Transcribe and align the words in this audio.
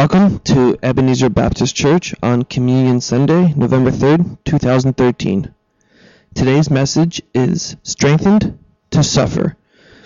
Welcome 0.00 0.38
to 0.44 0.78
Ebenezer 0.82 1.28
Baptist 1.28 1.76
Church 1.76 2.14
on 2.22 2.44
Communion 2.44 3.02
Sunday, 3.02 3.52
November 3.52 3.90
3rd, 3.90 4.38
2013. 4.46 5.54
Today's 6.34 6.70
message 6.70 7.20
is 7.34 7.76
Strengthened 7.82 8.58
to 8.92 9.02
Suffer 9.04 9.58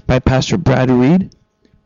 by 0.04 0.18
Pastor 0.18 0.58
Brad 0.58 0.90
Reed, 0.90 1.32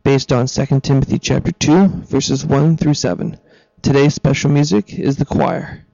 based 0.05 0.33
on 0.33 0.47
2 0.47 0.81
Timothy 0.81 1.19
chapter 1.19 1.53
2, 1.53 1.87
verses 2.09 2.47
1 2.47 2.79
through 2.79 2.95
7. 2.95 3.39
Today's 3.83 4.15
special 4.15 4.51
music 4.51 4.99
is 4.99 5.19
the 5.19 5.27
choir. 5.27 5.85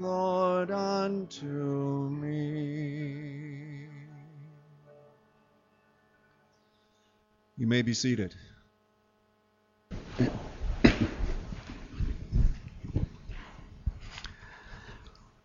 Lord, 0.00 0.70
unto 0.70 1.44
me. 2.08 3.43
You 7.56 7.68
may 7.68 7.82
be 7.82 7.94
seated. 7.94 8.34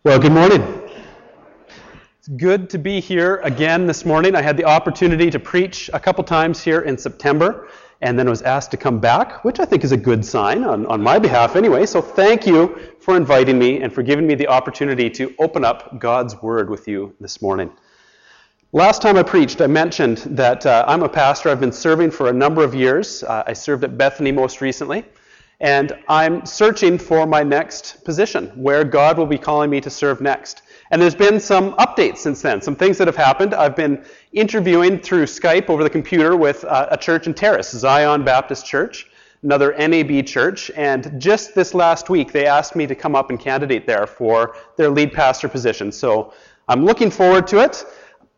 Well, 0.03 0.17
good 0.17 0.31
morning. 0.31 0.63
It's 2.17 2.27
good 2.29 2.67
to 2.71 2.79
be 2.79 2.99
here 2.99 3.35
again 3.43 3.85
this 3.85 4.05
morning. 4.05 4.35
I 4.35 4.41
had 4.41 4.57
the 4.57 4.65
opportunity 4.65 5.29
to 5.29 5.37
preach 5.37 5.91
a 5.93 5.99
couple 5.99 6.23
times 6.23 6.63
here 6.63 6.81
in 6.81 6.97
September 6.97 7.67
and 8.01 8.17
then 8.17 8.27
was 8.27 8.41
asked 8.41 8.71
to 8.71 8.77
come 8.77 8.99
back, 8.99 9.45
which 9.45 9.59
I 9.59 9.65
think 9.65 9.83
is 9.83 9.91
a 9.91 9.97
good 9.97 10.25
sign 10.25 10.63
on, 10.63 10.87
on 10.87 11.03
my 11.03 11.19
behalf 11.19 11.55
anyway. 11.55 11.85
So 11.85 12.01
thank 12.01 12.47
you 12.47 12.79
for 12.99 13.17
inviting 13.17 13.59
me 13.59 13.83
and 13.83 13.93
for 13.93 14.01
giving 14.01 14.25
me 14.25 14.33
the 14.33 14.47
opportunity 14.47 15.11
to 15.11 15.35
open 15.37 15.63
up 15.63 15.99
God's 15.99 16.41
Word 16.41 16.71
with 16.71 16.87
you 16.87 17.13
this 17.19 17.39
morning. 17.39 17.71
Last 18.71 19.01
time 19.01 19.17
I 19.17 19.23
preached, 19.23 19.61
I 19.61 19.65
mentioned 19.65 20.19
that 20.37 20.63
uh, 20.63 20.85
I'm 20.87 21.01
a 21.01 21.09
pastor. 21.09 21.49
I've 21.49 21.59
been 21.59 21.71
serving 21.71 22.11
for 22.11 22.29
a 22.29 22.33
number 22.33 22.63
of 22.63 22.75
years. 22.75 23.23
Uh, 23.23 23.41
I 23.47 23.53
served 23.53 23.83
at 23.83 23.97
Bethany 23.97 24.31
most 24.31 24.61
recently. 24.61 25.05
And 25.59 25.97
I'm 26.07 26.45
searching 26.45 26.99
for 26.99 27.25
my 27.25 27.41
next 27.41 28.03
position, 28.05 28.49
where 28.49 28.83
God 28.83 29.17
will 29.17 29.25
be 29.25 29.39
calling 29.39 29.71
me 29.71 29.81
to 29.81 29.89
serve 29.89 30.21
next. 30.21 30.61
And 30.91 31.01
there's 31.01 31.15
been 31.15 31.39
some 31.39 31.73
updates 31.77 32.17
since 32.17 32.43
then, 32.43 32.61
some 32.61 32.75
things 32.75 32.99
that 32.99 33.07
have 33.07 33.15
happened. 33.15 33.55
I've 33.55 33.75
been 33.75 34.05
interviewing 34.33 34.99
through 34.99 35.23
Skype 35.23 35.67
over 35.71 35.83
the 35.83 35.89
computer 35.89 36.37
with 36.37 36.63
uh, 36.63 36.89
a 36.91 36.97
church 36.97 37.25
in 37.25 37.33
Terrace, 37.33 37.71
Zion 37.71 38.23
Baptist 38.23 38.67
Church, 38.67 39.07
another 39.41 39.75
NAB 39.79 40.27
church. 40.27 40.69
And 40.75 41.19
just 41.19 41.55
this 41.55 41.73
last 41.73 42.11
week, 42.11 42.31
they 42.31 42.45
asked 42.45 42.75
me 42.75 42.85
to 42.85 42.93
come 42.93 43.15
up 43.15 43.31
and 43.31 43.39
candidate 43.39 43.87
there 43.87 44.05
for 44.05 44.55
their 44.77 44.91
lead 44.91 45.11
pastor 45.11 45.49
position. 45.49 45.91
So 45.91 46.33
I'm 46.67 46.85
looking 46.85 47.09
forward 47.09 47.47
to 47.47 47.63
it. 47.63 47.83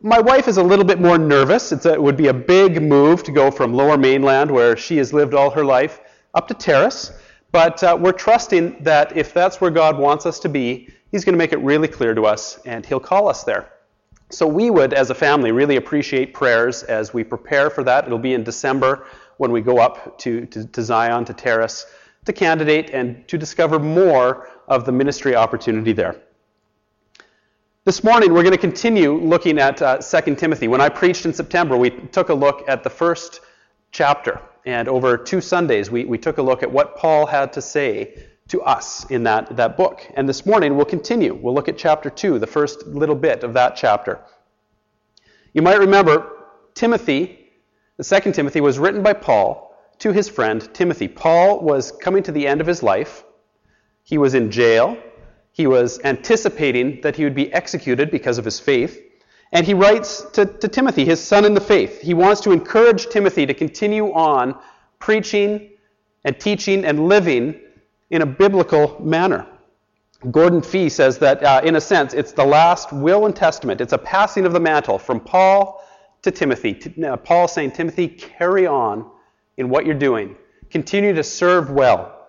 My 0.04 0.18
wife 0.18 0.48
is 0.48 0.56
a 0.56 0.62
little 0.64 0.84
bit 0.84 1.00
more 1.00 1.16
nervous. 1.16 1.70
A, 1.70 1.92
it 1.92 2.02
would 2.02 2.16
be 2.16 2.26
a 2.26 2.34
big 2.34 2.82
move 2.82 3.22
to 3.22 3.30
go 3.30 3.52
from 3.52 3.72
lower 3.72 3.96
mainland, 3.96 4.50
where 4.50 4.76
she 4.76 4.96
has 4.96 5.12
lived 5.12 5.32
all 5.32 5.50
her 5.50 5.64
life, 5.64 6.00
up 6.34 6.48
to 6.48 6.54
Terrace. 6.54 7.12
But 7.52 7.84
uh, 7.84 7.96
we're 8.00 8.10
trusting 8.10 8.82
that 8.82 9.16
if 9.16 9.32
that's 9.32 9.60
where 9.60 9.70
God 9.70 9.96
wants 9.96 10.26
us 10.26 10.40
to 10.40 10.48
be, 10.48 10.88
He's 11.12 11.24
going 11.24 11.34
to 11.34 11.38
make 11.38 11.52
it 11.52 11.60
really 11.60 11.86
clear 11.86 12.14
to 12.14 12.24
us 12.24 12.58
and 12.64 12.84
He'll 12.84 12.98
call 12.98 13.28
us 13.28 13.44
there. 13.44 13.74
So 14.28 14.44
we 14.44 14.70
would, 14.70 14.92
as 14.92 15.10
a 15.10 15.14
family, 15.14 15.52
really 15.52 15.76
appreciate 15.76 16.34
prayers 16.34 16.82
as 16.82 17.14
we 17.14 17.22
prepare 17.22 17.70
for 17.70 17.84
that. 17.84 18.04
It'll 18.04 18.18
be 18.18 18.34
in 18.34 18.42
December 18.42 19.06
when 19.36 19.52
we 19.52 19.60
go 19.60 19.78
up 19.78 20.18
to, 20.18 20.46
to, 20.46 20.66
to 20.66 20.82
Zion, 20.82 21.24
to 21.26 21.32
Terrace, 21.32 21.86
to 22.24 22.32
candidate 22.32 22.90
and 22.90 23.28
to 23.28 23.38
discover 23.38 23.78
more 23.78 24.48
of 24.66 24.84
the 24.84 24.90
ministry 24.90 25.36
opportunity 25.36 25.92
there. 25.92 26.20
This 27.84 28.04
morning, 28.04 28.32
we're 28.32 28.44
going 28.44 28.52
to 28.52 28.58
continue 28.58 29.14
looking 29.14 29.58
at 29.58 29.82
uh, 29.82 29.98
2 29.98 30.36
Timothy. 30.36 30.68
When 30.68 30.80
I 30.80 30.88
preached 30.88 31.26
in 31.26 31.32
September, 31.32 31.76
we 31.76 31.90
took 31.90 32.28
a 32.28 32.34
look 32.34 32.62
at 32.68 32.84
the 32.84 32.90
first 32.90 33.40
chapter. 33.90 34.40
And 34.64 34.86
over 34.86 35.18
two 35.18 35.40
Sundays, 35.40 35.90
we, 35.90 36.04
we 36.04 36.16
took 36.16 36.38
a 36.38 36.42
look 36.42 36.62
at 36.62 36.70
what 36.70 36.96
Paul 36.96 37.26
had 37.26 37.52
to 37.54 37.60
say 37.60 38.28
to 38.46 38.62
us 38.62 39.10
in 39.10 39.24
that, 39.24 39.56
that 39.56 39.76
book. 39.76 40.08
And 40.14 40.28
this 40.28 40.46
morning, 40.46 40.76
we'll 40.76 40.84
continue. 40.84 41.34
We'll 41.34 41.54
look 41.54 41.68
at 41.68 41.76
chapter 41.76 42.08
2, 42.08 42.38
the 42.38 42.46
first 42.46 42.86
little 42.86 43.16
bit 43.16 43.42
of 43.42 43.52
that 43.54 43.74
chapter. 43.74 44.20
You 45.52 45.62
might 45.62 45.80
remember 45.80 46.30
Timothy, 46.74 47.50
the 47.96 48.04
second 48.04 48.34
Timothy, 48.34 48.60
was 48.60 48.78
written 48.78 49.02
by 49.02 49.14
Paul 49.14 49.76
to 49.98 50.12
his 50.12 50.28
friend 50.28 50.72
Timothy. 50.72 51.08
Paul 51.08 51.58
was 51.58 51.90
coming 51.90 52.22
to 52.22 52.30
the 52.30 52.46
end 52.46 52.60
of 52.60 52.68
his 52.68 52.84
life. 52.84 53.24
He 54.04 54.18
was 54.18 54.34
in 54.34 54.52
jail. 54.52 54.96
He 55.52 55.66
was 55.66 56.00
anticipating 56.02 57.00
that 57.02 57.16
he 57.16 57.24
would 57.24 57.34
be 57.34 57.52
executed 57.52 58.10
because 58.10 58.38
of 58.38 58.44
his 58.44 58.58
faith. 58.58 59.00
And 59.52 59.66
he 59.66 59.74
writes 59.74 60.22
to, 60.32 60.46
to, 60.46 60.66
Timothy, 60.66 61.04
his 61.04 61.22
son 61.22 61.44
in 61.44 61.52
the 61.52 61.60
faith. 61.60 62.00
He 62.00 62.14
wants 62.14 62.40
to 62.42 62.52
encourage 62.52 63.08
Timothy 63.08 63.44
to 63.44 63.52
continue 63.52 64.12
on 64.14 64.58
preaching 64.98 65.70
and 66.24 66.40
teaching 66.40 66.84
and 66.86 67.06
living 67.06 67.60
in 68.10 68.22
a 68.22 68.26
biblical 68.26 68.98
manner. 69.02 69.46
Gordon 70.30 70.62
Fee 70.62 70.88
says 70.88 71.18
that, 71.18 71.42
uh, 71.42 71.60
in 71.64 71.76
a 71.76 71.80
sense, 71.80 72.14
it's 72.14 72.32
the 72.32 72.44
last 72.44 72.92
will 72.92 73.26
and 73.26 73.34
testament. 73.34 73.80
It's 73.80 73.92
a 73.92 73.98
passing 73.98 74.46
of 74.46 74.52
the 74.52 74.60
mantle 74.60 74.98
from 74.98 75.20
Paul 75.20 75.84
to 76.22 76.30
Timothy. 76.30 76.94
Uh, 77.04 77.16
Paul 77.16 77.48
saying, 77.48 77.72
Timothy, 77.72 78.08
carry 78.08 78.66
on 78.66 79.10
in 79.56 79.68
what 79.68 79.84
you're 79.84 79.94
doing, 79.94 80.36
continue 80.70 81.12
to 81.12 81.22
serve 81.22 81.70
well. 81.70 82.26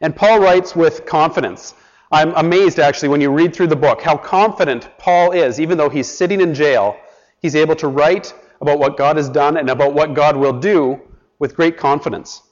And 0.00 0.14
Paul 0.14 0.38
writes 0.40 0.76
with 0.76 1.06
confidence. 1.06 1.74
I'm 2.14 2.32
amazed, 2.36 2.78
actually, 2.78 3.08
when 3.08 3.20
you 3.20 3.32
read 3.32 3.52
through 3.56 3.66
the 3.66 3.74
book, 3.74 4.00
how 4.00 4.16
confident 4.16 4.88
Paul 4.98 5.32
is, 5.32 5.58
even 5.58 5.76
though 5.76 5.88
he's 5.88 6.06
sitting 6.06 6.40
in 6.40 6.54
jail. 6.54 6.96
He's 7.42 7.56
able 7.56 7.74
to 7.74 7.88
write 7.88 8.32
about 8.60 8.78
what 8.78 8.96
God 8.96 9.16
has 9.16 9.28
done 9.28 9.56
and 9.56 9.68
about 9.68 9.94
what 9.94 10.14
God 10.14 10.36
will 10.36 10.52
do 10.52 11.00
with 11.40 11.56
great 11.56 11.76
confidence. 11.76 12.42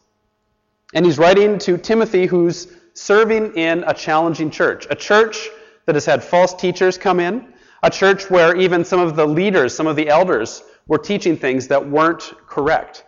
And 0.95 1.06
he's 1.06 1.17
writing 1.17 1.61
to 1.61 1.78
Timothy, 1.78 2.27
who's 2.27 2.73
serving 2.95 3.55
in 3.55 3.84
a 3.87 3.95
challenging 3.95 4.50
church, 4.50 4.89
a 4.91 4.97
church 4.97 5.49
that 5.87 5.94
has 5.94 6.06
had 6.06 6.25
false 6.25 6.53
teachers 6.55 6.99
come 6.99 7.21
in, 7.21 7.55
a 7.84 7.91
church 7.91 8.29
where 8.31 8.56
even 8.56 8.84
some 8.84 8.99
of 8.99 9.15
the 9.15 9.25
leaders, 9.25 9.73
some 9.73 9.87
of 9.87 9.94
the 9.94 10.09
elders, 10.09 10.65
were 10.89 10.99
teaching 10.99 11.37
things 11.37 11.69
that 11.69 11.89
weren't 11.89 12.33
correct. 12.49 13.05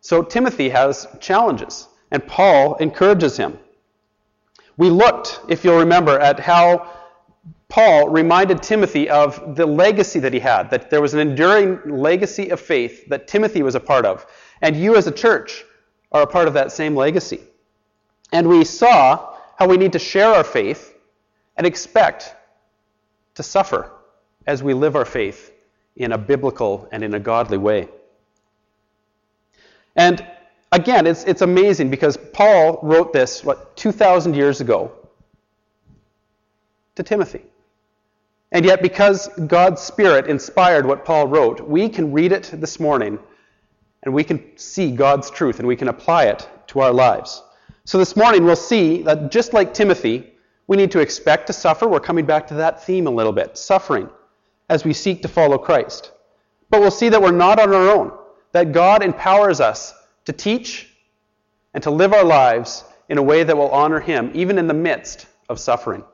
So 0.00 0.22
Timothy 0.22 0.68
has 0.68 1.08
challenges, 1.18 1.88
and 2.12 2.24
Paul 2.24 2.76
encourages 2.76 3.36
him. 3.36 3.58
We 4.76 4.90
looked, 4.90 5.40
if 5.48 5.64
you'll 5.64 5.78
remember, 5.78 6.18
at 6.18 6.40
how 6.40 6.90
Paul 7.68 8.08
reminded 8.08 8.62
Timothy 8.62 9.08
of 9.08 9.56
the 9.56 9.66
legacy 9.66 10.18
that 10.20 10.32
he 10.32 10.40
had, 10.40 10.70
that 10.70 10.90
there 10.90 11.00
was 11.00 11.14
an 11.14 11.20
enduring 11.20 11.80
legacy 11.86 12.50
of 12.50 12.60
faith 12.60 13.08
that 13.08 13.26
Timothy 13.26 13.62
was 13.62 13.74
a 13.74 13.80
part 13.80 14.04
of. 14.04 14.26
And 14.60 14.76
you, 14.76 14.96
as 14.96 15.06
a 15.06 15.12
church, 15.12 15.64
are 16.12 16.22
a 16.22 16.26
part 16.26 16.48
of 16.48 16.54
that 16.54 16.72
same 16.72 16.94
legacy. 16.94 17.40
And 18.32 18.48
we 18.48 18.64
saw 18.64 19.34
how 19.58 19.68
we 19.68 19.76
need 19.76 19.92
to 19.92 19.98
share 19.98 20.28
our 20.34 20.44
faith 20.44 20.94
and 21.56 21.66
expect 21.66 22.34
to 23.34 23.42
suffer 23.42 23.90
as 24.46 24.62
we 24.62 24.74
live 24.74 24.96
our 24.96 25.04
faith 25.04 25.52
in 25.96 26.12
a 26.12 26.18
biblical 26.18 26.88
and 26.92 27.02
in 27.02 27.14
a 27.14 27.20
godly 27.20 27.58
way. 27.58 27.88
And 29.96 30.26
again, 30.72 31.06
it's, 31.06 31.24
it's 31.24 31.42
amazing 31.42 31.90
because 31.90 32.16
Paul 32.16 32.80
wrote 32.82 33.12
this, 33.12 33.44
what, 33.44 33.76
2,000 33.76 34.34
years 34.34 34.60
ago 34.60 34.90
to 36.96 37.02
Timothy. 37.02 37.42
And 38.50 38.64
yet, 38.64 38.82
because 38.82 39.28
God's 39.46 39.80
Spirit 39.80 40.26
inspired 40.26 40.84
what 40.84 41.04
Paul 41.04 41.26
wrote, 41.26 41.66
we 41.66 41.88
can 41.88 42.12
read 42.12 42.32
it 42.32 42.50
this 42.54 42.80
morning 42.80 43.18
and 44.02 44.12
we 44.12 44.24
can 44.24 44.58
see 44.58 44.90
God's 44.90 45.30
truth 45.30 45.58
and 45.58 45.68
we 45.68 45.76
can 45.76 45.88
apply 45.88 46.24
it 46.24 46.48
to 46.68 46.80
our 46.80 46.92
lives. 46.92 47.42
So, 47.84 47.98
this 47.98 48.14
morning 48.14 48.44
we'll 48.44 48.56
see 48.56 49.02
that 49.02 49.30
just 49.30 49.54
like 49.54 49.72
Timothy, 49.72 50.34
we 50.66 50.76
need 50.76 50.90
to 50.90 51.00
expect 51.00 51.46
to 51.46 51.52
suffer. 51.52 51.88
We're 51.88 52.00
coming 52.00 52.26
back 52.26 52.46
to 52.48 52.54
that 52.54 52.84
theme 52.84 53.06
a 53.06 53.10
little 53.10 53.32
bit 53.32 53.56
suffering 53.56 54.08
as 54.68 54.84
we 54.84 54.92
seek 54.92 55.22
to 55.22 55.28
follow 55.28 55.56
Christ. 55.56 56.12
But 56.68 56.80
we'll 56.80 56.90
see 56.90 57.08
that 57.08 57.20
we're 57.20 57.30
not 57.30 57.58
on 57.58 57.74
our 57.74 57.88
own, 57.88 58.12
that 58.52 58.72
God 58.72 59.02
empowers 59.02 59.60
us 59.60 59.94
to 60.24 60.32
teach 60.32 60.88
and 61.74 61.82
to 61.82 61.90
live 61.90 62.12
our 62.12 62.24
lives 62.24 62.84
in 63.08 63.18
a 63.18 63.22
way 63.22 63.42
that 63.44 63.56
will 63.56 63.70
honor 63.70 64.00
Him, 64.00 64.30
even 64.34 64.58
in 64.58 64.66
the 64.66 64.74
midst 64.74 65.26
of 65.48 65.58
suffering. 65.58 66.04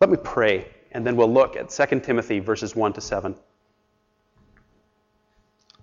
Let 0.00 0.10
me 0.10 0.16
pray, 0.22 0.68
and 0.92 1.06
then 1.06 1.16
we'll 1.16 1.32
look 1.32 1.56
at 1.56 1.70
2 1.70 2.00
Timothy 2.00 2.38
verses 2.38 2.76
1 2.76 2.92
to 2.94 3.00
7. 3.00 3.34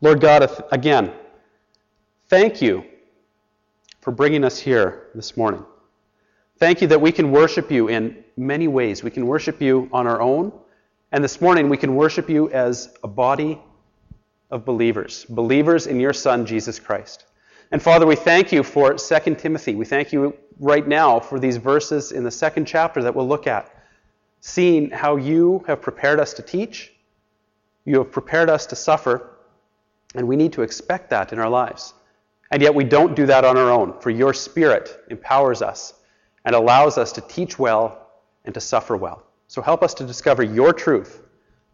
Lord 0.02 0.22
God, 0.22 0.64
again, 0.72 1.14
thank 2.28 2.62
you 2.62 2.86
for 4.02 4.12
bringing 4.12 4.44
us 4.44 4.60
here 4.60 5.08
this 5.16 5.36
morning. 5.36 5.66
Thank 6.58 6.82
you 6.82 6.88
that 6.90 7.02
we 7.02 7.12
can 7.12 7.32
worship 7.32 7.72
you 7.72 7.90
in 7.90 8.24
many 8.38 8.68
ways. 8.68 9.04
We 9.04 9.12
can 9.12 9.26
worship 9.26 9.62
you 9.62 9.90
on 9.92 10.08
our 10.08 10.22
own, 10.22 10.52
and 11.12 11.24
this 11.24 11.42
morning 11.42 11.70
we 11.70 11.78
can 11.78 11.96
worship 11.96 12.30
you 12.30 12.50
as 12.52 12.94
a 13.04 13.08
body 13.08 13.60
of 14.52 14.64
believers, 14.64 15.26
believers 15.26 15.88
in 15.88 16.00
your 16.00 16.14
Son, 16.14 16.46
Jesus 16.46 16.80
Christ. 16.80 17.26
And 17.72 17.82
Father, 17.82 18.06
we 18.06 18.16
thank 18.16 18.52
you 18.52 18.64
for 18.64 18.94
2 18.94 19.36
Timothy. 19.36 19.76
We 19.76 19.86
thank 19.86 20.14
you 20.14 20.38
right 20.60 20.88
now 20.88 21.20
for 21.20 21.40
these 21.40 21.58
verses 21.58 22.12
in 22.12 22.24
the 22.24 22.32
second 22.32 22.66
chapter 22.66 23.04
that 23.04 23.16
we'll 23.16 23.28
look 23.28 23.48
at, 23.48 23.74
seeing 24.40 24.92
how 24.92 25.16
you 25.18 25.64
have 25.68 25.82
prepared 25.82 26.20
us 26.20 26.34
to 26.36 26.42
teach 26.42 26.94
You 27.86 28.00
have 28.00 28.12
prepared 28.12 28.50
us 28.50 28.66
to 28.68 28.76
suffer, 28.76 29.30
and 30.16 30.28
we 30.28 30.36
need 30.36 30.54
to 30.54 30.64
expect 30.64 31.12
that 31.12 31.32
in 31.32 31.40
our 31.40 31.50
lives. 31.50 31.94
And 32.52 32.62
yet 32.62 32.74
we 32.74 32.84
don't 32.84 33.16
do 33.16 33.28
that 33.28 33.46
on 33.46 33.58
our 33.58 33.72
own, 33.72 34.00
for 34.00 34.10
your 34.10 34.34
Spirit 34.34 35.04
empowers 35.10 35.62
us 35.62 35.94
and 36.46 36.56
allows 36.56 36.98
us 36.98 37.12
to 37.14 37.22
teach 37.22 37.58
well 37.58 38.10
and 38.44 38.54
to 38.54 38.60
suffer 38.60 38.98
well. 38.98 39.24
So 39.48 39.62
help 39.62 39.84
us 39.84 39.94
to 39.96 40.06
discover 40.06 40.44
your 40.44 40.74
truth 40.74 41.22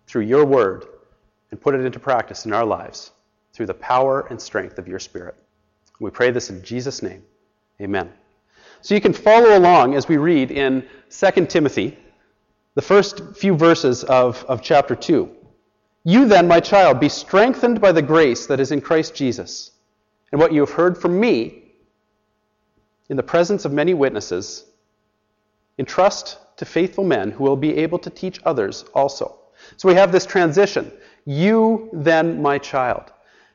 through 0.05 0.23
your 0.23 0.45
word 0.45 0.85
and 1.51 1.59
put 1.59 1.75
it 1.75 1.85
into 1.85 1.99
practice 1.99 2.45
in 2.45 2.53
our 2.53 2.65
lives 2.65 3.11
through 3.53 3.65
the 3.65 3.73
power 3.73 4.27
and 4.29 4.39
strength 4.39 4.77
of 4.77 4.87
your 4.87 4.99
Spirit. 4.99 5.35
We 6.01 6.09
pray 6.09 6.31
this 6.31 6.49
in 6.49 6.63
Jesus' 6.63 7.03
name. 7.03 7.23
Amen. 7.79 8.11
So 8.81 8.95
you 8.95 9.01
can 9.01 9.13
follow 9.13 9.55
along 9.55 9.93
as 9.93 10.07
we 10.07 10.17
read 10.17 10.49
in 10.49 10.83
2 11.11 11.45
Timothy, 11.45 11.95
the 12.73 12.81
first 12.81 13.35
few 13.35 13.55
verses 13.55 14.03
of, 14.03 14.43
of 14.45 14.63
chapter 14.63 14.95
2. 14.95 15.29
You 16.03 16.25
then, 16.27 16.47
my 16.47 16.59
child, 16.59 16.99
be 16.99 17.07
strengthened 17.07 17.79
by 17.79 17.91
the 17.91 18.01
grace 18.01 18.47
that 18.47 18.59
is 18.59 18.71
in 18.71 18.81
Christ 18.81 19.13
Jesus. 19.13 19.71
And 20.31 20.41
what 20.41 20.51
you 20.51 20.61
have 20.61 20.71
heard 20.71 20.97
from 20.97 21.19
me 21.19 21.65
in 23.09 23.17
the 23.17 23.21
presence 23.21 23.63
of 23.65 23.71
many 23.71 23.93
witnesses, 23.93 24.65
entrust 25.77 26.39
to 26.57 26.65
faithful 26.65 27.03
men 27.03 27.29
who 27.29 27.43
will 27.43 27.57
be 27.57 27.77
able 27.77 27.99
to 27.99 28.09
teach 28.09 28.39
others 28.43 28.85
also. 28.95 29.37
So 29.77 29.87
we 29.87 29.95
have 29.95 30.11
this 30.11 30.25
transition. 30.25 30.91
You 31.25 31.89
then, 31.93 32.41
my 32.41 32.57
child. 32.57 33.11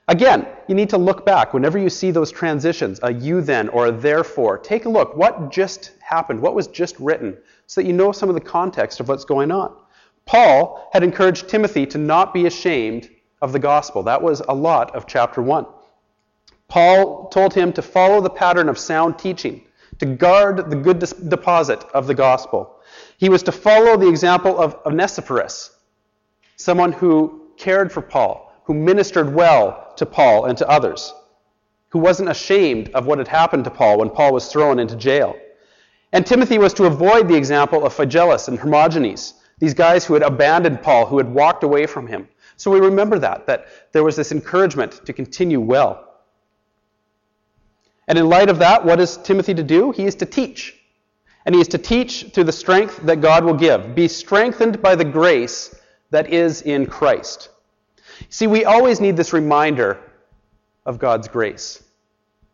Again, 0.08 0.46
you 0.68 0.76
need 0.76 0.90
to 0.90 0.98
look 0.98 1.26
back 1.26 1.52
whenever 1.52 1.78
you 1.78 1.90
see 1.90 2.12
those 2.12 2.30
transitions, 2.30 3.00
a 3.02 3.12
you 3.12 3.40
then 3.40 3.68
or 3.70 3.86
a 3.86 3.92
therefore. 3.92 4.56
Take 4.56 4.84
a 4.84 4.88
look. 4.88 5.16
What 5.16 5.50
just 5.50 5.92
happened? 6.00 6.40
What 6.40 6.54
was 6.54 6.68
just 6.68 6.96
written? 7.00 7.36
So 7.66 7.80
that 7.80 7.88
you 7.88 7.92
know 7.92 8.12
some 8.12 8.28
of 8.28 8.36
the 8.36 8.40
context 8.40 9.00
of 9.00 9.08
what's 9.08 9.24
going 9.24 9.50
on. 9.50 9.74
Paul 10.24 10.88
had 10.92 11.02
encouraged 11.02 11.48
Timothy 11.48 11.86
to 11.86 11.98
not 11.98 12.32
be 12.32 12.46
ashamed 12.46 13.10
of 13.42 13.52
the 13.52 13.58
gospel. 13.58 14.04
That 14.04 14.22
was 14.22 14.40
a 14.48 14.54
lot 14.54 14.94
of 14.94 15.06
chapter 15.06 15.42
1. 15.42 15.66
Paul 16.68 17.28
told 17.28 17.54
him 17.54 17.72
to 17.72 17.82
follow 17.82 18.20
the 18.20 18.30
pattern 18.30 18.68
of 18.68 18.78
sound 18.78 19.18
teaching, 19.18 19.64
to 19.98 20.06
guard 20.06 20.70
the 20.70 20.76
good 20.76 20.98
deposit 21.28 21.84
of 21.94 22.06
the 22.06 22.14
gospel. 22.14 22.80
He 23.18 23.28
was 23.28 23.42
to 23.44 23.52
follow 23.52 23.96
the 23.96 24.08
example 24.08 24.58
of 24.58 24.76
Onesiphorus, 24.84 25.76
someone 26.56 26.92
who 26.92 27.50
cared 27.56 27.92
for 27.92 28.02
Paul, 28.02 28.45
who 28.66 28.74
ministered 28.74 29.32
well 29.32 29.92
to 29.96 30.04
Paul 30.04 30.46
and 30.46 30.58
to 30.58 30.68
others, 30.68 31.14
who 31.90 32.00
wasn't 32.00 32.28
ashamed 32.28 32.90
of 32.94 33.06
what 33.06 33.18
had 33.18 33.28
happened 33.28 33.64
to 33.64 33.70
Paul 33.70 33.98
when 33.98 34.10
Paul 34.10 34.32
was 34.32 34.48
thrown 34.48 34.80
into 34.80 34.96
jail. 34.96 35.36
And 36.12 36.26
Timothy 36.26 36.58
was 36.58 36.74
to 36.74 36.86
avoid 36.86 37.28
the 37.28 37.36
example 37.36 37.86
of 37.86 37.94
Phygelus 37.94 38.48
and 38.48 38.58
Hermogenes, 38.58 39.34
these 39.58 39.72
guys 39.72 40.04
who 40.04 40.14
had 40.14 40.24
abandoned 40.24 40.82
Paul, 40.82 41.06
who 41.06 41.18
had 41.18 41.32
walked 41.32 41.62
away 41.62 41.86
from 41.86 42.08
him. 42.08 42.28
So 42.56 42.72
we 42.72 42.80
remember 42.80 43.20
that, 43.20 43.46
that 43.46 43.66
there 43.92 44.02
was 44.02 44.16
this 44.16 44.32
encouragement 44.32 45.06
to 45.06 45.12
continue 45.12 45.60
well. 45.60 46.02
And 48.08 48.18
in 48.18 48.28
light 48.28 48.48
of 48.48 48.58
that, 48.58 48.84
what 48.84 48.98
is 48.98 49.16
Timothy 49.16 49.54
to 49.54 49.62
do? 49.62 49.92
He 49.92 50.06
is 50.06 50.16
to 50.16 50.26
teach. 50.26 50.74
And 51.44 51.54
he 51.54 51.60
is 51.60 51.68
to 51.68 51.78
teach 51.78 52.32
through 52.32 52.44
the 52.44 52.52
strength 52.52 52.98
that 53.04 53.20
God 53.20 53.44
will 53.44 53.54
give. 53.54 53.94
Be 53.94 54.08
strengthened 54.08 54.82
by 54.82 54.96
the 54.96 55.04
grace 55.04 55.72
that 56.10 56.32
is 56.32 56.62
in 56.62 56.86
Christ. 56.86 57.50
See, 58.28 58.46
we 58.46 58.64
always 58.64 59.00
need 59.00 59.16
this 59.16 59.32
reminder 59.32 59.98
of 60.84 60.98
God's 60.98 61.28
grace. 61.28 61.82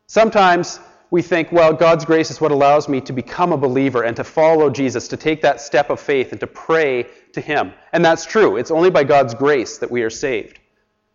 Sometimes 0.07 0.81
we 1.11 1.23
think, 1.23 1.53
well, 1.53 1.75
God's 1.75 2.05
grace 2.05 2.31
is 2.31 2.41
what 2.41 2.53
allows 2.53 2.89
me 2.89 3.01
to 3.03 3.13
become 3.13 3.53
a 3.53 3.57
believer 3.57 4.05
and 4.05 4.17
to 4.17 4.25
follow 4.25 4.71
Jesus, 4.71 5.09
to 5.09 5.17
take 5.17 5.43
that 5.43 5.61
step 5.61 5.91
of 5.91 6.01
faith 6.01 6.33
and 6.33 6.41
to 6.41 6.47
pray 6.47 7.07
to 7.33 7.41
Him. 7.41 7.73
And 7.93 8.05
that's 8.05 8.25
true. 8.25 8.57
It's 8.57 8.71
only 8.71 8.91
by 8.91 9.05
God's 9.05 9.35
grace 9.35 9.79
that 9.79 9.91
we 9.91 10.03
are 10.03 10.11
saved. 10.11 10.59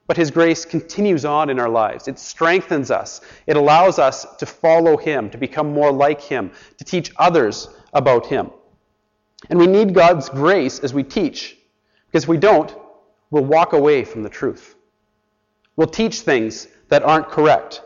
But 0.05 0.15
His 0.15 0.31
grace 0.31 0.65
continues 0.65 1.25
on 1.25 1.49
in 1.49 1.59
our 1.59 1.69
lives. 1.69 2.07
It 2.07 2.19
strengthens 2.19 2.91
us. 2.91 3.21
It 3.47 3.57
allows 3.57 3.99
us 3.99 4.25
to 4.37 4.45
follow 4.45 4.97
Him, 4.97 5.29
to 5.31 5.37
become 5.37 5.73
more 5.73 5.91
like 5.91 6.21
Him, 6.21 6.51
to 6.77 6.83
teach 6.83 7.11
others 7.17 7.69
about 7.93 8.27
Him. 8.27 8.51
And 9.49 9.59
we 9.59 9.67
need 9.67 9.93
God's 9.93 10.29
grace 10.29 10.79
as 10.79 10.93
we 10.93 11.03
teach, 11.03 11.57
because 12.07 12.23
if 12.23 12.29
we 12.29 12.37
don't, 12.37 12.75
we'll 13.31 13.45
walk 13.45 13.73
away 13.73 14.03
from 14.03 14.23
the 14.23 14.29
truth. 14.29 14.75
We'll 15.75 15.87
teach 15.87 16.21
things 16.21 16.67
that 16.89 17.03
aren't 17.03 17.29
correct. 17.29 17.81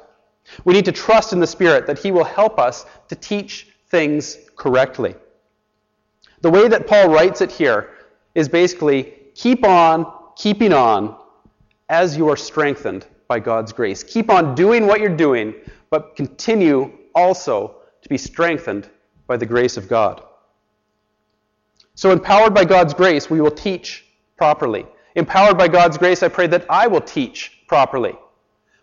We 0.65 0.73
need 0.73 0.85
to 0.85 0.91
trust 0.91 1.33
in 1.33 1.39
the 1.39 1.47
Spirit 1.47 1.87
that 1.87 1.99
He 1.99 2.11
will 2.11 2.23
help 2.23 2.59
us 2.59 2.85
to 3.09 3.15
teach 3.15 3.67
things 3.89 4.37
correctly. 4.55 5.15
The 6.41 6.49
way 6.49 6.67
that 6.67 6.87
Paul 6.87 7.09
writes 7.09 7.41
it 7.41 7.51
here 7.51 7.91
is 8.33 8.47
basically 8.47 9.13
keep 9.35 9.65
on 9.65 10.11
keeping 10.35 10.73
on 10.73 11.15
as 11.89 12.17
you 12.17 12.29
are 12.29 12.37
strengthened 12.37 13.05
by 13.27 13.39
God's 13.39 13.73
grace. 13.73 14.03
Keep 14.03 14.29
on 14.29 14.55
doing 14.55 14.87
what 14.87 14.99
you're 14.99 15.15
doing, 15.15 15.53
but 15.89 16.15
continue 16.15 16.91
also 17.13 17.75
to 18.01 18.09
be 18.09 18.17
strengthened 18.17 18.89
by 19.27 19.37
the 19.37 19.45
grace 19.45 19.77
of 19.77 19.87
God. 19.87 20.23
So, 21.95 22.11
empowered 22.11 22.53
by 22.53 22.65
God's 22.65 22.93
grace, 22.93 23.29
we 23.29 23.41
will 23.41 23.51
teach 23.51 24.05
properly. 24.37 24.85
Empowered 25.15 25.57
by 25.57 25.67
God's 25.67 25.97
grace, 25.97 26.23
I 26.23 26.27
pray 26.27 26.47
that 26.47 26.65
I 26.69 26.87
will 26.87 27.01
teach 27.01 27.59
properly. 27.67 28.15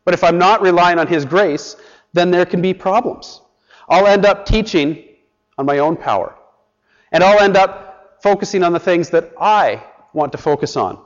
But 0.04 0.14
if 0.14 0.24
I'm 0.24 0.38
not 0.38 0.62
relying 0.62 0.98
on 0.98 1.06
His 1.06 1.24
grace, 1.24 1.76
then 2.12 2.30
there 2.30 2.46
can 2.46 2.62
be 2.62 2.74
problems. 2.74 3.42
I'll 3.88 4.06
end 4.06 4.26
up 4.26 4.46
teaching 4.46 5.04
on 5.56 5.66
my 5.66 5.78
own 5.78 5.96
power. 5.96 6.34
And 7.12 7.24
I'll 7.24 7.40
end 7.40 7.56
up 7.56 8.18
focusing 8.22 8.62
on 8.62 8.72
the 8.72 8.80
things 8.80 9.10
that 9.10 9.32
I 9.40 9.82
want 10.12 10.32
to 10.32 10.38
focus 10.38 10.76
on. 10.76 11.02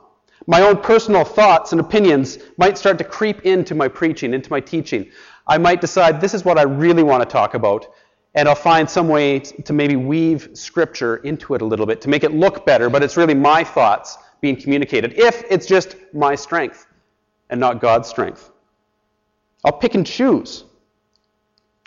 My 0.47 0.61
own 0.61 0.77
personal 0.77 1.23
thoughts 1.23 1.71
and 1.71 1.79
opinions 1.79 2.39
might 2.57 2.77
start 2.77 2.97
to 2.97 3.03
creep 3.03 3.45
into 3.45 3.75
my 3.75 3.87
preaching, 3.87 4.33
into 4.33 4.49
my 4.49 4.59
teaching. 4.59 5.09
I 5.47 5.57
might 5.57 5.79
decide 5.79 6.19
this 6.19 6.33
is 6.33 6.43
what 6.43 6.57
I 6.57 6.63
really 6.63 7.03
want 7.03 7.23
to 7.23 7.31
talk 7.31 7.53
about, 7.53 7.87
and 8.35 8.49
I'll 8.49 8.55
find 8.55 8.89
some 8.89 9.07
way 9.07 9.39
to 9.39 9.73
maybe 9.73 9.95
weave 9.95 10.49
scripture 10.53 11.17
into 11.17 11.53
it 11.53 11.61
a 11.61 11.65
little 11.65 11.85
bit 11.85 12.01
to 12.01 12.09
make 12.09 12.23
it 12.23 12.33
look 12.33 12.65
better, 12.65 12.89
but 12.89 13.03
it's 13.03 13.15
really 13.15 13.33
my 13.33 13.63
thoughts 13.63 14.17
being 14.43 14.57
communicated, 14.57 15.13
if 15.17 15.45
it's 15.49 15.65
just 15.65 15.95
my 16.13 16.35
strength 16.35 16.85
and 17.49 17.57
not 17.59 17.79
God's 17.79 18.09
strength. 18.09 18.51
I'll 19.63 19.79
pick 19.83 19.95
and 19.95 20.05
choose. 20.05 20.65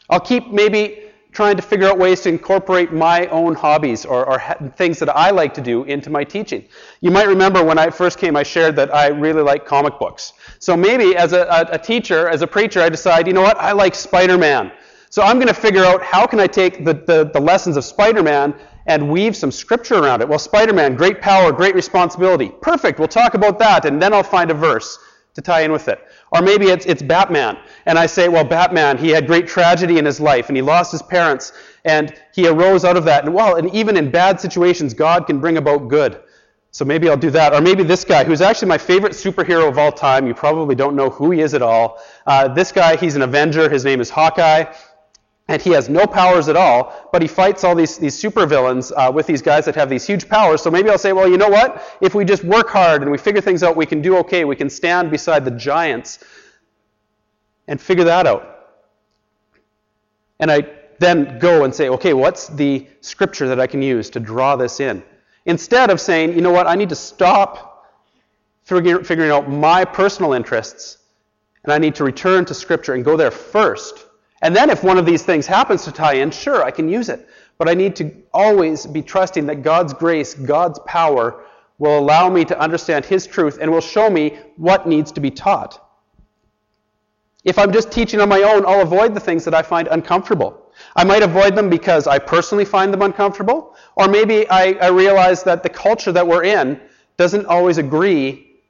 I'll 0.08 0.26
keep 0.32 0.50
maybe 0.50 1.10
trying 1.32 1.56
to 1.56 1.62
figure 1.62 1.86
out 1.86 1.98
ways 1.98 2.22
to 2.22 2.30
incorporate 2.30 2.94
my 2.94 3.26
own 3.26 3.54
hobbies 3.54 4.06
or, 4.06 4.24
or 4.24 4.40
things 4.74 4.98
that 5.00 5.14
I 5.14 5.28
like 5.30 5.52
to 5.52 5.60
do 5.60 5.84
into 5.84 6.08
my 6.08 6.24
teaching. 6.24 6.64
You 7.02 7.10
might 7.10 7.28
remember 7.28 7.62
when 7.62 7.76
I 7.76 7.90
first 7.90 8.18
came, 8.18 8.36
I 8.36 8.42
shared 8.42 8.74
that 8.76 8.94
I 8.94 9.08
really 9.08 9.42
like 9.42 9.66
comic 9.66 9.98
books. 9.98 10.32
So 10.58 10.74
maybe 10.74 11.14
as 11.14 11.34
a, 11.34 11.68
a, 11.70 11.78
teacher, 11.78 12.26
as 12.26 12.40
a 12.40 12.46
preacher, 12.46 12.80
I 12.80 12.88
decide, 12.88 13.26
you 13.26 13.34
know 13.34 13.42
what, 13.42 13.58
I 13.58 13.72
like 13.72 13.94
Spider-Man. 13.94 14.72
So 15.10 15.20
I'm 15.20 15.36
going 15.36 15.48
to 15.48 15.60
figure 15.68 15.84
out 15.84 16.02
how 16.02 16.26
can 16.26 16.40
I 16.40 16.46
take 16.46 16.86
the, 16.86 16.94
the, 16.94 17.30
the 17.34 17.40
lessons 17.40 17.76
of 17.76 17.84
Spider-Man 17.84 18.54
and 18.86 19.10
weave 19.10 19.36
some 19.36 19.50
scripture 19.50 19.96
around 19.96 20.22
it. 20.22 20.28
Well, 20.28 20.38
Spider-Man, 20.38 20.94
great 20.94 21.20
power, 21.20 21.52
great 21.52 21.74
responsibility. 21.74 22.52
Perfect, 22.60 22.98
we'll 22.98 23.08
talk 23.08 23.34
about 23.34 23.58
that, 23.58 23.84
and 23.84 24.00
then 24.00 24.12
I'll 24.12 24.22
find 24.22 24.50
a 24.50 24.54
verse 24.54 24.98
to 25.34 25.42
tie 25.42 25.62
in 25.62 25.72
with 25.72 25.88
it. 25.88 26.02
Or 26.32 26.40
maybe 26.40 26.66
it's, 26.66 26.86
it's 26.86 27.02
Batman. 27.02 27.58
And 27.84 27.98
I 27.98 28.06
say, 28.06 28.28
well, 28.28 28.44
Batman, 28.44 28.96
he 28.96 29.10
had 29.10 29.26
great 29.26 29.46
tragedy 29.46 29.98
in 29.98 30.04
his 30.04 30.20
life, 30.20 30.48
and 30.48 30.56
he 30.56 30.62
lost 30.62 30.92
his 30.92 31.02
parents, 31.02 31.52
and 31.84 32.14
he 32.34 32.48
arose 32.48 32.84
out 32.84 32.96
of 32.96 33.04
that. 33.04 33.24
And 33.24 33.34
well, 33.34 33.56
and 33.56 33.72
even 33.74 33.96
in 33.96 34.10
bad 34.10 34.40
situations, 34.40 34.94
God 34.94 35.26
can 35.26 35.40
bring 35.40 35.58
about 35.58 35.88
good. 35.88 36.20
So 36.70 36.84
maybe 36.84 37.08
I'll 37.08 37.16
do 37.16 37.30
that. 37.30 37.54
Or 37.54 37.60
maybe 37.60 37.82
this 37.82 38.04
guy, 38.04 38.24
who's 38.24 38.40
actually 38.40 38.68
my 38.68 38.78
favorite 38.78 39.12
superhero 39.12 39.68
of 39.68 39.78
all 39.78 39.92
time. 39.92 40.26
You 40.26 40.34
probably 40.34 40.74
don't 40.74 40.94
know 40.94 41.08
who 41.08 41.30
he 41.30 41.40
is 41.40 41.54
at 41.54 41.62
all. 41.62 42.02
Uh, 42.26 42.48
this 42.48 42.70
guy, 42.70 42.96
he's 42.96 43.16
an 43.16 43.22
Avenger. 43.22 43.68
His 43.70 43.84
name 43.84 44.00
is 44.00 44.10
Hawkeye 44.10 44.64
and 45.48 45.62
he 45.62 45.70
has 45.70 45.88
no 45.88 46.06
powers 46.06 46.48
at 46.48 46.56
all, 46.56 47.08
but 47.12 47.22
he 47.22 47.28
fights 47.28 47.62
all 47.62 47.74
these, 47.74 47.98
these 47.98 48.20
supervillains 48.20 48.92
uh, 48.96 49.12
with 49.12 49.26
these 49.26 49.42
guys 49.42 49.64
that 49.66 49.76
have 49.76 49.88
these 49.88 50.04
huge 50.04 50.28
powers. 50.28 50.60
So 50.60 50.70
maybe 50.70 50.90
I'll 50.90 50.98
say, 50.98 51.12
well, 51.12 51.28
you 51.28 51.36
know 51.36 51.48
what? 51.48 51.96
If 52.00 52.14
we 52.16 52.24
just 52.24 52.42
work 52.42 52.68
hard 52.68 53.02
and 53.02 53.10
we 53.10 53.18
figure 53.18 53.40
things 53.40 53.62
out, 53.62 53.76
we 53.76 53.86
can 53.86 54.02
do 54.02 54.16
okay. 54.18 54.44
We 54.44 54.56
can 54.56 54.68
stand 54.68 55.10
beside 55.10 55.44
the 55.44 55.52
giants 55.52 56.18
and 57.68 57.80
figure 57.80 58.04
that 58.04 58.26
out. 58.26 58.74
And 60.40 60.50
I 60.50 60.68
then 60.98 61.38
go 61.38 61.64
and 61.64 61.72
say, 61.72 61.90
okay, 61.90 62.12
what's 62.12 62.48
the 62.48 62.86
scripture 63.00 63.46
that 63.48 63.60
I 63.60 63.66
can 63.66 63.82
use 63.82 64.10
to 64.10 64.20
draw 64.20 64.56
this 64.56 64.80
in? 64.80 65.02
Instead 65.44 65.90
of 65.90 66.00
saying, 66.00 66.34
you 66.34 66.40
know 66.40 66.50
what, 66.50 66.66
I 66.66 66.74
need 66.74 66.88
to 66.88 66.96
stop 66.96 67.86
figuring 68.64 69.30
out 69.30 69.48
my 69.48 69.84
personal 69.84 70.32
interests 70.32 70.98
and 71.62 71.72
I 71.72 71.78
need 71.78 71.94
to 71.96 72.04
return 72.04 72.44
to 72.46 72.54
scripture 72.54 72.94
and 72.94 73.04
go 73.04 73.16
there 73.16 73.30
first 73.30 74.05
and 74.42 74.54
then 74.54 74.70
if 74.70 74.84
one 74.84 74.98
of 74.98 75.06
these 75.06 75.22
things 75.22 75.46
happens 75.46 75.84
to 75.84 75.92
tie 75.92 76.14
in, 76.14 76.30
sure, 76.30 76.62
I 76.62 76.70
can 76.70 76.88
use 76.88 77.08
it. 77.08 77.28
But 77.58 77.68
I 77.68 77.74
need 77.74 77.96
to 77.96 78.14
always 78.34 78.86
be 78.86 79.00
trusting 79.00 79.46
that 79.46 79.62
God's 79.62 79.94
grace, 79.94 80.34
God's 80.34 80.78
power, 80.80 81.44
will 81.78 81.98
allow 81.98 82.28
me 82.28 82.44
to 82.44 82.58
understand 82.58 83.04
His 83.04 83.26
truth 83.26 83.58
and 83.60 83.70
will 83.70 83.80
show 83.80 84.10
me 84.10 84.38
what 84.56 84.86
needs 84.86 85.12
to 85.12 85.20
be 85.20 85.30
taught. 85.30 85.82
If 87.44 87.58
I'm 87.58 87.72
just 87.72 87.92
teaching 87.92 88.20
on 88.20 88.28
my 88.28 88.42
own, 88.42 88.66
I'll 88.66 88.82
avoid 88.82 89.14
the 89.14 89.20
things 89.20 89.44
that 89.44 89.54
I 89.54 89.62
find 89.62 89.88
uncomfortable. 89.88 90.72
I 90.94 91.04
might 91.04 91.22
avoid 91.22 91.54
them 91.54 91.70
because 91.70 92.06
I 92.06 92.18
personally 92.18 92.64
find 92.64 92.92
them 92.92 93.02
uncomfortable, 93.02 93.76
or 93.94 94.08
maybe 94.08 94.48
I, 94.50 94.72
I 94.82 94.88
realize 94.88 95.42
that 95.44 95.62
the 95.62 95.68
culture 95.68 96.12
that 96.12 96.26
we're 96.26 96.44
in 96.44 96.80
doesn't 97.16 97.46
always 97.46 97.78
agree 97.78 98.60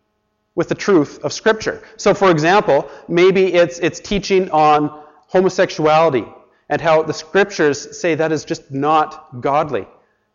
with 0.55 0.69
the 0.69 0.75
truth 0.75 1.19
of 1.25 1.33
Scripture. 1.33 1.83
So, 1.97 2.15
for 2.15 2.31
example, 2.31 2.89
maybe 3.09 3.55
it's, 3.55 3.79
it's 3.79 3.99
teaching 3.99 4.51
on 4.51 5.05
homosexuality 5.29 6.25
and 6.69 6.81
how 6.81 7.03
the 7.03 7.15
Scriptures 7.15 7.99
say 7.99 8.15
that 8.15 8.33
is 8.33 8.45
just 8.45 8.71
not 8.71 9.41
godly, 9.41 9.87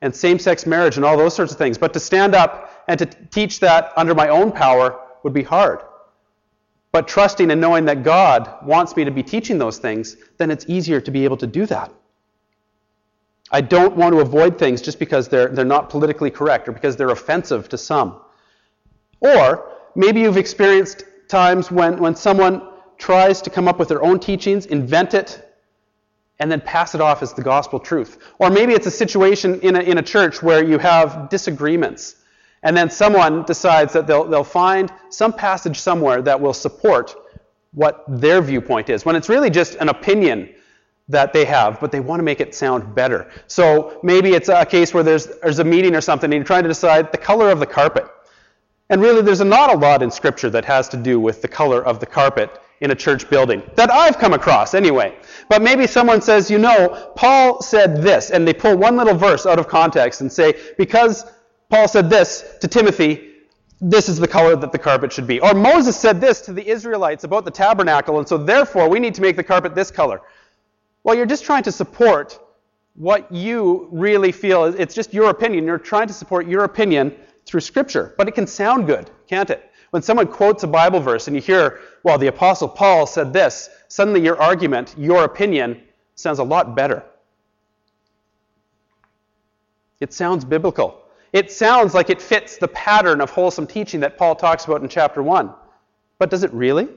and 0.01 0.15
same 0.15 0.39
sex 0.39 0.65
marriage 0.65 0.95
and 0.95 1.05
all 1.05 1.17
those 1.17 1.35
sorts 1.35 1.51
of 1.51 1.57
things. 1.57 1.77
But 1.77 1.93
to 1.93 1.99
stand 1.99 2.35
up 2.35 2.83
and 2.87 2.97
to 2.99 3.05
teach 3.05 3.59
that 3.59 3.91
under 3.97 4.15
my 4.15 4.29
own 4.29 4.51
power 4.51 4.99
would 5.23 5.33
be 5.33 5.43
hard. 5.43 5.81
But 6.91 7.07
trusting 7.07 7.51
and 7.51 7.61
knowing 7.61 7.85
that 7.85 8.03
God 8.03 8.65
wants 8.65 8.95
me 8.95 9.05
to 9.05 9.11
be 9.11 9.23
teaching 9.23 9.57
those 9.57 9.77
things, 9.77 10.17
then 10.37 10.51
it's 10.51 10.65
easier 10.67 10.99
to 11.01 11.11
be 11.11 11.23
able 11.23 11.37
to 11.37 11.47
do 11.47 11.65
that. 11.67 11.91
I 13.51 13.61
don't 13.61 13.95
want 13.95 14.13
to 14.13 14.21
avoid 14.21 14.57
things 14.57 14.81
just 14.81 14.99
because 14.99 15.27
they're, 15.27 15.49
they're 15.49 15.65
not 15.65 15.89
politically 15.89 16.31
correct 16.31 16.67
or 16.67 16.71
because 16.71 16.95
they're 16.95 17.09
offensive 17.09 17.67
to 17.69 17.77
some. 17.77 18.21
Or 19.19 19.69
maybe 19.95 20.21
you've 20.21 20.37
experienced 20.37 21.03
times 21.27 21.69
when, 21.69 21.97
when 21.97 22.15
someone 22.15 22.61
tries 23.01 23.41
to 23.41 23.49
come 23.49 23.67
up 23.67 23.79
with 23.79 23.89
their 23.89 24.03
own 24.03 24.19
teachings, 24.19 24.67
invent 24.67 25.13
it, 25.13 25.53
and 26.39 26.51
then 26.51 26.61
pass 26.61 26.95
it 26.95 27.01
off 27.01 27.21
as 27.21 27.33
the 27.33 27.41
gospel 27.41 27.79
truth. 27.79 28.19
Or 28.39 28.49
maybe 28.49 28.73
it's 28.73 28.87
a 28.87 28.91
situation 28.91 29.59
in 29.61 29.75
a, 29.75 29.79
in 29.79 29.97
a 29.97 30.01
church 30.01 30.41
where 30.41 30.63
you 30.63 30.77
have 30.77 31.29
disagreements 31.29 32.15
and 32.63 32.77
then 32.77 32.89
someone 32.89 33.43
decides 33.43 33.91
that 33.93 34.05
they'll, 34.05 34.25
they'll 34.25 34.43
find 34.43 34.91
some 35.09 35.33
passage 35.33 35.79
somewhere 35.79 36.21
that 36.21 36.39
will 36.39 36.53
support 36.53 37.15
what 37.73 38.03
their 38.07 38.41
viewpoint 38.41 38.89
is, 38.89 39.05
when 39.05 39.15
it's 39.15 39.29
really 39.29 39.49
just 39.49 39.75
an 39.75 39.89
opinion 39.89 40.53
that 41.07 41.33
they 41.33 41.45
have, 41.45 41.79
but 41.79 41.91
they 41.91 41.99
want 41.99 42.19
to 42.19 42.23
make 42.23 42.39
it 42.39 42.53
sound 42.53 42.93
better. 42.93 43.31
So 43.47 43.99
maybe 44.03 44.33
it's 44.33 44.49
a 44.49 44.65
case 44.65 44.93
where 44.93 45.03
there's, 45.03 45.27
there's 45.41 45.59
a 45.59 45.63
meeting 45.63 45.95
or 45.95 46.01
something, 46.01 46.27
and 46.27 46.35
you're 46.35 46.45
trying 46.45 46.63
to 46.63 46.69
decide 46.69 47.11
the 47.11 47.17
color 47.17 47.49
of 47.49 47.59
the 47.59 47.65
carpet. 47.65 48.05
And 48.89 49.01
really, 49.01 49.21
there's 49.21 49.41
not 49.41 49.73
a 49.73 49.77
lot 49.77 50.03
in 50.03 50.11
Scripture 50.11 50.49
that 50.51 50.65
has 50.65 50.87
to 50.89 50.97
do 50.97 51.19
with 51.19 51.41
the 51.41 51.47
color 51.47 51.83
of 51.83 51.99
the 51.99 52.05
carpet 52.05 52.61
in 52.81 52.91
a 52.91 52.95
church 52.95 53.29
building 53.29 53.61
that 53.75 53.91
I've 53.91 54.17
come 54.17 54.33
across 54.33 54.73
anyway. 54.73 55.15
But 55.49 55.61
maybe 55.61 55.87
someone 55.87 56.21
says, 56.21 56.49
you 56.49 56.57
know, 56.57 57.11
Paul 57.15 57.61
said 57.61 58.01
this, 58.01 58.31
and 58.31 58.47
they 58.47 58.53
pull 58.53 58.75
one 58.75 58.97
little 58.97 59.15
verse 59.15 59.45
out 59.45 59.59
of 59.59 59.67
context 59.67 60.21
and 60.21 60.31
say, 60.31 60.53
because 60.77 61.25
Paul 61.69 61.87
said 61.87 62.09
this 62.09 62.57
to 62.61 62.67
Timothy 62.67 63.31
this 63.81 64.07
is 64.07 64.19
the 64.19 64.27
color 64.27 64.55
that 64.55 64.71
the 64.71 64.77
carpet 64.77 65.11
should 65.11 65.25
be. 65.25 65.39
Or 65.39 65.55
Moses 65.55 65.97
said 65.97 66.21
this 66.21 66.39
to 66.41 66.53
the 66.53 66.65
Israelites 66.65 67.23
about 67.23 67.45
the 67.45 67.51
tabernacle, 67.51 68.19
and 68.19 68.27
so 68.27 68.37
therefore 68.37 68.87
we 68.87 68.99
need 68.99 69.15
to 69.15 69.21
make 69.21 69.35
the 69.35 69.43
carpet 69.43 69.73
this 69.73 69.89
color. 69.89 70.21
Well, 71.03 71.15
you're 71.15 71.25
just 71.25 71.43
trying 71.43 71.63
to 71.63 71.71
support 71.71 72.39
what 72.93 73.31
you 73.31 73.87
really 73.91 74.31
feel. 74.31 74.65
It's 74.65 74.93
just 74.93 75.15
your 75.15 75.31
opinion. 75.31 75.65
You're 75.65 75.79
trying 75.79 76.07
to 76.07 76.13
support 76.13 76.47
your 76.47 76.63
opinion 76.63 77.15
through 77.45 77.61
Scripture. 77.61 78.13
But 78.17 78.27
it 78.27 78.35
can 78.35 78.45
sound 78.45 78.85
good, 78.85 79.09
can't 79.27 79.49
it? 79.49 79.70
When 79.91 80.01
someone 80.01 80.27
quotes 80.27 80.63
a 80.63 80.67
Bible 80.67 81.01
verse 81.01 81.27
and 81.27 81.35
you 81.35 81.41
hear, 81.41 81.81
well, 82.03 82.17
the 82.17 82.27
Apostle 82.27 82.67
Paul 82.67 83.05
said 83.05 83.33
this, 83.33 83.69
suddenly 83.89 84.21
your 84.21 84.41
argument, 84.41 84.95
your 84.97 85.25
opinion, 85.25 85.81
sounds 86.15 86.39
a 86.39 86.43
lot 86.43 86.75
better. 86.75 87.03
It 89.99 90.13
sounds 90.13 90.45
biblical. 90.45 90.97
It 91.33 91.51
sounds 91.51 91.93
like 91.93 92.09
it 92.09 92.21
fits 92.21 92.57
the 92.57 92.69
pattern 92.69 93.21
of 93.21 93.29
wholesome 93.29 93.67
teaching 93.67 93.99
that 93.99 94.17
Paul 94.17 94.35
talks 94.35 94.65
about 94.65 94.81
in 94.81 94.89
chapter 94.89 95.21
1. 95.21 95.53
But 96.19 96.29
does 96.29 96.43
it 96.43 96.53
really? 96.53 96.87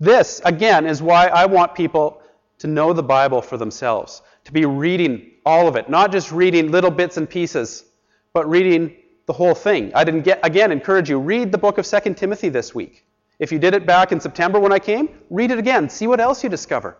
This, 0.00 0.40
again, 0.44 0.86
is 0.86 1.02
why 1.02 1.26
I 1.26 1.44
want 1.44 1.74
people 1.74 2.22
to 2.58 2.66
know 2.66 2.92
the 2.92 3.02
Bible 3.02 3.42
for 3.42 3.58
themselves, 3.58 4.22
to 4.44 4.52
be 4.52 4.64
reading 4.64 5.30
all 5.44 5.68
of 5.68 5.76
it, 5.76 5.90
not 5.90 6.10
just 6.10 6.32
reading 6.32 6.70
little 6.70 6.90
bits 6.90 7.16
and 7.16 7.28
pieces, 7.28 7.84
but 8.32 8.48
reading 8.48 8.96
the 9.30 9.34
whole 9.34 9.54
thing. 9.54 9.92
I 9.94 10.02
didn't 10.02 10.22
get, 10.22 10.40
again 10.42 10.72
encourage 10.72 11.08
you, 11.08 11.20
read 11.20 11.52
the 11.52 11.58
book 11.58 11.78
of 11.78 11.86
2 11.86 12.14
Timothy 12.14 12.48
this 12.48 12.74
week. 12.74 13.06
If 13.38 13.52
you 13.52 13.60
did 13.60 13.74
it 13.74 13.86
back 13.86 14.10
in 14.10 14.18
September 14.18 14.58
when 14.58 14.72
I 14.72 14.80
came, 14.80 15.08
read 15.30 15.52
it 15.52 15.58
again. 15.60 15.88
See 15.88 16.08
what 16.08 16.18
else 16.18 16.42
you 16.42 16.50
discover. 16.50 16.96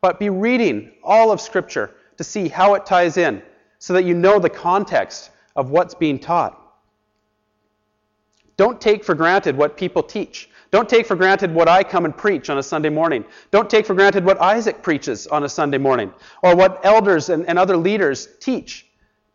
But 0.00 0.20
be 0.20 0.30
reading 0.30 0.92
all 1.02 1.32
of 1.32 1.40
Scripture 1.40 1.96
to 2.16 2.22
see 2.22 2.46
how 2.46 2.74
it 2.74 2.86
ties 2.86 3.16
in 3.16 3.42
so 3.80 3.92
that 3.94 4.04
you 4.04 4.14
know 4.14 4.38
the 4.38 4.48
context 4.48 5.30
of 5.56 5.70
what's 5.70 5.96
being 5.96 6.20
taught. 6.20 6.56
Don't 8.56 8.80
take 8.80 9.02
for 9.02 9.16
granted 9.16 9.56
what 9.56 9.76
people 9.76 10.04
teach. 10.04 10.48
Don't 10.70 10.88
take 10.88 11.08
for 11.08 11.16
granted 11.16 11.52
what 11.52 11.68
I 11.68 11.82
come 11.82 12.04
and 12.04 12.16
preach 12.16 12.50
on 12.50 12.58
a 12.58 12.62
Sunday 12.62 12.88
morning. 12.88 13.24
Don't 13.50 13.68
take 13.68 13.84
for 13.84 13.94
granted 13.94 14.24
what 14.24 14.40
Isaac 14.40 14.80
preaches 14.80 15.26
on 15.26 15.42
a 15.42 15.48
Sunday 15.48 15.78
morning 15.78 16.12
or 16.40 16.54
what 16.54 16.78
elders 16.84 17.30
and, 17.30 17.48
and 17.48 17.58
other 17.58 17.76
leaders 17.76 18.28
teach. 18.38 18.86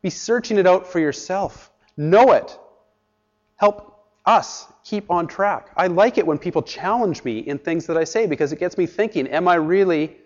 Be 0.01 0.09
searching 0.09 0.57
it 0.57 0.65
out 0.65 0.87
for 0.87 1.01
yourself. 1.01 1.69
Know 1.97 2.31
it. 2.33 2.57
Help 3.55 4.05
us 4.25 4.67
keep 4.83 5.09
on 5.09 5.27
track. 5.27 5.71
I 5.75 5.87
like 5.87 6.17
it 6.17 6.25
when 6.25 6.37
people 6.37 6.61
challenge 6.61 7.23
me 7.23 7.39
in 7.39 7.57
things 7.57 7.87
that 7.87 7.97
I 7.97 8.03
say 8.03 8.27
because 8.27 8.51
it 8.51 8.59
gets 8.59 8.77
me 8.77 8.85
thinking 8.85 9.27
am 9.27 9.47
I 9.47 9.55
really 9.55 10.17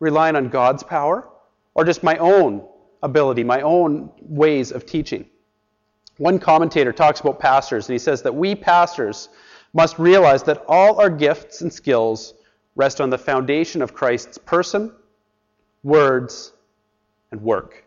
relying 0.00 0.34
on 0.34 0.48
God's 0.48 0.82
power 0.82 1.28
or 1.74 1.84
just 1.84 2.02
my 2.02 2.16
own 2.16 2.66
ability, 3.02 3.44
my 3.44 3.60
own 3.60 4.10
ways 4.22 4.72
of 4.72 4.86
teaching. 4.86 5.26
One 6.16 6.38
commentator 6.38 6.92
talks 6.92 7.20
about 7.20 7.38
pastors, 7.38 7.88
and 7.88 7.94
he 7.94 7.98
says 7.98 8.22
that 8.22 8.34
we 8.34 8.54
pastors 8.54 9.28
must 9.72 9.98
realize 9.98 10.42
that 10.44 10.64
all 10.68 11.00
our 11.00 11.10
gifts 11.10 11.60
and 11.60 11.72
skills 11.72 12.34
rest 12.76 13.00
on 13.00 13.10
the 13.10 13.18
foundation 13.18 13.82
of 13.82 13.94
Christ's 13.94 14.38
person, 14.38 14.92
words, 15.82 16.52
and 17.30 17.42
work. 17.42 17.83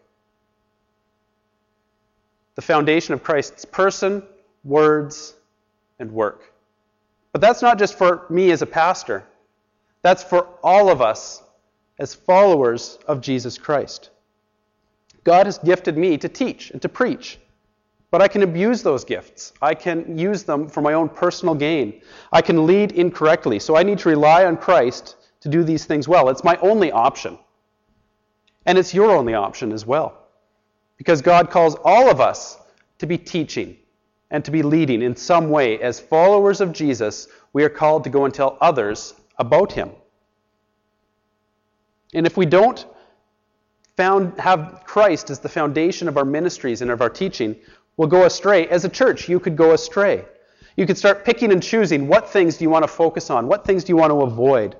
The 2.57 2.61
foundation 2.61 3.13
of 3.13 3.23
Christ's 3.23 3.63
person, 3.63 4.21
words, 4.65 5.35
and 5.99 6.11
work. 6.11 6.51
But 7.31 7.39
that's 7.39 7.61
not 7.61 7.79
just 7.79 7.97
for 7.97 8.25
me 8.29 8.51
as 8.51 8.61
a 8.61 8.65
pastor, 8.65 9.23
that's 10.01 10.23
for 10.23 10.49
all 10.63 10.89
of 10.89 11.01
us 11.01 11.43
as 11.99 12.13
followers 12.13 12.99
of 13.07 13.21
Jesus 13.21 13.57
Christ. 13.57 14.09
God 15.23 15.45
has 15.45 15.59
gifted 15.59 15.97
me 15.97 16.17
to 16.17 16.27
teach 16.27 16.71
and 16.71 16.81
to 16.81 16.89
preach. 16.89 17.39
But 18.09 18.21
I 18.21 18.27
can 18.27 18.41
abuse 18.43 18.81
those 18.81 19.03
gifts. 19.03 19.53
I 19.61 19.73
can 19.75 20.17
use 20.17 20.43
them 20.43 20.67
for 20.67 20.81
my 20.81 20.93
own 20.93 21.09
personal 21.09 21.53
gain. 21.53 22.01
I 22.31 22.41
can 22.41 22.65
lead 22.65 22.93
incorrectly. 22.93 23.59
So 23.59 23.75
I 23.75 23.83
need 23.83 23.99
to 23.99 24.09
rely 24.09 24.45
on 24.45 24.57
Christ 24.57 25.15
to 25.41 25.49
do 25.49 25.63
these 25.63 25.85
things 25.85 26.07
well. 26.07 26.29
It's 26.29 26.43
my 26.43 26.57
only 26.57 26.91
option. 26.91 27.37
And 28.65 28.77
it's 28.77 28.93
your 28.93 29.11
only 29.11 29.33
option 29.33 29.71
as 29.71 29.85
well. 29.85 30.26
Because 30.97 31.21
God 31.21 31.49
calls 31.49 31.75
all 31.83 32.09
of 32.09 32.19
us 32.19 32.57
to 32.99 33.05
be 33.05 33.17
teaching 33.17 33.77
and 34.31 34.43
to 34.43 34.51
be 34.51 34.63
leading 34.63 35.01
in 35.01 35.15
some 35.15 35.49
way. 35.49 35.79
As 35.79 35.99
followers 35.99 36.59
of 36.61 36.73
Jesus, 36.73 37.27
we 37.53 37.63
are 37.63 37.69
called 37.69 38.03
to 38.03 38.09
go 38.09 38.25
and 38.25 38.33
tell 38.33 38.57
others 38.59 39.13
about 39.37 39.71
him. 39.71 39.91
And 42.13 42.25
if 42.25 42.37
we 42.37 42.45
don't 42.45 42.85
found, 43.95 44.39
have 44.39 44.81
Christ 44.85 45.29
as 45.29 45.39
the 45.39 45.49
foundation 45.49 46.07
of 46.07 46.17
our 46.17 46.25
ministries 46.25 46.81
and 46.81 46.91
of 46.91 47.01
our 47.01 47.09
teaching, 47.09 47.55
we'll 47.95 48.07
go 48.07 48.25
astray. 48.25 48.67
As 48.67 48.85
a 48.85 48.89
church, 48.89 49.27
you 49.27 49.39
could 49.39 49.55
go 49.55 49.73
astray. 49.73 50.25
You 50.75 50.85
could 50.85 50.97
start 50.97 51.25
picking 51.25 51.51
and 51.51 51.61
choosing 51.61 52.07
what 52.07 52.29
things 52.29 52.57
do 52.57 52.63
you 52.63 52.69
want 52.69 52.83
to 52.83 52.87
focus 52.87 53.29
on, 53.29 53.47
what 53.47 53.65
things 53.65 53.83
do 53.83 53.91
you 53.91 53.97
want 53.97 54.11
to 54.11 54.21
avoid. 54.21 54.75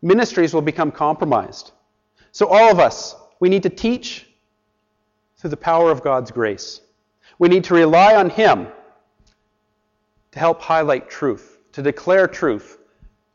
Ministries 0.00 0.54
will 0.54 0.62
become 0.62 0.92
compromised. 0.92 1.72
So, 2.30 2.46
all 2.46 2.70
of 2.70 2.78
us, 2.78 3.16
we 3.40 3.48
need 3.48 3.64
to 3.64 3.70
teach 3.70 4.28
through 5.44 5.50
the 5.50 5.56
power 5.58 5.90
of 5.90 6.02
God's 6.02 6.30
grace. 6.30 6.80
We 7.38 7.50
need 7.50 7.64
to 7.64 7.74
rely 7.74 8.14
on 8.14 8.30
Him 8.30 8.66
to 10.30 10.38
help 10.38 10.62
highlight 10.62 11.10
truth, 11.10 11.58
to 11.72 11.82
declare 11.82 12.26
truth 12.26 12.78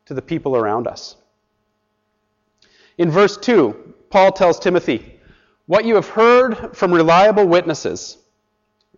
to 0.08 0.16
the 0.16 0.22
people 0.24 0.58
around 0.58 0.88
us. 0.88 1.18
In 2.98 3.12
verse 3.12 3.38
2, 3.38 3.94
Paul 4.10 4.32
tells 4.32 4.58
Timothy, 4.58 5.20
What 5.68 5.86
you 5.86 5.94
have 5.94 6.08
heard 6.08 6.76
from 6.76 6.92
reliable 6.92 7.46
witnesses, 7.46 8.18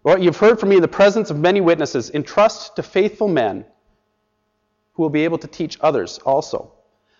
what 0.03 0.21
you've 0.21 0.37
heard 0.37 0.57
from 0.57 0.69
me 0.69 0.77
in 0.77 0.81
the 0.81 0.87
presence 0.87 1.29
of 1.29 1.37
many 1.37 1.59
witnesses, 1.59 2.11
entrust 2.11 2.77
to 2.77 2.81
faithful 2.81 3.27
men 3.27 3.65
who 4.93 5.03
will 5.03 5.09
be 5.09 5.25
able 5.25 5.39
to 5.39 5.47
teach 5.47 5.77
others 5.81 6.17
also. 6.19 6.71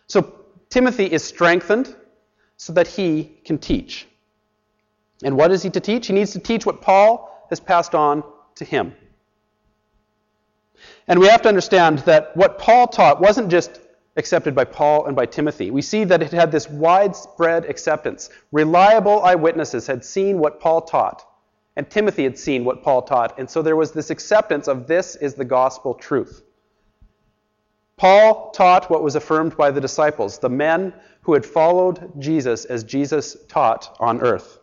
So 0.08 0.36
Timothy 0.70 1.12
is 1.12 1.22
strengthened 1.22 1.94
so 2.56 2.72
that 2.72 2.88
he 2.88 3.42
can 3.44 3.58
teach. 3.58 4.08
And 5.24 5.38
what 5.38 5.52
is 5.52 5.64
he 5.64 5.70
to 5.70 5.80
teach? 5.80 6.08
He 6.08 6.14
needs 6.14 6.32
to 6.34 6.40
teach 6.40 6.66
what 6.66 6.82
Paul 6.82 7.46
has 7.50 7.60
passed 7.60 7.96
on 7.96 8.24
to 8.56 8.66
him. 8.66 8.94
And 11.08 11.20
we 11.20 11.28
have 11.28 11.42
to 11.44 11.50
understand 11.50 12.00
that 12.00 12.36
what 12.36 12.58
Paul 12.58 12.88
taught 12.88 13.22
wasn't 13.22 13.50
just 13.50 13.80
accepted 14.18 14.56
by 14.56 14.66
Paul 14.66 15.06
and 15.06 15.16
by 15.16 15.26
Timothy. 15.26 15.72
We 15.72 15.82
see 15.82 16.04
that 16.06 16.22
it 16.22 16.32
had 16.32 16.52
this 16.52 16.70
widespread 16.70 17.66
acceptance. 17.66 18.30
Reliable 18.52 19.24
eyewitnesses 19.24 19.88
had 19.88 20.04
seen 20.04 20.40
what 20.40 20.60
Paul 20.60 20.82
taught, 20.82 21.26
and 21.76 21.90
Timothy 21.90 22.24
had 22.24 22.38
seen 22.38 22.66
what 22.66 22.84
Paul 22.84 23.04
taught, 23.04 23.40
and 23.40 23.50
so 23.50 23.62
there 23.62 23.76
was 23.76 23.92
this 23.92 24.10
acceptance 24.10 24.68
of 24.68 24.88
this 24.88 25.16
is 25.16 25.36
the 25.36 25.46
gospel 25.46 25.94
truth. 25.94 26.44
Paul 27.96 28.52
taught 28.52 28.90
what 28.90 29.04
was 29.04 29.16
affirmed 29.16 29.56
by 29.56 29.72
the 29.72 29.82
disciples, 29.82 30.40
the 30.40 30.50
men 30.50 30.94
who 31.22 31.34
had 31.34 31.46
followed 31.46 32.12
Jesus 32.20 32.66
as 32.66 32.84
Jesus 32.84 33.38
taught 33.48 33.96
on 34.00 34.22
earth. 34.22 34.60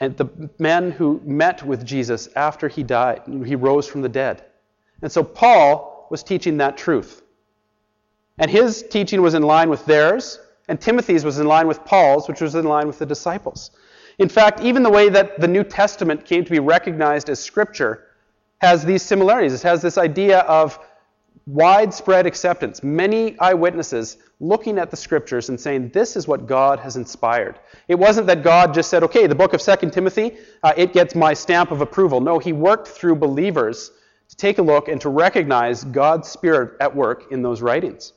And 0.00 0.16
the 0.16 0.50
men 0.58 0.90
who 0.90 1.20
met 1.24 1.62
with 1.62 1.84
Jesus 1.84 2.28
after 2.36 2.68
he 2.68 2.82
died, 2.82 3.22
he 3.44 3.56
rose 3.56 3.86
from 3.86 4.02
the 4.02 4.08
dead. 4.08 4.44
And 5.02 5.10
so 5.10 5.22
Paul 5.22 6.06
was 6.10 6.22
teaching 6.22 6.58
that 6.58 6.76
truth. 6.76 7.22
And 8.38 8.50
his 8.50 8.82
teaching 8.82 9.22
was 9.22 9.34
in 9.34 9.42
line 9.42 9.70
with 9.70 9.84
theirs, 9.86 10.38
and 10.68 10.80
Timothy's 10.80 11.24
was 11.24 11.38
in 11.38 11.46
line 11.46 11.66
with 11.66 11.84
Paul's, 11.84 12.28
which 12.28 12.40
was 12.40 12.54
in 12.54 12.64
line 12.64 12.86
with 12.86 12.98
the 12.98 13.06
disciples. 13.06 13.70
In 14.18 14.28
fact, 14.28 14.60
even 14.60 14.82
the 14.82 14.90
way 14.90 15.08
that 15.08 15.40
the 15.40 15.48
New 15.48 15.64
Testament 15.64 16.24
came 16.24 16.44
to 16.44 16.50
be 16.50 16.58
recognized 16.58 17.28
as 17.30 17.38
Scripture 17.38 18.08
has 18.58 18.84
these 18.84 19.02
similarities. 19.02 19.54
It 19.54 19.62
has 19.62 19.82
this 19.82 19.98
idea 19.98 20.40
of 20.40 20.78
widespread 21.46 22.26
acceptance, 22.26 22.82
many 22.82 23.38
eyewitnesses 23.38 24.18
looking 24.40 24.78
at 24.78 24.90
the 24.90 24.96
Scriptures 24.96 25.48
and 25.48 25.58
saying, 25.58 25.90
this 25.90 26.16
is 26.16 26.26
what 26.26 26.46
God 26.46 26.80
has 26.80 26.96
inspired. 26.96 27.60
It 27.88 27.94
wasn't 27.94 28.26
that 28.26 28.42
God 28.42 28.74
just 28.74 28.90
said, 28.90 29.04
okay, 29.04 29.26
the 29.26 29.34
book 29.34 29.54
of 29.54 29.62
2 29.62 29.90
Timothy, 29.90 30.36
uh, 30.62 30.74
it 30.76 30.92
gets 30.92 31.14
my 31.14 31.32
stamp 31.32 31.70
of 31.70 31.80
approval. 31.80 32.20
No, 32.20 32.38
he 32.38 32.52
worked 32.52 32.88
through 32.88 33.16
believers 33.16 33.92
to 34.28 34.36
take 34.36 34.58
a 34.58 34.62
look 34.62 34.88
and 34.88 35.00
to 35.00 35.08
recognize 35.08 35.84
God's 35.84 36.28
Spirit 36.28 36.76
at 36.80 36.94
work 36.94 37.30
in 37.30 37.42
those 37.42 37.62
writings. 37.62 38.12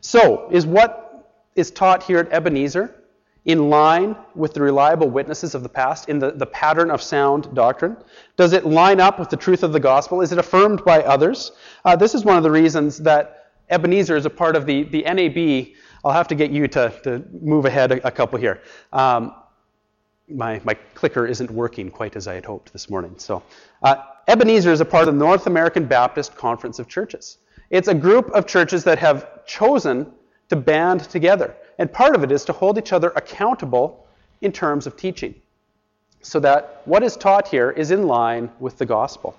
So, 0.00 0.48
is 0.50 0.66
what 0.66 1.30
is 1.54 1.70
taught 1.70 2.02
here 2.02 2.18
at 2.18 2.32
Ebenezer 2.32 3.01
in 3.44 3.68
line 3.70 4.16
with 4.34 4.54
the 4.54 4.62
reliable 4.62 5.10
witnesses 5.10 5.54
of 5.54 5.62
the 5.62 5.68
past, 5.68 6.08
in 6.08 6.18
the, 6.18 6.30
the 6.30 6.46
pattern 6.46 6.90
of 6.90 7.02
sound 7.02 7.52
doctrine? 7.54 7.96
Does 8.36 8.52
it 8.52 8.64
line 8.64 9.00
up 9.00 9.18
with 9.18 9.30
the 9.30 9.36
truth 9.36 9.62
of 9.62 9.72
the 9.72 9.80
gospel? 9.80 10.20
Is 10.20 10.30
it 10.32 10.38
affirmed 10.38 10.84
by 10.84 11.02
others? 11.02 11.52
Uh, 11.84 11.96
this 11.96 12.14
is 12.14 12.24
one 12.24 12.36
of 12.36 12.42
the 12.42 12.50
reasons 12.50 12.98
that 12.98 13.52
Ebenezer 13.68 14.16
is 14.16 14.26
a 14.26 14.30
part 14.30 14.54
of 14.54 14.64
the, 14.66 14.84
the 14.84 15.02
NAB. 15.02 15.74
I'll 16.04 16.12
have 16.12 16.28
to 16.28 16.34
get 16.34 16.50
you 16.50 16.68
to, 16.68 16.92
to 17.04 17.24
move 17.40 17.64
ahead 17.64 17.92
a, 17.92 18.06
a 18.06 18.10
couple 18.10 18.38
here. 18.38 18.62
Um, 18.92 19.34
my, 20.28 20.60
my 20.64 20.74
clicker 20.94 21.26
isn't 21.26 21.50
working 21.50 21.90
quite 21.90 22.16
as 22.16 22.28
I 22.28 22.34
had 22.34 22.44
hoped 22.44 22.72
this 22.72 22.88
morning. 22.88 23.14
So, 23.18 23.42
uh, 23.82 23.96
Ebenezer 24.28 24.70
is 24.70 24.80
a 24.80 24.84
part 24.84 25.08
of 25.08 25.14
the 25.14 25.18
North 25.18 25.48
American 25.48 25.84
Baptist 25.84 26.36
Conference 26.36 26.78
of 26.78 26.86
Churches. 26.86 27.38
It's 27.70 27.88
a 27.88 27.94
group 27.94 28.30
of 28.30 28.46
churches 28.46 28.84
that 28.84 28.98
have 28.98 29.44
chosen 29.46 30.12
to 30.48 30.56
band 30.56 31.00
together. 31.00 31.56
And 31.78 31.92
part 31.92 32.14
of 32.14 32.22
it 32.24 32.32
is 32.32 32.44
to 32.46 32.52
hold 32.52 32.78
each 32.78 32.92
other 32.92 33.12
accountable 33.16 34.06
in 34.40 34.52
terms 34.52 34.86
of 34.86 34.96
teaching. 34.96 35.34
So 36.22 36.38
that 36.40 36.82
what 36.84 37.02
is 37.02 37.16
taught 37.16 37.48
here 37.48 37.70
is 37.70 37.90
in 37.90 38.06
line 38.06 38.50
with 38.60 38.78
the 38.78 38.86
gospel. 38.86 39.36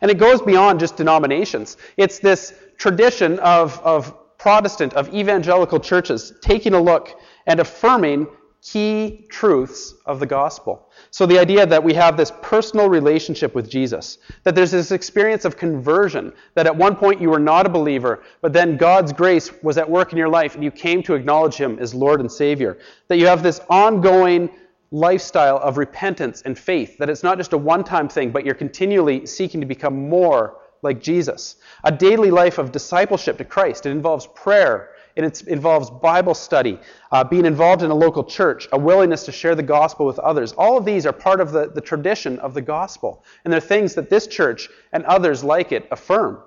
And 0.00 0.10
it 0.10 0.18
goes 0.18 0.40
beyond 0.40 0.78
just 0.80 0.96
denominations. 0.96 1.76
It's 1.96 2.18
this 2.18 2.54
tradition 2.78 3.38
of, 3.40 3.80
of 3.80 4.14
Protestant, 4.38 4.94
of 4.94 5.12
evangelical 5.14 5.80
churches 5.80 6.32
taking 6.40 6.74
a 6.74 6.80
look 6.80 7.20
and 7.46 7.60
affirming 7.60 8.26
key 8.62 9.26
truths 9.28 9.94
of 10.06 10.20
the 10.20 10.26
gospel. 10.26 10.88
So 11.10 11.26
the 11.26 11.38
idea 11.38 11.66
that 11.66 11.82
we 11.82 11.92
have 11.94 12.16
this 12.16 12.32
personal 12.42 12.88
relationship 12.88 13.56
with 13.56 13.68
Jesus, 13.68 14.18
that 14.44 14.54
there's 14.54 14.70
this 14.70 14.92
experience 14.92 15.44
of 15.44 15.56
conversion, 15.56 16.32
that 16.54 16.66
at 16.66 16.76
one 16.76 16.94
point 16.94 17.20
you 17.20 17.28
were 17.28 17.40
not 17.40 17.66
a 17.66 17.68
believer, 17.68 18.22
but 18.40 18.52
then 18.52 18.76
God's 18.76 19.12
grace 19.12 19.50
was 19.64 19.78
at 19.78 19.90
work 19.90 20.12
in 20.12 20.18
your 20.18 20.28
life 20.28 20.54
and 20.54 20.62
you 20.62 20.70
came 20.70 21.02
to 21.02 21.14
acknowledge 21.14 21.56
him 21.56 21.78
as 21.80 21.92
Lord 21.92 22.20
and 22.20 22.30
Savior. 22.30 22.78
That 23.08 23.18
you 23.18 23.26
have 23.26 23.42
this 23.42 23.60
ongoing 23.68 24.48
lifestyle 24.92 25.58
of 25.58 25.76
repentance 25.76 26.42
and 26.42 26.56
faith, 26.56 26.98
that 26.98 27.10
it's 27.10 27.24
not 27.24 27.38
just 27.38 27.54
a 27.54 27.58
one-time 27.58 28.08
thing, 28.08 28.30
but 28.30 28.44
you're 28.44 28.54
continually 28.54 29.26
seeking 29.26 29.60
to 29.60 29.66
become 29.66 30.08
more 30.08 30.58
like 30.82 31.00
Jesus. 31.00 31.56
A 31.84 31.90
daily 31.90 32.30
life 32.30 32.58
of 32.58 32.70
discipleship 32.70 33.38
to 33.38 33.44
Christ. 33.44 33.86
It 33.86 33.90
involves 33.90 34.28
prayer, 34.34 34.90
it 35.16 35.42
involves 35.46 35.90
Bible 35.90 36.34
study, 36.34 36.78
uh, 37.10 37.22
being 37.24 37.44
involved 37.44 37.82
in 37.82 37.90
a 37.90 37.94
local 37.94 38.24
church, 38.24 38.66
a 38.72 38.78
willingness 38.78 39.24
to 39.24 39.32
share 39.32 39.54
the 39.54 39.62
gospel 39.62 40.06
with 40.06 40.18
others. 40.18 40.52
All 40.52 40.78
of 40.78 40.84
these 40.84 41.04
are 41.04 41.12
part 41.12 41.40
of 41.40 41.52
the, 41.52 41.68
the 41.68 41.80
tradition 41.80 42.38
of 42.38 42.54
the 42.54 42.62
gospel. 42.62 43.22
And 43.44 43.52
they're 43.52 43.60
things 43.60 43.94
that 43.94 44.08
this 44.08 44.26
church 44.26 44.70
and 44.92 45.04
others 45.04 45.44
like 45.44 45.72
it 45.72 45.86
affirm. 45.90 46.42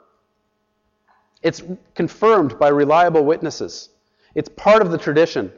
It's 1.43 1.62
confirmed 1.93 2.58
by 2.58 2.69
reliable 2.69 3.23
witnesses. 3.23 3.89
It's 4.34 4.49
part 4.49 4.82
of 4.82 4.89
the 4.89 4.97
tradition. 4.97 5.51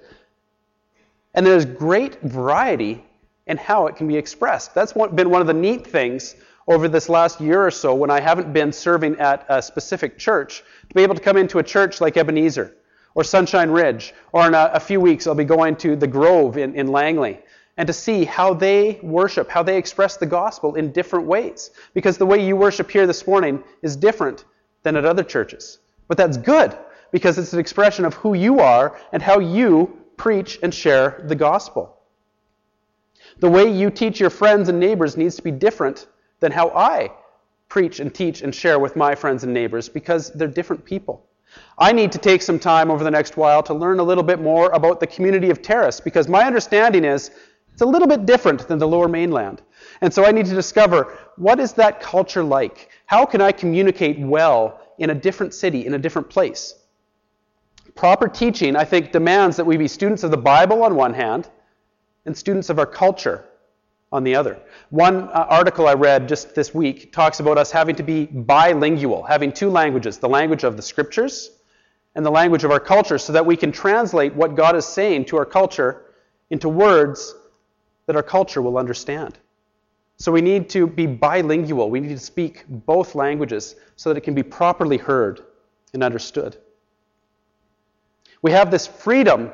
And 1.33 1.45
there's 1.45 1.65
great 1.65 2.21
variety 2.21 3.05
in 3.45 3.55
how 3.55 3.87
it 3.87 3.95
can 3.95 4.07
be 4.07 4.17
expressed. 4.17 4.75
That's 4.75 4.91
been 4.91 5.29
one 5.29 5.39
of 5.39 5.47
the 5.47 5.53
neat 5.53 5.87
things 5.87 6.35
over 6.67 6.89
this 6.89 7.07
last 7.07 7.39
year 7.39 7.65
or 7.65 7.71
so 7.71 7.95
when 7.95 8.09
I 8.09 8.19
haven't 8.19 8.51
been 8.51 8.73
serving 8.73 9.17
at 9.19 9.45
a 9.47 9.61
specific 9.61 10.17
church, 10.17 10.63
to 10.89 10.93
be 10.93 11.03
able 11.03 11.15
to 11.15 11.21
come 11.21 11.37
into 11.37 11.59
a 11.59 11.63
church 11.63 12.01
like 12.01 12.17
Ebenezer 12.17 12.75
or 13.17 13.23
Sunshine 13.23 13.71
Ridge, 13.71 14.13
or 14.31 14.45
in 14.45 14.53
a, 14.53 14.69
a 14.75 14.79
few 14.79 15.01
weeks 15.01 15.25
I'll 15.25 15.33
be 15.33 15.43
going 15.43 15.75
to 15.77 15.95
the 15.95 16.05
Grove 16.05 16.55
in, 16.55 16.75
in 16.75 16.85
Langley, 16.85 17.39
and 17.75 17.87
to 17.87 17.91
see 17.91 18.25
how 18.25 18.53
they 18.53 18.99
worship, 19.01 19.49
how 19.49 19.63
they 19.63 19.75
express 19.75 20.17
the 20.17 20.25
gospel 20.27 20.75
in 20.75 20.91
different 20.91 21.25
ways. 21.25 21.71
Because 21.95 22.19
the 22.19 22.27
way 22.27 22.45
you 22.45 22.55
worship 22.55 22.91
here 22.91 23.07
this 23.07 23.25
morning 23.25 23.63
is 23.81 23.95
different 23.95 24.45
than 24.83 24.95
at 24.95 25.03
other 25.03 25.23
churches. 25.23 25.79
But 26.07 26.17
that's 26.17 26.37
good, 26.37 26.77
because 27.11 27.39
it's 27.39 27.53
an 27.53 27.59
expression 27.59 28.05
of 28.05 28.13
who 28.13 28.35
you 28.35 28.59
are 28.59 28.99
and 29.11 29.19
how 29.19 29.39
you 29.39 29.97
preach 30.15 30.59
and 30.61 30.71
share 30.71 31.23
the 31.25 31.35
gospel. 31.35 31.97
The 33.39 33.49
way 33.49 33.67
you 33.67 33.89
teach 33.89 34.19
your 34.19 34.29
friends 34.29 34.69
and 34.69 34.79
neighbors 34.79 35.17
needs 35.17 35.37
to 35.37 35.41
be 35.41 35.51
different 35.51 36.05
than 36.39 36.51
how 36.51 36.69
I 36.69 37.09
preach 37.67 37.99
and 37.99 38.13
teach 38.13 38.43
and 38.43 38.53
share 38.53 38.77
with 38.77 38.95
my 38.95 39.15
friends 39.15 39.43
and 39.43 39.55
neighbors 39.55 39.89
because 39.89 40.31
they're 40.33 40.47
different 40.47 40.85
people. 40.85 41.26
I 41.77 41.91
need 41.91 42.11
to 42.13 42.17
take 42.17 42.41
some 42.41 42.59
time 42.59 42.89
over 42.89 43.03
the 43.03 43.11
next 43.11 43.37
while 43.37 43.61
to 43.63 43.73
learn 43.73 43.99
a 43.99 44.03
little 44.03 44.23
bit 44.23 44.39
more 44.41 44.69
about 44.71 44.99
the 44.99 45.07
community 45.07 45.49
of 45.49 45.61
Terrace 45.61 45.99
because 45.99 46.27
my 46.27 46.43
understanding 46.43 47.05
is 47.05 47.31
it's 47.71 47.83
a 47.83 47.85
little 47.85 48.07
bit 48.07 48.25
different 48.25 48.67
than 48.67 48.79
the 48.79 48.87
lower 48.87 49.07
mainland. 49.07 49.61
And 50.01 50.11
so 50.11 50.25
I 50.25 50.31
need 50.31 50.47
to 50.47 50.55
discover 50.55 51.15
what 51.35 51.59
is 51.59 51.73
that 51.73 52.01
culture 52.01 52.43
like? 52.43 52.89
How 53.05 53.23
can 53.23 53.39
I 53.39 53.51
communicate 53.51 54.19
well 54.19 54.81
in 54.97 55.11
a 55.11 55.15
different 55.15 55.53
city, 55.53 55.85
in 55.85 55.93
a 55.93 55.99
different 55.99 56.27
place? 56.27 56.73
Proper 57.93 58.27
teaching, 58.27 58.75
I 58.75 58.83
think, 58.83 59.11
demands 59.11 59.57
that 59.57 59.65
we 59.65 59.77
be 59.77 59.87
students 59.87 60.23
of 60.23 60.31
the 60.31 60.37
Bible 60.37 60.81
on 60.83 60.95
one 60.95 61.13
hand 61.13 61.49
and 62.25 62.35
students 62.35 62.71
of 62.71 62.79
our 62.79 62.87
culture 62.87 63.45
on 64.11 64.23
the 64.23 64.35
other. 64.35 64.59
One 64.89 65.23
uh, 65.29 65.45
article 65.49 65.87
I 65.87 65.93
read 65.93 66.27
just 66.27 66.55
this 66.55 66.73
week 66.73 67.11
talks 67.11 67.39
about 67.39 67.57
us 67.57 67.71
having 67.71 67.95
to 67.95 68.03
be 68.03 68.25
bilingual, 68.25 69.23
having 69.23 69.51
two 69.51 69.69
languages 69.69 70.17
the 70.17 70.29
language 70.29 70.63
of 70.63 70.77
the 70.77 70.81
scriptures 70.81 71.51
and 72.15 72.25
the 72.25 72.31
language 72.31 72.63
of 72.63 72.71
our 72.71 72.79
culture, 72.79 73.17
so 73.17 73.33
that 73.33 73.45
we 73.45 73.57
can 73.57 73.71
translate 73.71 74.33
what 74.33 74.55
God 74.55 74.75
is 74.75 74.85
saying 74.85 75.25
to 75.25 75.37
our 75.37 75.45
culture 75.45 76.05
into 76.49 76.69
words 76.69 77.35
that 78.05 78.15
our 78.15 78.23
culture 78.23 78.61
will 78.61 78.77
understand. 78.77 79.37
So 80.17 80.31
we 80.31 80.41
need 80.41 80.69
to 80.69 80.87
be 80.87 81.05
bilingual. 81.05 81.91
We 81.91 81.99
need 81.99 82.09
to 82.09 82.17
speak 82.17 82.63
both 82.67 83.13
languages 83.13 83.75
so 83.97 84.09
that 84.09 84.17
it 84.17 84.21
can 84.21 84.33
be 84.33 84.41
properly 84.41 84.97
heard 84.97 85.41
and 85.93 86.03
understood. 86.03 86.57
We 88.41 88.51
have 88.51 88.71
this 88.71 88.87
freedom 88.87 89.51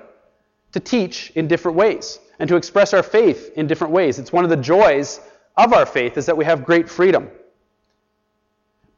to 0.74 0.80
teach 0.80 1.32
in 1.36 1.48
different 1.48 1.78
ways 1.78 2.20
and 2.40 2.48
to 2.50 2.56
express 2.56 2.94
our 2.94 3.04
faith 3.04 3.52
in 3.56 3.68
different 3.68 3.94
ways. 3.94 4.20
It's 4.20 4.34
one 4.34 4.44
of 4.44 4.50
the 4.50 4.58
joys 4.58 5.22
of 5.56 5.74
our 5.74 5.86
faith 5.86 6.18
is 6.18 6.26
that 6.26 6.36
we 6.36 6.46
have 6.46 6.66
great 6.66 6.90
freedom. 6.90 7.30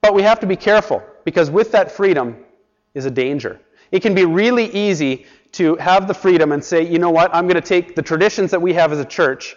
But 0.01 0.13
we 0.13 0.23
have 0.23 0.39
to 0.39 0.47
be 0.47 0.55
careful 0.55 1.03
because 1.23 1.49
with 1.49 1.71
that 1.71 1.91
freedom 1.91 2.37
is 2.93 3.05
a 3.05 3.11
danger. 3.11 3.59
It 3.91 4.01
can 4.01 4.15
be 4.15 4.25
really 4.25 4.65
easy 4.73 5.25
to 5.53 5.75
have 5.75 6.07
the 6.07 6.13
freedom 6.13 6.51
and 6.51 6.63
say, 6.63 6.85
you 6.85 6.99
know 6.99 7.11
what, 7.11 7.33
I'm 7.33 7.45
going 7.45 7.61
to 7.61 7.67
take 7.67 7.95
the 7.95 8.01
traditions 8.01 8.51
that 8.51 8.61
we 8.61 8.73
have 8.73 8.91
as 8.91 8.99
a 8.99 9.05
church, 9.05 9.55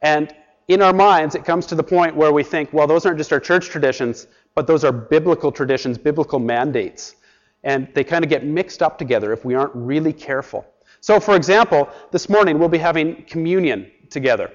and 0.00 0.34
in 0.68 0.82
our 0.82 0.92
minds, 0.92 1.34
it 1.34 1.44
comes 1.44 1.66
to 1.66 1.74
the 1.74 1.82
point 1.82 2.16
where 2.16 2.32
we 2.32 2.42
think, 2.42 2.72
well, 2.72 2.86
those 2.86 3.04
aren't 3.04 3.18
just 3.18 3.32
our 3.32 3.40
church 3.40 3.68
traditions, 3.68 4.26
but 4.54 4.66
those 4.66 4.84
are 4.84 4.92
biblical 4.92 5.52
traditions, 5.52 5.98
biblical 5.98 6.38
mandates. 6.38 7.16
And 7.64 7.88
they 7.94 8.04
kind 8.04 8.24
of 8.24 8.30
get 8.30 8.44
mixed 8.44 8.82
up 8.82 8.98
together 8.98 9.32
if 9.32 9.44
we 9.44 9.54
aren't 9.54 9.74
really 9.74 10.12
careful. 10.12 10.66
So, 11.02 11.18
for 11.18 11.34
example, 11.34 11.90
this 12.12 12.28
morning 12.28 12.60
we'll 12.60 12.68
be 12.68 12.78
having 12.78 13.24
communion 13.24 13.90
together. 14.08 14.52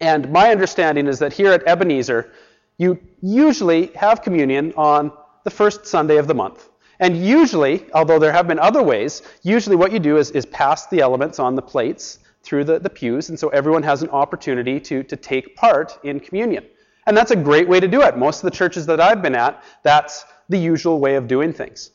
And 0.00 0.32
my 0.32 0.50
understanding 0.50 1.06
is 1.06 1.18
that 1.18 1.34
here 1.34 1.52
at 1.52 1.62
Ebenezer, 1.66 2.32
you 2.78 2.98
usually 3.20 3.88
have 3.88 4.22
communion 4.22 4.72
on 4.74 5.12
the 5.44 5.50
first 5.50 5.86
Sunday 5.86 6.16
of 6.16 6.26
the 6.26 6.34
month. 6.34 6.70
And 6.98 7.14
usually, 7.14 7.86
although 7.92 8.18
there 8.18 8.32
have 8.32 8.48
been 8.48 8.58
other 8.58 8.82
ways, 8.82 9.20
usually 9.42 9.76
what 9.76 9.92
you 9.92 9.98
do 9.98 10.16
is, 10.16 10.30
is 10.30 10.46
pass 10.46 10.86
the 10.86 11.00
elements 11.00 11.38
on 11.38 11.54
the 11.54 11.62
plates 11.62 12.20
through 12.42 12.64
the, 12.64 12.78
the 12.78 12.88
pews, 12.88 13.28
and 13.28 13.38
so 13.38 13.50
everyone 13.50 13.82
has 13.82 14.02
an 14.02 14.08
opportunity 14.08 14.80
to, 14.80 15.02
to 15.02 15.14
take 15.14 15.54
part 15.56 15.98
in 16.04 16.20
communion. 16.20 16.64
And 17.06 17.14
that's 17.14 17.32
a 17.32 17.36
great 17.36 17.68
way 17.68 17.80
to 17.80 17.88
do 17.88 18.00
it. 18.00 18.16
Most 18.16 18.42
of 18.42 18.50
the 18.50 18.56
churches 18.56 18.86
that 18.86 18.98
I've 18.98 19.20
been 19.20 19.34
at, 19.34 19.62
that's 19.82 20.24
the 20.48 20.58
usual 20.58 21.00
way 21.00 21.16
of 21.16 21.28
doing 21.28 21.52
things. 21.52 21.90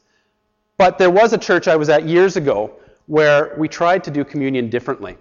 But 0.78 1.00
there 1.00 1.10
was 1.10 1.34
a 1.34 1.38
church 1.38 1.68
I 1.68 1.76
was 1.76 1.90
at 1.90 2.06
years 2.06 2.38
ago 2.38 2.80
where 3.08 3.56
we 3.58 3.68
tried 3.68 4.04
to 4.04 4.12
do 4.12 4.24
communion 4.24 4.70
differently. 4.70 5.18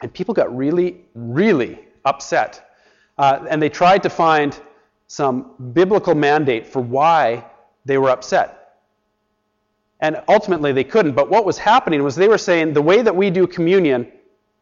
And 0.00 0.12
people 0.12 0.34
got 0.34 0.54
really, 0.56 1.04
really 1.14 1.78
upset. 2.04 2.70
Uh, 3.16 3.44
and 3.48 3.60
they 3.60 3.68
tried 3.68 4.02
to 4.04 4.10
find 4.10 4.58
some 5.06 5.52
biblical 5.72 6.14
mandate 6.14 6.66
for 6.66 6.80
why 6.80 7.44
they 7.84 7.98
were 7.98 8.10
upset. 8.10 8.54
And 10.00 10.22
ultimately 10.28 10.72
they 10.72 10.84
couldn't. 10.84 11.14
But 11.14 11.30
what 11.30 11.44
was 11.44 11.58
happening 11.58 12.02
was 12.02 12.14
they 12.14 12.28
were 12.28 12.38
saying 12.38 12.72
the 12.72 12.82
way 12.82 13.02
that 13.02 13.14
we 13.14 13.30
do 13.30 13.46
communion 13.46 14.12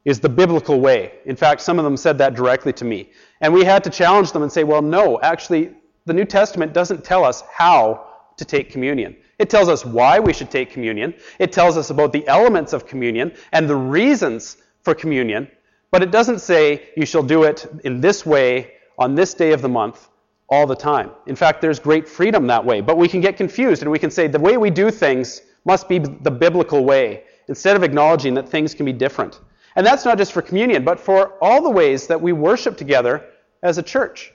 is 0.04 0.20
the 0.20 0.28
biblical 0.28 0.80
way. 0.80 1.12
In 1.26 1.36
fact, 1.36 1.60
some 1.60 1.78
of 1.78 1.84
them 1.84 1.96
said 1.96 2.16
that 2.18 2.34
directly 2.34 2.72
to 2.74 2.84
me. 2.84 3.10
And 3.40 3.52
we 3.52 3.64
had 3.64 3.82
to 3.84 3.90
challenge 3.90 4.32
them 4.32 4.42
and 4.42 4.50
say, 4.50 4.62
well, 4.64 4.80
no, 4.80 5.20
actually, 5.20 5.74
the 6.06 6.14
New 6.14 6.24
Testament 6.24 6.72
doesn't 6.72 7.04
tell 7.04 7.24
us 7.24 7.42
how 7.52 8.06
to 8.36 8.44
take 8.44 8.70
communion. 8.70 9.16
It 9.38 9.50
tells 9.50 9.68
us 9.68 9.84
why 9.84 10.18
we 10.18 10.32
should 10.32 10.50
take 10.50 10.70
communion. 10.70 11.14
It 11.38 11.52
tells 11.52 11.76
us 11.76 11.90
about 11.90 12.12
the 12.12 12.26
elements 12.26 12.72
of 12.72 12.86
communion 12.86 13.32
and 13.52 13.68
the 13.68 13.76
reasons 13.76 14.56
for 14.82 14.94
communion. 14.94 15.50
But 15.90 16.02
it 16.02 16.10
doesn't 16.10 16.40
say 16.40 16.90
you 16.96 17.06
shall 17.06 17.22
do 17.22 17.44
it 17.44 17.66
in 17.84 18.00
this 18.00 18.24
way 18.24 18.72
on 18.98 19.14
this 19.14 19.34
day 19.34 19.52
of 19.52 19.62
the 19.62 19.68
month 19.68 20.08
all 20.48 20.66
the 20.66 20.76
time. 20.76 21.10
In 21.26 21.36
fact, 21.36 21.60
there's 21.60 21.78
great 21.78 22.08
freedom 22.08 22.46
that 22.46 22.64
way. 22.64 22.80
But 22.80 22.96
we 22.96 23.08
can 23.08 23.20
get 23.20 23.36
confused 23.36 23.82
and 23.82 23.90
we 23.90 23.98
can 23.98 24.10
say 24.10 24.26
the 24.26 24.38
way 24.38 24.56
we 24.56 24.70
do 24.70 24.90
things 24.90 25.42
must 25.64 25.88
be 25.88 25.98
the 25.98 26.30
biblical 26.30 26.84
way 26.84 27.24
instead 27.48 27.76
of 27.76 27.82
acknowledging 27.82 28.34
that 28.34 28.48
things 28.48 28.74
can 28.74 28.86
be 28.86 28.92
different. 28.92 29.40
And 29.74 29.86
that's 29.86 30.04
not 30.04 30.16
just 30.16 30.32
for 30.32 30.40
communion, 30.40 30.84
but 30.84 30.98
for 30.98 31.34
all 31.42 31.62
the 31.62 31.70
ways 31.70 32.06
that 32.06 32.20
we 32.20 32.32
worship 32.32 32.76
together 32.76 33.24
as 33.62 33.76
a 33.76 33.82
church. 33.82 34.32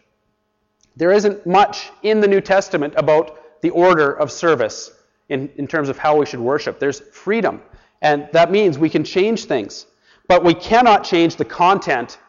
There 0.96 1.12
isn't 1.12 1.46
much 1.48 1.90
in 2.04 2.20
the 2.20 2.28
New 2.28 2.42
Testament 2.42 2.94
about 2.98 3.40
the 3.62 3.70
order 3.70 4.12
of 4.12 4.32
service 4.32 4.92
in, 5.30 5.50
in 5.56 5.68
terms 5.68 5.90
of 5.90 5.98
how 5.98 6.18
we 6.18 6.26
should 6.26 6.40
worship. 6.40 6.80
There's 6.80 7.00
freedom, 7.00 7.62
and 8.02 8.28
that 8.34 8.52
means 8.52 8.78
we 8.78 8.90
can 8.90 9.04
change 9.04 9.46
things. 9.46 9.86
But 10.28 10.44
we 10.44 10.54
cannot 10.54 11.04
change 11.04 11.36
the 11.36 11.46
content 11.46 12.20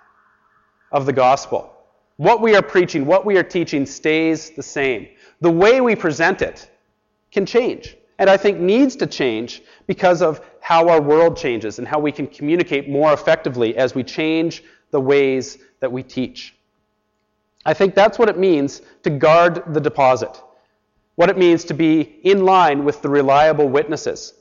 of 0.93 1.07
the 1.07 1.13
gospel. 1.13 1.73
What 2.17 2.41
we 2.41 2.55
are 2.55 2.63
preaching, 2.63 3.07
what 3.07 3.25
we 3.25 3.37
are 3.37 3.43
teaching 3.43 3.87
stays 3.87 4.51
the 4.51 4.63
same. 4.63 5.09
The 5.41 5.51
way 5.51 5.81
we 5.81 5.97
present 5.97 6.43
it 6.43 6.71
can 7.31 7.47
change, 7.47 7.97
and 8.19 8.29
I 8.31 8.37
think 8.37 8.61
needs 8.61 8.95
to 8.97 9.07
change 9.07 9.63
because 9.87 10.23
of 10.23 10.41
how 10.61 10.89
our 10.89 11.01
world 11.01 11.37
changes 11.37 11.79
and 11.79 11.89
how 11.89 11.99
we 11.99 12.13
can 12.13 12.27
communicate 12.27 12.89
more 12.89 13.13
effectively 13.13 13.77
as 13.77 13.95
we 13.95 14.05
change 14.05 14.63
the 14.91 15.01
ways 15.01 15.59
that 15.81 15.91
we 15.91 16.03
teach. 16.03 16.55
I 17.65 17.75
think 17.75 17.95
that's 17.95 18.19
what 18.19 18.29
it 18.29 18.39
means 18.39 18.83
to 19.03 19.11
guard 19.11 19.63
the 19.75 19.81
deposit 19.81 20.41
what 21.23 21.31
it 21.31 21.39
means 21.39 21.63
to 21.63 21.73
be 21.73 22.01
in 22.25 22.45
line 22.45 22.83
with 22.83 23.01
the 23.01 23.09
reliable 23.09 23.69
witnesses, 23.69 24.35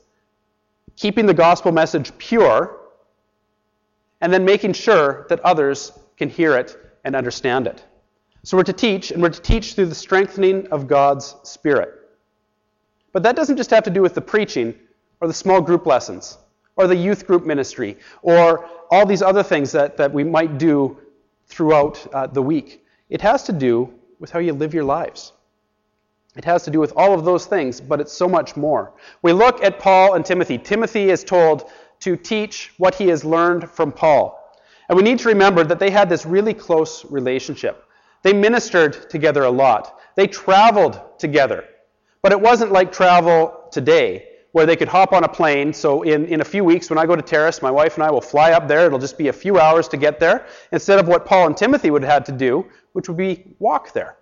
keeping 0.96 1.26
the 1.26 1.32
gospel 1.32 1.70
message 1.70 2.10
pure, 2.18 2.76
and 4.20 4.32
then 4.32 4.44
making 4.44 4.72
sure 4.72 5.24
that 5.28 5.38
others 5.44 5.92
can 6.16 6.28
hear 6.28 6.56
it 6.56 6.76
and 7.04 7.14
understand 7.14 7.68
it. 7.68 7.84
So 8.42 8.56
we're 8.56 8.64
to 8.64 8.72
teach, 8.72 9.12
and 9.12 9.22
we're 9.22 9.28
to 9.28 9.40
teach 9.40 9.74
through 9.74 9.86
the 9.86 9.94
strengthening 9.94 10.66
of 10.72 10.88
God's 10.88 11.36
Spirit. 11.44 12.00
But 13.12 13.22
that 13.22 13.36
doesn't 13.36 13.58
just 13.58 13.70
have 13.70 13.84
to 13.84 13.90
do 13.90 14.02
with 14.02 14.14
the 14.14 14.20
preaching 14.20 14.74
or 15.20 15.28
the 15.28 15.34
small 15.34 15.60
group 15.60 15.86
lessons 15.86 16.36
or 16.74 16.88
the 16.88 16.96
youth 16.96 17.28
group 17.28 17.46
ministry 17.46 17.96
or 18.22 18.68
all 18.90 19.06
these 19.06 19.22
other 19.22 19.44
things 19.44 19.70
that, 19.70 19.96
that 19.98 20.12
we 20.12 20.24
might 20.24 20.58
do 20.58 20.98
throughout 21.46 22.04
uh, 22.12 22.26
the 22.26 22.42
week. 22.42 22.84
It 23.08 23.20
has 23.20 23.44
to 23.44 23.52
do 23.52 23.94
with 24.18 24.32
how 24.32 24.40
you 24.40 24.52
live 24.52 24.74
your 24.74 24.82
lives. 24.82 25.32
It 26.36 26.44
has 26.44 26.62
to 26.64 26.70
do 26.70 26.80
with 26.80 26.94
all 26.96 27.12
of 27.12 27.24
those 27.24 27.46
things, 27.46 27.80
but 27.80 28.00
it's 28.00 28.12
so 28.12 28.26
much 28.26 28.56
more. 28.56 28.94
We 29.20 29.32
look 29.32 29.62
at 29.62 29.78
Paul 29.78 30.14
and 30.14 30.24
Timothy. 30.24 30.56
Timothy 30.56 31.10
is 31.10 31.24
told 31.24 31.70
to 32.00 32.16
teach 32.16 32.72
what 32.78 32.94
he 32.94 33.08
has 33.08 33.24
learned 33.24 33.68
from 33.68 33.92
Paul. 33.92 34.38
And 34.88 34.96
we 34.96 35.04
need 35.04 35.18
to 35.20 35.28
remember 35.28 35.62
that 35.64 35.78
they 35.78 35.90
had 35.90 36.08
this 36.08 36.24
really 36.24 36.54
close 36.54 37.04
relationship. 37.04 37.84
They 38.22 38.32
ministered 38.32 39.10
together 39.10 39.44
a 39.44 39.50
lot, 39.50 40.00
they 40.16 40.26
traveled 40.26 41.00
together. 41.18 41.64
But 42.22 42.32
it 42.32 42.40
wasn't 42.40 42.72
like 42.72 42.92
travel 42.92 43.68
today, 43.70 44.28
where 44.52 44.64
they 44.64 44.76
could 44.76 44.88
hop 44.88 45.12
on 45.12 45.24
a 45.24 45.28
plane. 45.28 45.72
So, 45.72 46.02
in, 46.02 46.26
in 46.26 46.40
a 46.40 46.44
few 46.44 46.62
weeks, 46.62 46.88
when 46.88 46.98
I 46.98 47.06
go 47.06 47.16
to 47.16 47.22
Terrace, 47.22 47.62
my 47.62 47.70
wife 47.70 47.94
and 47.94 48.04
I 48.04 48.10
will 48.10 48.20
fly 48.20 48.52
up 48.52 48.68
there. 48.68 48.86
It'll 48.86 48.98
just 48.98 49.18
be 49.18 49.28
a 49.28 49.32
few 49.32 49.58
hours 49.58 49.88
to 49.88 49.96
get 49.96 50.20
there, 50.20 50.46
instead 50.70 50.98
of 50.98 51.08
what 51.08 51.26
Paul 51.26 51.46
and 51.46 51.56
Timothy 51.56 51.90
would 51.90 52.02
have 52.02 52.12
had 52.12 52.24
to 52.26 52.32
do, 52.32 52.66
which 52.92 53.08
would 53.08 53.18
be 53.18 53.54
walk 53.58 53.92
there. 53.92 54.16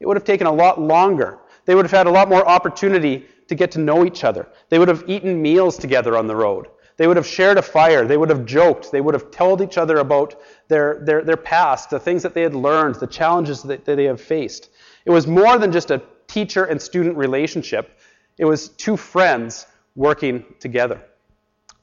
It 0.00 0.06
would 0.06 0.16
have 0.16 0.24
taken 0.24 0.46
a 0.46 0.52
lot 0.52 0.80
longer. 0.80 1.38
They 1.64 1.74
would 1.74 1.84
have 1.84 1.92
had 1.92 2.06
a 2.06 2.10
lot 2.10 2.28
more 2.28 2.46
opportunity 2.46 3.26
to 3.48 3.54
get 3.54 3.70
to 3.72 3.78
know 3.78 4.04
each 4.04 4.24
other. 4.24 4.48
They 4.68 4.78
would 4.78 4.88
have 4.88 5.04
eaten 5.06 5.40
meals 5.40 5.76
together 5.76 6.16
on 6.16 6.26
the 6.26 6.36
road. 6.36 6.68
They 6.96 7.06
would 7.06 7.16
have 7.16 7.26
shared 7.26 7.58
a 7.58 7.62
fire. 7.62 8.06
They 8.06 8.16
would 8.16 8.30
have 8.30 8.44
joked. 8.44 8.92
They 8.92 9.00
would 9.00 9.14
have 9.14 9.30
told 9.30 9.60
each 9.60 9.78
other 9.78 9.98
about 9.98 10.40
their, 10.68 11.00
their, 11.04 11.22
their 11.22 11.36
past, 11.36 11.90
the 11.90 11.98
things 11.98 12.22
that 12.22 12.34
they 12.34 12.42
had 12.42 12.54
learned, 12.54 12.96
the 12.96 13.06
challenges 13.06 13.62
that, 13.62 13.84
that 13.84 13.96
they 13.96 14.04
have 14.04 14.20
faced. 14.20 14.70
It 15.04 15.10
was 15.10 15.26
more 15.26 15.58
than 15.58 15.72
just 15.72 15.90
a 15.90 16.02
teacher 16.26 16.64
and 16.64 16.80
student 16.80 17.16
relationship, 17.16 17.98
it 18.38 18.44
was 18.44 18.68
two 18.70 18.96
friends 18.96 19.66
working 19.94 20.44
together. 20.58 21.00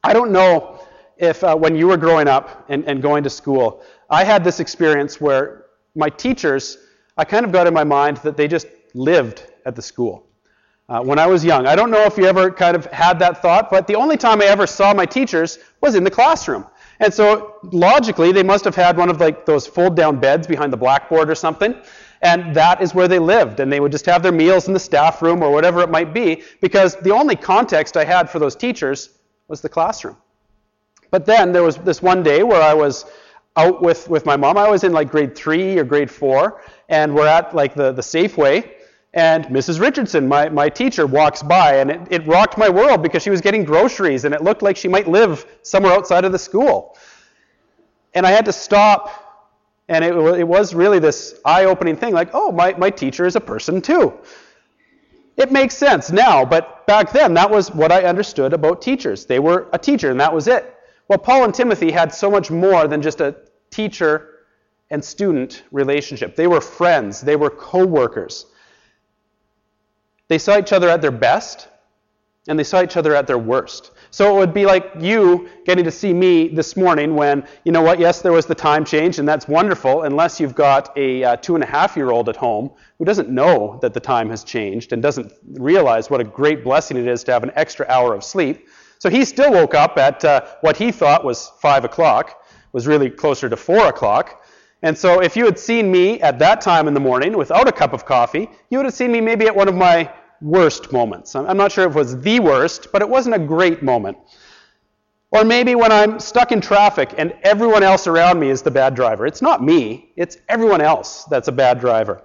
I 0.03 0.13
don't 0.13 0.31
know 0.31 0.85
if 1.17 1.43
uh, 1.43 1.55
when 1.55 1.75
you 1.75 1.87
were 1.87 1.97
growing 1.97 2.27
up 2.27 2.65
and, 2.69 2.83
and 2.85 3.01
going 3.01 3.23
to 3.23 3.29
school, 3.29 3.83
I 4.09 4.23
had 4.23 4.43
this 4.43 4.59
experience 4.59 5.21
where 5.21 5.65
my 5.95 6.09
teachers, 6.09 6.77
I 7.17 7.23
kind 7.25 7.45
of 7.45 7.51
got 7.51 7.67
in 7.67 7.73
my 7.73 7.83
mind 7.83 8.17
that 8.17 8.35
they 8.35 8.47
just 8.47 8.67
lived 8.93 9.50
at 9.65 9.75
the 9.75 9.81
school. 9.81 10.27
Uh, 10.89 11.01
when 11.01 11.19
I 11.19 11.27
was 11.27 11.45
young, 11.45 11.67
I 11.67 11.75
don't 11.75 11.89
know 11.89 12.03
if 12.03 12.17
you 12.17 12.25
ever 12.25 12.51
kind 12.51 12.75
of 12.75 12.85
had 12.87 13.17
that 13.19 13.41
thought, 13.41 13.69
but 13.69 13.87
the 13.87 13.95
only 13.95 14.17
time 14.17 14.41
I 14.41 14.45
ever 14.45 14.67
saw 14.67 14.93
my 14.93 15.05
teachers 15.05 15.59
was 15.79 15.95
in 15.95 16.03
the 16.03 16.11
classroom. 16.11 16.65
And 16.99 17.13
so 17.13 17.55
logically, 17.63 18.31
they 18.31 18.43
must 18.43 18.65
have 18.65 18.75
had 18.75 18.97
one 18.97 19.09
of 19.09 19.19
like 19.19 19.45
those 19.45 19.65
fold 19.65 19.95
down 19.95 20.19
beds 20.19 20.47
behind 20.47 20.71
the 20.71 20.77
blackboard 20.77 21.29
or 21.29 21.35
something. 21.35 21.75
And 22.21 22.53
that 22.55 22.81
is 22.81 22.93
where 22.93 23.07
they 23.07 23.19
lived. 23.19 23.59
And 23.59 23.71
they 23.71 23.79
would 23.79 23.91
just 23.91 24.05
have 24.05 24.21
their 24.21 24.31
meals 24.31 24.67
in 24.67 24.73
the 24.73 24.79
staff 24.79 25.21
room 25.21 25.41
or 25.41 25.51
whatever 25.51 25.81
it 25.81 25.89
might 25.89 26.13
be, 26.13 26.43
because 26.59 26.95
the 26.97 27.11
only 27.11 27.35
context 27.35 27.97
I 27.97 28.05
had 28.05 28.29
for 28.29 28.37
those 28.37 28.55
teachers 28.55 29.09
was 29.47 29.61
the 29.61 29.69
classroom. 29.69 30.17
But 31.09 31.25
then 31.25 31.51
there 31.51 31.63
was 31.63 31.77
this 31.77 32.01
one 32.01 32.21
day 32.21 32.43
where 32.43 32.61
I 32.61 32.73
was 32.73 33.05
out 33.57 33.81
with, 33.81 34.07
with 34.07 34.25
my 34.25 34.37
mom. 34.37 34.57
I 34.57 34.69
was 34.69 34.83
in 34.83 34.93
like 34.93 35.09
grade 35.09 35.35
three 35.35 35.77
or 35.77 35.83
grade 35.83 36.11
four, 36.11 36.61
and 36.89 37.15
we're 37.15 37.27
at 37.27 37.55
like 37.55 37.73
the, 37.73 37.91
the 37.91 38.01
Safeway, 38.01 38.69
and 39.13 39.45
Mrs. 39.45 39.81
Richardson, 39.81 40.27
my, 40.27 40.47
my 40.47 40.69
teacher, 40.69 41.05
walks 41.05 41.43
by, 41.43 41.77
and 41.77 41.91
it, 41.91 42.01
it 42.09 42.27
rocked 42.27 42.57
my 42.57 42.69
world 42.69 43.03
because 43.03 43.21
she 43.21 43.29
was 43.29 43.41
getting 43.41 43.65
groceries, 43.65 44.23
and 44.23 44.33
it 44.33 44.41
looked 44.41 44.61
like 44.61 44.77
she 44.77 44.87
might 44.87 45.07
live 45.07 45.45
somewhere 45.63 45.91
outside 45.91 46.23
of 46.23 46.31
the 46.31 46.39
school. 46.39 46.97
And 48.13 48.25
I 48.25 48.31
had 48.31 48.45
to 48.45 48.53
stop, 48.53 49.11
and 49.89 50.05
it, 50.05 50.15
it 50.15 50.47
was 50.47 50.73
really 50.73 50.99
this 50.99 51.39
eye 51.43 51.65
opening 51.65 51.97
thing 51.97 52.13
like, 52.13 52.29
oh, 52.33 52.53
my, 52.53 52.73
my 52.77 52.89
teacher 52.89 53.25
is 53.25 53.35
a 53.35 53.41
person 53.41 53.81
too. 53.81 54.13
It 55.35 55.51
makes 55.51 55.75
sense 55.75 56.11
now, 56.11 56.45
but 56.45 56.85
back 56.87 57.11
then, 57.11 57.33
that 57.33 57.49
was 57.49 57.69
what 57.71 57.91
I 57.91 58.03
understood 58.03 58.53
about 58.53 58.81
teachers. 58.81 59.25
They 59.25 59.39
were 59.39 59.67
a 59.73 59.77
teacher, 59.77 60.11
and 60.11 60.19
that 60.21 60.33
was 60.33 60.47
it. 60.47 60.73
Well, 61.09 61.17
Paul 61.17 61.43
and 61.43 61.53
Timothy 61.53 61.91
had 61.91 62.13
so 62.13 62.31
much 62.31 62.49
more 62.49 62.87
than 62.87 63.01
just 63.01 63.19
a 63.19 63.35
teacher 63.71 64.45
and 64.89 65.03
student 65.03 65.63
relationship. 65.71 66.37
They 66.37 66.47
were 66.47 66.61
friends, 66.61 67.19
they 67.19 67.35
were 67.35 67.49
co 67.49 67.85
workers. 67.85 68.45
They 70.31 70.37
saw 70.37 70.57
each 70.57 70.71
other 70.71 70.87
at 70.87 71.01
their 71.01 71.11
best, 71.11 71.67
and 72.47 72.57
they 72.57 72.63
saw 72.63 72.81
each 72.81 72.95
other 72.95 73.13
at 73.13 73.27
their 73.27 73.37
worst. 73.37 73.91
So 74.11 74.33
it 74.33 74.39
would 74.39 74.53
be 74.53 74.65
like 74.65 74.89
you 74.97 75.49
getting 75.65 75.83
to 75.83 75.91
see 75.91 76.13
me 76.13 76.47
this 76.47 76.77
morning 76.77 77.15
when, 77.15 77.45
you 77.65 77.73
know 77.73 77.81
what, 77.81 77.99
yes, 77.99 78.21
there 78.21 78.31
was 78.31 78.45
the 78.45 78.55
time 78.55 78.85
change, 78.85 79.19
and 79.19 79.27
that's 79.27 79.49
wonderful, 79.49 80.03
unless 80.03 80.39
you've 80.39 80.55
got 80.55 80.97
a 80.97 81.21
uh, 81.21 81.35
two 81.35 81.55
and 81.55 81.63
a 81.65 81.67
half 81.67 81.97
year 81.97 82.11
old 82.11 82.29
at 82.29 82.37
home 82.37 82.71
who 82.97 83.03
doesn't 83.03 83.27
know 83.27 83.77
that 83.81 83.93
the 83.93 83.99
time 83.99 84.29
has 84.29 84.45
changed 84.45 84.93
and 84.93 85.01
doesn't 85.01 85.33
realize 85.55 86.09
what 86.09 86.21
a 86.21 86.23
great 86.23 86.63
blessing 86.63 86.95
it 86.95 87.07
is 87.07 87.25
to 87.25 87.33
have 87.33 87.43
an 87.43 87.51
extra 87.55 87.85
hour 87.89 88.13
of 88.13 88.23
sleep. 88.23 88.69
So 88.99 89.09
he 89.09 89.25
still 89.25 89.51
woke 89.51 89.75
up 89.75 89.97
at 89.97 90.23
uh, 90.23 90.45
what 90.61 90.77
he 90.77 90.93
thought 90.93 91.25
was 91.25 91.51
5 91.59 91.83
o'clock, 91.83 92.41
was 92.71 92.87
really 92.87 93.09
closer 93.09 93.49
to 93.49 93.57
4 93.57 93.87
o'clock. 93.87 94.45
And 94.81 94.97
so 94.97 95.21
if 95.21 95.35
you 95.35 95.43
had 95.43 95.59
seen 95.59 95.91
me 95.91 96.21
at 96.21 96.39
that 96.39 96.61
time 96.61 96.87
in 96.87 96.93
the 96.93 97.01
morning 97.01 97.37
without 97.37 97.67
a 97.67 97.71
cup 97.73 97.91
of 97.91 98.05
coffee, 98.05 98.49
you 98.69 98.77
would 98.77 98.85
have 98.85 98.93
seen 98.93 99.11
me 99.11 99.19
maybe 99.19 99.45
at 99.45 99.55
one 99.55 99.67
of 99.67 99.75
my 99.75 100.09
worst 100.41 100.91
moments. 100.91 101.35
I'm 101.35 101.57
not 101.57 101.71
sure 101.71 101.85
if 101.85 101.91
it 101.91 101.97
was 101.97 102.19
the 102.21 102.39
worst, 102.39 102.91
but 102.91 103.01
it 103.01 103.09
wasn't 103.09 103.35
a 103.35 103.39
great 103.39 103.83
moment. 103.83 104.17
Or 105.31 105.45
maybe 105.45 105.75
when 105.75 105.91
I'm 105.91 106.19
stuck 106.19 106.51
in 106.51 106.59
traffic 106.59 107.13
and 107.17 107.33
everyone 107.43 107.83
else 107.83 108.05
around 108.05 108.39
me 108.39 108.49
is 108.49 108.61
the 108.61 108.71
bad 108.71 108.95
driver. 108.95 109.25
It's 109.25 109.41
not 109.41 109.63
me, 109.63 110.11
it's 110.17 110.37
everyone 110.49 110.81
else 110.81 111.23
that's 111.25 111.47
a 111.47 111.53
bad 111.53 111.79
driver. 111.79 112.21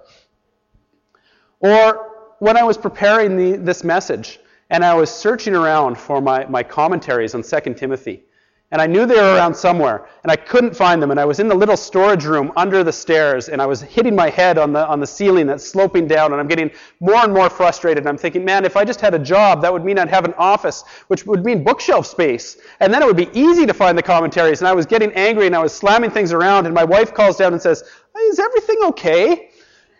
Or 1.59 2.35
when 2.39 2.57
I 2.57 2.63
was 2.63 2.77
preparing 2.77 3.37
the, 3.37 3.57
this 3.57 3.83
message 3.83 4.39
and 4.69 4.83
I 4.83 4.93
was 4.93 5.09
searching 5.09 5.55
around 5.55 5.97
for 5.97 6.21
my, 6.21 6.45
my 6.47 6.63
commentaries 6.63 7.33
on 7.33 7.43
2 7.43 7.73
Timothy, 7.75 8.23
and 8.69 8.81
I 8.81 8.85
knew 8.85 9.05
they 9.05 9.15
were 9.15 9.35
around 9.35 9.55
somewhere, 9.55 10.09
and 10.23 10.31
I 10.31 10.35
couldn't 10.35 10.75
find 10.75 11.01
them. 11.01 11.09
And 11.09 11.19
I 11.19 11.23
was 11.23 11.39
in 11.39 11.47
the 11.47 11.55
little 11.55 11.77
storage 11.77 12.25
room 12.25 12.51
under 12.57 12.83
the 12.83 12.91
stairs, 12.91 13.47
and 13.47 13.61
I 13.61 13.65
was 13.65 13.81
hitting 13.81 14.13
my 14.13 14.29
head 14.29 14.57
on 14.57 14.73
the, 14.73 14.85
on 14.85 14.99
the 14.99 15.07
ceiling 15.07 15.47
that's 15.47 15.65
sloping 15.65 16.05
down, 16.05 16.33
and 16.33 16.41
I'm 16.41 16.49
getting 16.49 16.71
more 16.99 17.15
and 17.15 17.33
more 17.33 17.49
frustrated. 17.49 17.99
And 17.99 18.09
I'm 18.09 18.17
thinking, 18.17 18.43
man, 18.43 18.65
if 18.65 18.75
I 18.75 18.83
just 18.83 18.99
had 18.99 19.13
a 19.13 19.19
job, 19.19 19.61
that 19.61 19.71
would 19.71 19.85
mean 19.85 19.97
I'd 19.97 20.09
have 20.09 20.25
an 20.25 20.33
office, 20.33 20.83
which 21.07 21.25
would 21.25 21.45
mean 21.45 21.63
bookshelf 21.63 22.05
space. 22.05 22.57
And 22.81 22.93
then 22.93 23.01
it 23.01 23.05
would 23.05 23.15
be 23.15 23.29
easy 23.31 23.65
to 23.65 23.73
find 23.73 23.97
the 23.97 24.03
commentaries. 24.03 24.59
And 24.59 24.67
I 24.67 24.73
was 24.73 24.85
getting 24.85 25.13
angry, 25.13 25.47
and 25.47 25.55
I 25.55 25.59
was 25.59 25.73
slamming 25.73 26.11
things 26.11 26.33
around, 26.33 26.65
and 26.65 26.75
my 26.75 26.83
wife 26.83 27.13
calls 27.13 27.37
down 27.37 27.53
and 27.53 27.61
says, 27.61 27.83
Is 28.17 28.37
everything 28.37 28.79
okay? 28.83 29.49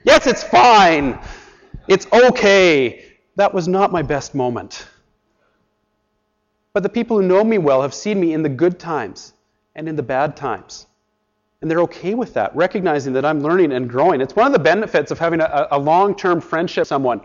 Yes, 0.04 0.28
it's 0.28 0.44
fine. 0.44 1.18
It's 1.88 2.06
okay. 2.12 3.06
That 3.38 3.54
was 3.54 3.70
not 3.70 3.94
my 3.94 4.02
best 4.02 4.36
moment. 4.36 4.88
But 6.78 6.84
the 6.84 6.90
people 6.90 7.20
who 7.20 7.28
know 7.28 7.44
me 7.44 7.58
well 7.58 7.82
have 7.82 7.92
seen 7.92 8.20
me 8.20 8.34
in 8.34 8.44
the 8.44 8.50
good 8.50 8.78
times 8.78 9.34
and 9.74 9.90
in 9.90 9.96
the 9.96 10.04
bad 10.04 10.38
times. 10.38 10.86
And 11.60 11.72
they're 11.72 11.82
okay 11.82 12.14
with 12.14 12.36
that, 12.36 12.56
recognizing 12.56 13.14
that 13.14 13.26
I'm 13.26 13.42
learning 13.42 13.72
and 13.74 13.90
growing. 13.90 14.22
It's 14.22 14.36
one 14.36 14.46
of 14.46 14.54
the 14.54 14.60
benefits 14.60 15.10
of 15.10 15.18
having 15.18 15.42
a, 15.42 15.70
a 15.72 15.80
long 15.80 16.14
term 16.16 16.40
friendship 16.40 16.82
with 16.82 16.88
someone. 16.88 17.22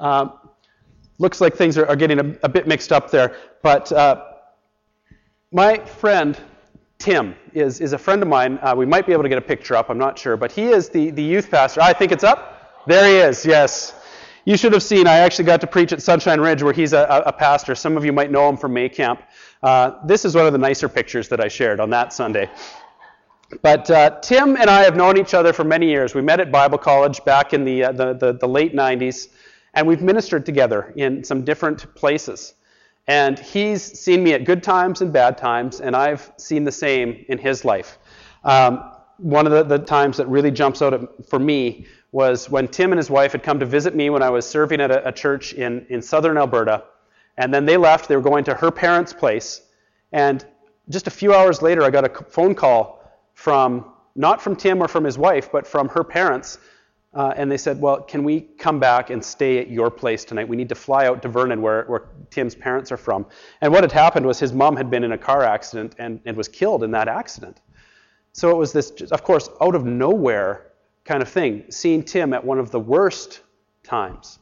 Uh, 0.00 0.30
looks 1.18 1.40
like 1.40 1.54
things 1.54 1.78
are, 1.78 1.86
are 1.86 1.94
getting 1.94 2.18
a, 2.18 2.36
a, 2.42 2.48
bit 2.48 2.66
mixed 2.66 2.90
up 2.90 3.12
there. 3.12 3.36
But 3.62 3.92
uh, 3.92 4.24
my 5.52 5.78
friend, 5.78 6.36
Tim, 6.98 7.36
is, 7.54 7.80
is 7.80 7.92
a 7.92 7.98
friend 7.98 8.20
of 8.22 8.28
mine. 8.28 8.58
Uh, 8.60 8.74
we 8.76 8.86
might 8.86 9.06
be 9.06 9.12
able 9.12 9.22
to 9.22 9.28
get 9.28 9.38
a 9.38 9.40
picture 9.40 9.76
up, 9.76 9.88
I'm 9.88 9.98
not 9.98 10.18
sure. 10.18 10.36
But 10.36 10.50
he 10.50 10.64
is 10.64 10.88
the, 10.88 11.12
the 11.12 11.22
youth 11.22 11.48
pastor. 11.48 11.80
I 11.80 11.92
think 11.92 12.10
it's 12.10 12.24
up. 12.24 12.82
There 12.88 13.06
he 13.06 13.18
is, 13.18 13.46
yes. 13.46 13.94
You 14.44 14.56
should 14.56 14.72
have 14.72 14.82
seen, 14.82 15.06
I 15.06 15.18
actually 15.18 15.44
got 15.44 15.60
to 15.60 15.66
preach 15.66 15.92
at 15.92 16.00
Sunshine 16.00 16.40
Ridge 16.40 16.62
where 16.62 16.72
he's 16.72 16.92
a, 16.92 17.22
a 17.26 17.32
pastor. 17.32 17.74
Some 17.74 17.96
of 17.96 18.04
you 18.04 18.12
might 18.12 18.30
know 18.30 18.48
him 18.48 18.56
from 18.56 18.72
May 18.72 18.88
Camp. 18.88 19.22
Uh, 19.62 19.92
this 20.06 20.24
is 20.24 20.34
one 20.34 20.46
of 20.46 20.52
the 20.52 20.58
nicer 20.58 20.88
pictures 20.88 21.28
that 21.28 21.40
I 21.40 21.48
shared 21.48 21.78
on 21.78 21.90
that 21.90 22.12
Sunday. 22.12 22.48
But 23.62 23.90
uh, 23.90 24.20
Tim 24.20 24.56
and 24.56 24.70
I 24.70 24.82
have 24.82 24.96
known 24.96 25.18
each 25.18 25.34
other 25.34 25.52
for 25.52 25.64
many 25.64 25.88
years. 25.88 26.14
We 26.14 26.22
met 26.22 26.40
at 26.40 26.50
Bible 26.50 26.78
college 26.78 27.22
back 27.24 27.52
in 27.52 27.64
the, 27.64 27.84
uh, 27.84 27.92
the, 27.92 28.14
the, 28.14 28.32
the, 28.32 28.48
late 28.48 28.74
90s, 28.74 29.28
and 29.74 29.86
we've 29.86 30.02
ministered 30.02 30.46
together 30.46 30.92
in 30.96 31.22
some 31.24 31.44
different 31.44 31.94
places. 31.94 32.54
And 33.08 33.38
he's 33.38 33.82
seen 33.82 34.22
me 34.22 34.34
at 34.34 34.44
good 34.44 34.62
times 34.62 35.02
and 35.02 35.12
bad 35.12 35.36
times, 35.36 35.80
and 35.80 35.96
I've 35.96 36.32
seen 36.36 36.64
the 36.64 36.72
same 36.72 37.24
in 37.28 37.38
his 37.38 37.64
life. 37.64 37.98
Um, 38.44 38.92
one 39.18 39.46
of 39.46 39.52
the, 39.52 39.78
the, 39.78 39.84
times 39.84 40.16
that 40.16 40.28
really 40.28 40.50
jumps 40.50 40.80
out 40.80 41.28
for 41.28 41.38
me 41.38 41.86
was 42.12 42.50
when 42.50 42.66
Tim 42.68 42.92
and 42.92 42.98
his 42.98 43.10
wife 43.10 43.32
had 43.32 43.42
come 43.42 43.60
to 43.60 43.66
visit 43.66 43.94
me 43.94 44.10
when 44.10 44.22
I 44.22 44.30
was 44.30 44.48
serving 44.48 44.80
at 44.80 44.90
a, 44.90 45.08
a 45.08 45.12
church 45.12 45.52
in, 45.52 45.86
in 45.88 46.02
southern 46.02 46.36
Alberta. 46.36 46.84
And 47.36 47.54
then 47.54 47.64
they 47.64 47.76
left. 47.76 48.08
They 48.08 48.16
were 48.16 48.22
going 48.22 48.44
to 48.44 48.54
her 48.54 48.70
parents' 48.70 49.12
place. 49.12 49.62
And 50.12 50.44
just 50.88 51.06
a 51.06 51.10
few 51.10 51.34
hours 51.34 51.62
later, 51.62 51.82
I 51.82 51.90
got 51.90 52.04
a 52.04 52.24
phone 52.24 52.54
call 52.54 53.02
from, 53.34 53.92
not 54.16 54.42
from 54.42 54.56
Tim 54.56 54.82
or 54.82 54.88
from 54.88 55.04
his 55.04 55.16
wife, 55.16 55.52
but 55.52 55.66
from 55.66 55.88
her 55.88 56.02
parents. 56.02 56.58
Uh, 57.12 57.32
and 57.36 57.50
they 57.50 57.56
said, 57.56 57.80
Well, 57.80 58.02
can 58.02 58.22
we 58.22 58.40
come 58.40 58.78
back 58.78 59.10
and 59.10 59.24
stay 59.24 59.58
at 59.58 59.68
your 59.68 59.90
place 59.90 60.24
tonight? 60.24 60.48
We 60.48 60.56
need 60.56 60.68
to 60.68 60.74
fly 60.76 61.06
out 61.06 61.22
to 61.22 61.28
Vernon, 61.28 61.60
where, 61.60 61.84
where 61.84 62.04
Tim's 62.30 62.54
parents 62.54 62.92
are 62.92 62.96
from. 62.96 63.26
And 63.60 63.72
what 63.72 63.82
had 63.82 63.92
happened 63.92 64.26
was 64.26 64.38
his 64.38 64.52
mom 64.52 64.76
had 64.76 64.90
been 64.90 65.02
in 65.02 65.12
a 65.12 65.18
car 65.18 65.42
accident 65.42 65.96
and, 65.98 66.20
and 66.24 66.36
was 66.36 66.46
killed 66.46 66.84
in 66.84 66.90
that 66.92 67.08
accident. 67.08 67.60
So 68.32 68.50
it 68.50 68.56
was 68.56 68.72
this, 68.72 68.92
of 69.10 69.24
course, 69.24 69.48
out 69.60 69.74
of 69.74 69.84
nowhere 69.84 70.69
kind 71.10 71.22
of 71.22 71.28
thing, 71.28 71.64
seeing 71.70 72.04
Tim 72.04 72.32
at 72.32 72.44
one 72.44 72.60
of 72.60 72.70
the 72.70 72.78
worst 72.78 73.40
times 73.82 74.38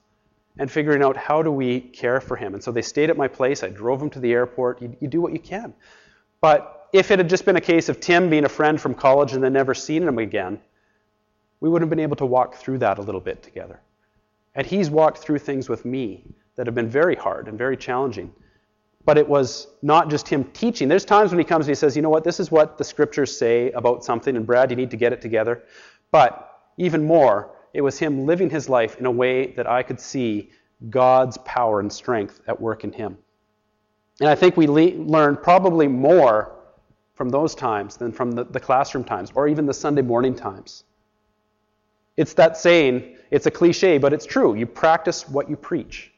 and 0.58 0.70
figuring 0.70 1.02
out 1.02 1.16
how 1.16 1.42
do 1.42 1.50
we 1.50 1.80
care 1.80 2.20
for 2.20 2.36
him. 2.36 2.52
And 2.52 2.62
so 2.62 2.70
they 2.70 2.82
stayed 2.82 3.08
at 3.08 3.16
my 3.16 3.26
place. 3.26 3.62
I 3.62 3.70
drove 3.70 4.02
him 4.02 4.10
to 4.10 4.20
the 4.20 4.32
airport. 4.32 4.82
You, 4.82 4.94
you 5.00 5.08
do 5.08 5.22
what 5.22 5.32
you 5.32 5.38
can. 5.38 5.72
But 6.42 6.90
if 6.92 7.10
it 7.10 7.20
had 7.20 7.30
just 7.30 7.46
been 7.46 7.56
a 7.56 7.60
case 7.74 7.88
of 7.88 8.00
Tim 8.00 8.28
being 8.28 8.44
a 8.44 8.50
friend 8.50 8.78
from 8.78 8.94
college 8.94 9.32
and 9.32 9.42
then 9.42 9.54
never 9.54 9.72
seeing 9.72 10.02
him 10.02 10.18
again, 10.18 10.60
we 11.60 11.70
would 11.70 11.80
have 11.80 11.88
been 11.88 12.00
able 12.00 12.16
to 12.16 12.26
walk 12.26 12.56
through 12.56 12.76
that 12.78 12.98
a 12.98 13.02
little 13.02 13.22
bit 13.22 13.42
together. 13.42 13.80
And 14.54 14.66
he's 14.66 14.90
walked 14.90 15.20
through 15.20 15.38
things 15.38 15.70
with 15.70 15.86
me 15.86 16.22
that 16.56 16.66
have 16.66 16.74
been 16.74 16.90
very 16.90 17.16
hard 17.16 17.48
and 17.48 17.56
very 17.56 17.78
challenging. 17.78 18.30
But 19.06 19.16
it 19.16 19.26
was 19.26 19.68
not 19.80 20.10
just 20.10 20.28
him 20.28 20.44
teaching. 20.52 20.86
There's 20.86 21.06
times 21.06 21.30
when 21.30 21.38
he 21.38 21.44
comes 21.46 21.64
and 21.64 21.70
he 21.70 21.76
says, 21.76 21.96
you 21.96 22.02
know 22.02 22.10
what, 22.10 22.24
this 22.24 22.38
is 22.38 22.50
what 22.50 22.76
the 22.76 22.84
scriptures 22.84 23.34
say 23.34 23.70
about 23.70 24.04
something, 24.04 24.36
and 24.36 24.46
Brad, 24.46 24.70
you 24.70 24.76
need 24.76 24.90
to 24.90 24.98
get 24.98 25.14
it 25.14 25.22
together. 25.22 25.62
But 26.10 26.47
even 26.78 27.04
more, 27.04 27.50
it 27.74 27.82
was 27.82 27.98
him 27.98 28.24
living 28.24 28.48
his 28.48 28.68
life 28.68 28.96
in 28.96 29.06
a 29.06 29.10
way 29.10 29.52
that 29.52 29.66
I 29.66 29.82
could 29.82 30.00
see 30.00 30.50
God's 30.88 31.36
power 31.38 31.80
and 31.80 31.92
strength 31.92 32.40
at 32.46 32.58
work 32.58 32.84
in 32.84 32.92
him. 32.92 33.18
And 34.20 34.28
I 34.28 34.34
think 34.34 34.56
we 34.56 34.66
le- 34.66 34.96
learned 34.96 35.42
probably 35.42 35.86
more 35.86 36.54
from 37.14 37.28
those 37.28 37.54
times 37.54 37.96
than 37.96 38.12
from 38.12 38.32
the, 38.32 38.44
the 38.44 38.60
classroom 38.60 39.04
times 39.04 39.32
or 39.34 39.48
even 39.48 39.66
the 39.66 39.74
Sunday 39.74 40.02
morning 40.02 40.34
times. 40.34 40.84
It's 42.16 42.32
that 42.34 42.56
saying, 42.56 43.16
it's 43.30 43.46
a 43.46 43.50
cliche, 43.50 43.98
but 43.98 44.12
it's 44.12 44.26
true. 44.26 44.54
You 44.54 44.66
practice 44.66 45.28
what 45.28 45.50
you 45.50 45.56
preach. 45.56 46.12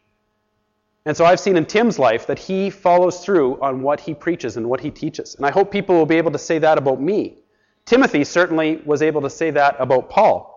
And 1.07 1.17
so 1.17 1.25
I've 1.25 1.41
seen 1.41 1.57
in 1.57 1.65
Tim's 1.65 1.99
life 1.99 2.27
that 2.27 2.39
he 2.39 2.71
follows 2.71 3.25
through 3.25 3.61
on 3.61 3.83
what 3.83 4.01
he 4.01 4.15
preaches 4.15 4.57
and 4.57 4.69
what 4.69 4.81
he 4.81 4.91
teaches. 4.91 5.35
And 5.35 5.47
I 5.47 5.51
hope 5.51 5.71
people 5.71 5.97
will 5.97 6.07
be 6.07 6.17
able 6.17 6.31
to 6.33 6.39
say 6.39 6.59
that 6.59 6.79
about 6.79 7.01
me. 7.01 7.39
Timothy 7.85 8.25
certainly 8.25 8.81
was 8.85 9.03
able 9.03 9.23
to 9.23 9.31
say 9.31 9.51
that 9.51 9.77
about 9.79 10.09
Paul. 10.11 10.51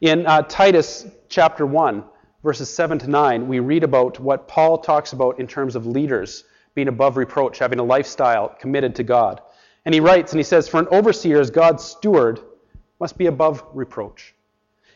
In 0.00 0.26
uh, 0.26 0.42
Titus 0.42 1.06
chapter 1.28 1.66
1, 1.66 2.04
verses 2.42 2.68
7 2.68 2.98
to 3.00 3.08
9, 3.08 3.48
we 3.48 3.58
read 3.58 3.84
about 3.84 4.20
what 4.20 4.46
Paul 4.46 4.78
talks 4.78 5.12
about 5.12 5.40
in 5.40 5.46
terms 5.46 5.76
of 5.76 5.86
leaders 5.86 6.44
being 6.74 6.88
above 6.88 7.16
reproach, 7.16 7.58
having 7.58 7.78
a 7.78 7.84
lifestyle 7.84 8.48
committed 8.58 8.94
to 8.96 9.02
God. 9.02 9.40
And 9.84 9.94
he 9.94 10.00
writes 10.00 10.32
and 10.32 10.38
he 10.38 10.44
says, 10.44 10.68
For 10.68 10.80
an 10.80 10.88
overseer 10.90 11.40
as 11.40 11.50
God's 11.50 11.84
steward 11.84 12.40
must 13.00 13.18
be 13.18 13.26
above 13.26 13.64
reproach. 13.72 14.34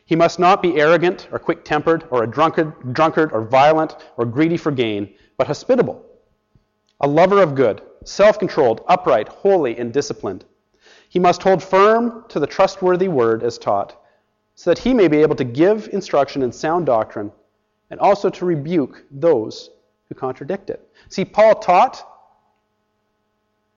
He 0.04 0.16
must 0.16 0.38
not 0.38 0.62
be 0.62 0.80
arrogant 0.80 1.28
or 1.30 1.38
quick 1.38 1.64
tempered 1.64 2.06
or 2.10 2.24
a 2.24 2.26
drunkard, 2.26 2.94
drunkard 2.94 3.32
or 3.32 3.42
violent 3.42 3.96
or 4.16 4.24
greedy 4.24 4.56
for 4.56 4.72
gain, 4.72 5.14
but 5.36 5.46
hospitable, 5.46 6.04
a 7.00 7.06
lover 7.06 7.42
of 7.42 7.54
good, 7.54 7.82
self 8.04 8.38
controlled, 8.38 8.82
upright, 8.88 9.28
holy, 9.28 9.76
and 9.76 9.92
disciplined. 9.92 10.44
He 11.08 11.18
must 11.18 11.42
hold 11.42 11.62
firm 11.62 12.24
to 12.28 12.38
the 12.38 12.46
trustworthy 12.46 13.08
word 13.08 13.42
as 13.42 13.58
taught, 13.58 13.96
so 14.54 14.70
that 14.70 14.78
he 14.78 14.92
may 14.92 15.08
be 15.08 15.22
able 15.22 15.36
to 15.36 15.44
give 15.44 15.88
instruction 15.92 16.42
in 16.42 16.52
sound 16.52 16.86
doctrine 16.86 17.32
and 17.90 17.98
also 18.00 18.28
to 18.30 18.44
rebuke 18.44 19.04
those 19.10 19.70
who 20.08 20.14
contradict 20.14 20.70
it. 20.70 20.86
See, 21.08 21.24
Paul 21.24 21.54
taught 21.54 22.04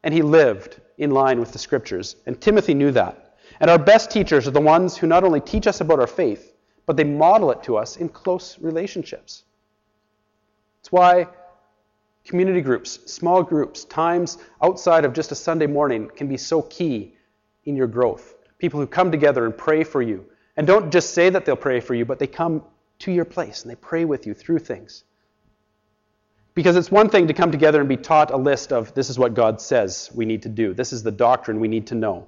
and 0.03 0.13
he 0.13 0.21
lived 0.21 0.81
in 0.97 1.11
line 1.11 1.39
with 1.39 1.51
the 1.51 1.59
scriptures. 1.59 2.15
And 2.25 2.39
Timothy 2.39 2.73
knew 2.73 2.91
that. 2.91 3.37
And 3.59 3.69
our 3.69 3.77
best 3.77 4.09
teachers 4.11 4.47
are 4.47 4.51
the 4.51 4.61
ones 4.61 4.97
who 4.97 5.07
not 5.07 5.23
only 5.23 5.39
teach 5.39 5.67
us 5.67 5.81
about 5.81 5.99
our 5.99 6.07
faith, 6.07 6.53
but 6.85 6.97
they 6.97 7.03
model 7.03 7.51
it 7.51 7.61
to 7.63 7.77
us 7.77 7.97
in 7.97 8.09
close 8.09 8.57
relationships. 8.59 9.43
It's 10.79 10.91
why 10.91 11.27
community 12.25 12.61
groups, 12.61 12.99
small 13.11 13.43
groups, 13.43 13.85
times 13.85 14.39
outside 14.63 15.05
of 15.05 15.13
just 15.13 15.31
a 15.31 15.35
Sunday 15.35 15.67
morning 15.67 16.09
can 16.15 16.27
be 16.27 16.37
so 16.37 16.63
key 16.63 17.15
in 17.65 17.75
your 17.75 17.87
growth. 17.87 18.35
People 18.57 18.79
who 18.79 18.87
come 18.87 19.11
together 19.11 19.45
and 19.45 19.57
pray 19.57 19.83
for 19.83 20.01
you. 20.01 20.25
And 20.57 20.67
don't 20.67 20.91
just 20.91 21.13
say 21.13 21.29
that 21.29 21.45
they'll 21.45 21.55
pray 21.55 21.79
for 21.79 21.95
you, 21.95 22.05
but 22.05 22.19
they 22.19 22.27
come 22.27 22.63
to 22.99 23.11
your 23.11 23.25
place 23.25 23.63
and 23.63 23.71
they 23.71 23.75
pray 23.75 24.05
with 24.05 24.27
you 24.27 24.33
through 24.33 24.59
things. 24.59 25.03
Because 26.53 26.75
it's 26.75 26.91
one 26.91 27.09
thing 27.09 27.27
to 27.27 27.33
come 27.33 27.51
together 27.51 27.79
and 27.79 27.87
be 27.87 27.97
taught 27.97 28.31
a 28.31 28.37
list 28.37 28.73
of 28.73 28.93
this 28.93 29.09
is 29.09 29.17
what 29.17 29.33
God 29.33 29.61
says 29.61 30.09
we 30.13 30.25
need 30.25 30.43
to 30.43 30.49
do, 30.49 30.73
this 30.73 30.91
is 30.91 31.01
the 31.01 31.11
doctrine 31.11 31.59
we 31.59 31.69
need 31.69 31.87
to 31.87 31.95
know, 31.95 32.27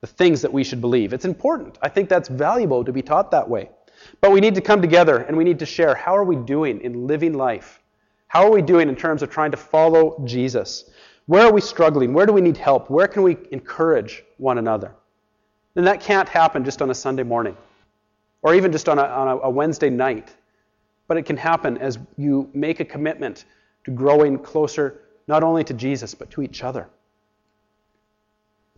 the 0.00 0.06
things 0.06 0.40
that 0.42 0.52
we 0.52 0.62
should 0.62 0.80
believe. 0.80 1.12
It's 1.12 1.24
important. 1.24 1.76
I 1.82 1.88
think 1.88 2.08
that's 2.08 2.28
valuable 2.28 2.84
to 2.84 2.92
be 2.92 3.02
taught 3.02 3.32
that 3.32 3.48
way. 3.48 3.70
But 4.20 4.30
we 4.30 4.40
need 4.40 4.54
to 4.54 4.60
come 4.60 4.80
together 4.80 5.18
and 5.18 5.36
we 5.36 5.44
need 5.44 5.58
to 5.58 5.66
share 5.66 5.94
how 5.94 6.16
are 6.16 6.24
we 6.24 6.36
doing 6.36 6.80
in 6.80 7.06
living 7.06 7.32
life? 7.34 7.82
How 8.28 8.44
are 8.44 8.50
we 8.50 8.62
doing 8.62 8.88
in 8.88 8.96
terms 8.96 9.22
of 9.22 9.30
trying 9.30 9.50
to 9.50 9.56
follow 9.56 10.22
Jesus? 10.24 10.90
Where 11.26 11.46
are 11.46 11.52
we 11.52 11.60
struggling? 11.60 12.12
Where 12.12 12.26
do 12.26 12.32
we 12.32 12.40
need 12.40 12.56
help? 12.56 12.88
Where 12.88 13.08
can 13.08 13.22
we 13.22 13.36
encourage 13.50 14.24
one 14.38 14.58
another? 14.58 14.92
And 15.74 15.86
that 15.86 16.00
can't 16.00 16.28
happen 16.28 16.64
just 16.64 16.80
on 16.80 16.90
a 16.90 16.94
Sunday 16.94 17.24
morning 17.24 17.56
or 18.42 18.54
even 18.54 18.72
just 18.72 18.88
on 18.88 18.98
a, 18.98 19.02
on 19.02 19.40
a 19.42 19.50
Wednesday 19.50 19.90
night. 19.90 20.34
But 21.08 21.16
it 21.16 21.22
can 21.22 21.36
happen 21.36 21.78
as 21.78 21.98
you 22.16 22.48
make 22.54 22.80
a 22.80 22.84
commitment 22.84 23.44
to 23.84 23.90
growing 23.90 24.38
closer 24.38 25.02
not 25.26 25.42
only 25.42 25.64
to 25.64 25.74
Jesus, 25.74 26.14
but 26.14 26.30
to 26.30 26.42
each 26.42 26.62
other. 26.62 26.88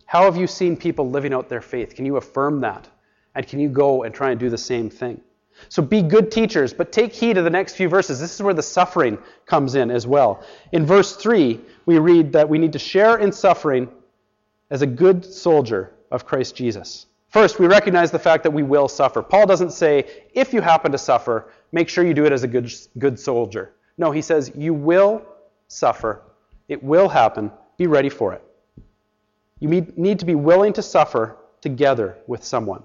How 0.05 0.23
have 0.23 0.35
you 0.35 0.47
seen 0.47 0.75
people 0.75 1.07
living 1.09 1.33
out 1.33 1.49
their 1.49 1.61
faith? 1.61 1.93
Can 1.93 2.05
you 2.05 2.17
affirm 2.17 2.61
that? 2.61 2.87
And 3.35 3.47
can 3.47 3.59
you 3.59 3.69
go 3.69 4.03
and 4.03 4.13
try 4.13 4.31
and 4.31 4.39
do 4.39 4.49
the 4.49 4.57
same 4.57 4.89
thing? 4.89 5.21
So 5.67 5.81
be 5.81 6.01
good 6.01 6.31
teachers, 6.31 6.73
but 6.73 6.91
take 6.91 7.13
heed 7.13 7.37
of 7.37 7.43
the 7.43 7.49
next 7.49 7.75
few 7.75 7.89
verses. 7.89 8.19
This 8.19 8.33
is 8.33 8.41
where 8.41 8.53
the 8.53 8.63
suffering 8.63 9.17
comes 9.45 9.75
in 9.75 9.91
as 9.91 10.07
well. 10.07 10.43
In 10.71 10.85
verse 10.85 11.15
3, 11.15 11.59
we 11.85 11.99
read 11.99 12.31
that 12.33 12.47
we 12.47 12.57
need 12.57 12.73
to 12.73 12.79
share 12.79 13.17
in 13.17 13.31
suffering 13.31 13.89
as 14.69 14.81
a 14.81 14.87
good 14.87 15.25
soldier 15.25 15.91
of 16.11 16.25
Christ 16.25 16.55
Jesus. 16.55 17.07
First, 17.27 17.59
we 17.59 17.67
recognize 17.67 18.09
the 18.09 18.19
fact 18.19 18.43
that 18.43 18.51
we 18.51 18.63
will 18.63 18.87
suffer. 18.87 19.21
Paul 19.21 19.45
doesn't 19.45 19.71
say, 19.71 20.23
if 20.33 20.53
you 20.53 20.61
happen 20.61 20.91
to 20.91 20.97
suffer, 20.97 21.51
make 21.71 21.89
sure 21.89 22.05
you 22.05 22.13
do 22.13 22.25
it 22.25 22.31
as 22.31 22.43
a 22.43 22.47
good, 22.47 22.71
good 22.97 23.19
soldier. 23.19 23.73
No, 23.97 24.11
he 24.11 24.21
says, 24.21 24.51
You 24.55 24.73
will 24.73 25.23
suffer. 25.67 26.23
It 26.67 26.81
will 26.81 27.09
happen. 27.09 27.51
Be 27.77 27.85
ready 27.87 28.09
for 28.09 28.33
it. 28.33 28.43
You 29.59 29.67
need 29.67 30.19
to 30.19 30.25
be 30.25 30.35
willing 30.35 30.73
to 30.73 30.81
suffer 30.81 31.37
together 31.61 32.17
with 32.27 32.43
someone. 32.43 32.83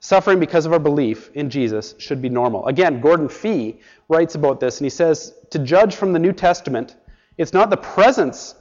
Suffering 0.00 0.40
because 0.40 0.64
of 0.64 0.72
our 0.72 0.78
belief 0.78 1.30
in 1.34 1.50
Jesus 1.50 1.94
should 1.98 2.22
be 2.22 2.30
normal. 2.30 2.66
Again, 2.66 3.00
Gordon 3.02 3.28
Fee 3.28 3.80
writes 4.08 4.34
about 4.34 4.58
this, 4.58 4.78
and 4.78 4.86
he 4.86 4.90
says 4.90 5.34
to 5.50 5.58
judge 5.58 5.94
from 5.94 6.14
the 6.14 6.18
New 6.18 6.32
Testament, 6.32 6.96
it's 7.36 7.52
not 7.52 7.68
the 7.68 7.76
presence 7.76 8.54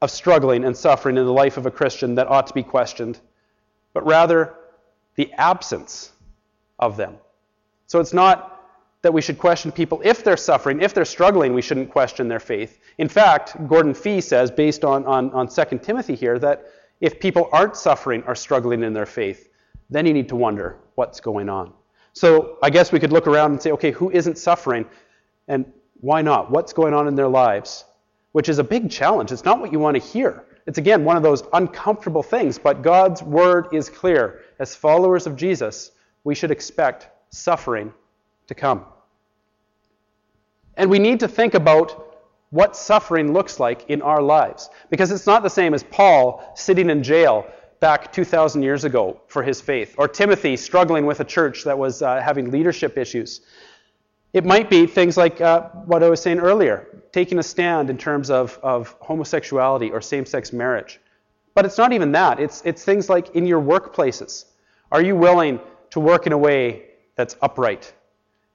of 0.00 0.10
struggling 0.10 0.64
and 0.64 0.74
suffering 0.74 1.18
in 1.18 1.26
the 1.26 1.32
life 1.32 1.58
of 1.58 1.66
a 1.66 1.70
Christian 1.70 2.14
that 2.14 2.28
ought 2.28 2.46
to 2.46 2.54
be 2.54 2.62
questioned, 2.62 3.20
but 3.92 4.06
rather 4.06 4.54
the 5.16 5.30
absence 5.34 6.12
of 6.78 6.96
them. 6.96 7.18
So 7.86 8.00
it's 8.00 8.14
not 8.14 8.62
that 9.02 9.12
we 9.12 9.20
should 9.20 9.38
question 9.38 9.70
people 9.70 10.00
if 10.02 10.24
they're 10.24 10.38
suffering, 10.38 10.80
if 10.80 10.94
they're 10.94 11.04
struggling, 11.04 11.52
we 11.52 11.62
shouldn't 11.62 11.90
question 11.90 12.26
their 12.26 12.40
faith. 12.40 12.78
In 12.96 13.08
fact, 13.08 13.68
Gordon 13.68 13.92
Fee 13.92 14.22
says, 14.22 14.50
based 14.50 14.82
on, 14.84 15.04
on, 15.04 15.30
on 15.32 15.46
2 15.46 15.78
Timothy 15.78 16.14
here, 16.14 16.38
that 16.38 16.64
if 17.02 17.20
people 17.20 17.50
aren't 17.52 17.76
suffering 17.76 18.22
or 18.26 18.34
struggling 18.34 18.82
in 18.82 18.94
their 18.94 19.06
faith, 19.06 19.49
then 19.90 20.06
you 20.06 20.12
need 20.12 20.28
to 20.28 20.36
wonder 20.36 20.76
what's 20.94 21.20
going 21.20 21.48
on. 21.48 21.72
So 22.12 22.58
I 22.62 22.70
guess 22.70 22.92
we 22.92 23.00
could 23.00 23.12
look 23.12 23.26
around 23.26 23.52
and 23.52 23.62
say, 23.62 23.72
okay, 23.72 23.90
who 23.90 24.10
isn't 24.10 24.38
suffering? 24.38 24.86
And 25.48 25.72
why 26.00 26.22
not? 26.22 26.50
What's 26.50 26.72
going 26.72 26.94
on 26.94 27.08
in 27.08 27.14
their 27.14 27.28
lives? 27.28 27.84
Which 28.32 28.48
is 28.48 28.58
a 28.58 28.64
big 28.64 28.90
challenge. 28.90 29.32
It's 29.32 29.44
not 29.44 29.60
what 29.60 29.72
you 29.72 29.78
want 29.78 29.96
to 29.96 30.02
hear. 30.02 30.44
It's 30.66 30.78
again 30.78 31.04
one 31.04 31.16
of 31.16 31.22
those 31.22 31.42
uncomfortable 31.52 32.22
things, 32.22 32.58
but 32.58 32.82
God's 32.82 33.22
word 33.22 33.68
is 33.72 33.88
clear. 33.88 34.42
As 34.58 34.74
followers 34.74 35.26
of 35.26 35.36
Jesus, 35.36 35.92
we 36.24 36.34
should 36.34 36.50
expect 36.50 37.08
suffering 37.30 37.92
to 38.46 38.54
come. 38.54 38.84
And 40.76 40.90
we 40.90 40.98
need 40.98 41.20
to 41.20 41.28
think 41.28 41.54
about 41.54 42.18
what 42.50 42.76
suffering 42.76 43.32
looks 43.32 43.60
like 43.60 43.88
in 43.88 44.02
our 44.02 44.20
lives. 44.20 44.70
Because 44.90 45.10
it's 45.10 45.26
not 45.26 45.42
the 45.42 45.50
same 45.50 45.72
as 45.72 45.82
Paul 45.84 46.52
sitting 46.54 46.90
in 46.90 47.02
jail 47.02 47.46
back 47.80 48.12
2,000 48.12 48.62
years 48.62 48.84
ago 48.84 49.20
for 49.26 49.42
his 49.42 49.60
faith, 49.60 49.94
or 49.96 50.06
Timothy 50.06 50.56
struggling 50.56 51.06
with 51.06 51.20
a 51.20 51.24
church 51.24 51.64
that 51.64 51.78
was 51.78 52.02
uh, 52.02 52.20
having 52.20 52.50
leadership 52.50 52.98
issues. 52.98 53.40
It 54.34 54.44
might 54.44 54.68
be 54.68 54.86
things 54.86 55.16
like 55.16 55.40
uh, 55.40 55.70
what 55.86 56.02
I 56.02 56.10
was 56.10 56.20
saying 56.20 56.38
earlier, 56.38 57.02
taking 57.10 57.38
a 57.38 57.42
stand 57.42 57.88
in 57.88 57.96
terms 57.96 58.30
of, 58.30 58.58
of 58.62 58.94
homosexuality 59.00 59.90
or 59.90 60.02
same 60.02 60.26
sex 60.26 60.52
marriage. 60.52 61.00
But 61.54 61.64
it's 61.64 61.78
not 61.78 61.92
even 61.92 62.12
that, 62.12 62.38
it's, 62.38 62.62
it's 62.64 62.84
things 62.84 63.08
like 63.08 63.34
in 63.34 63.46
your 63.46 63.60
workplaces. 63.60 64.44
Are 64.92 65.02
you 65.02 65.16
willing 65.16 65.58
to 65.90 66.00
work 66.00 66.26
in 66.26 66.32
a 66.32 66.38
way 66.38 66.84
that's 67.16 67.34
upright 67.40 67.92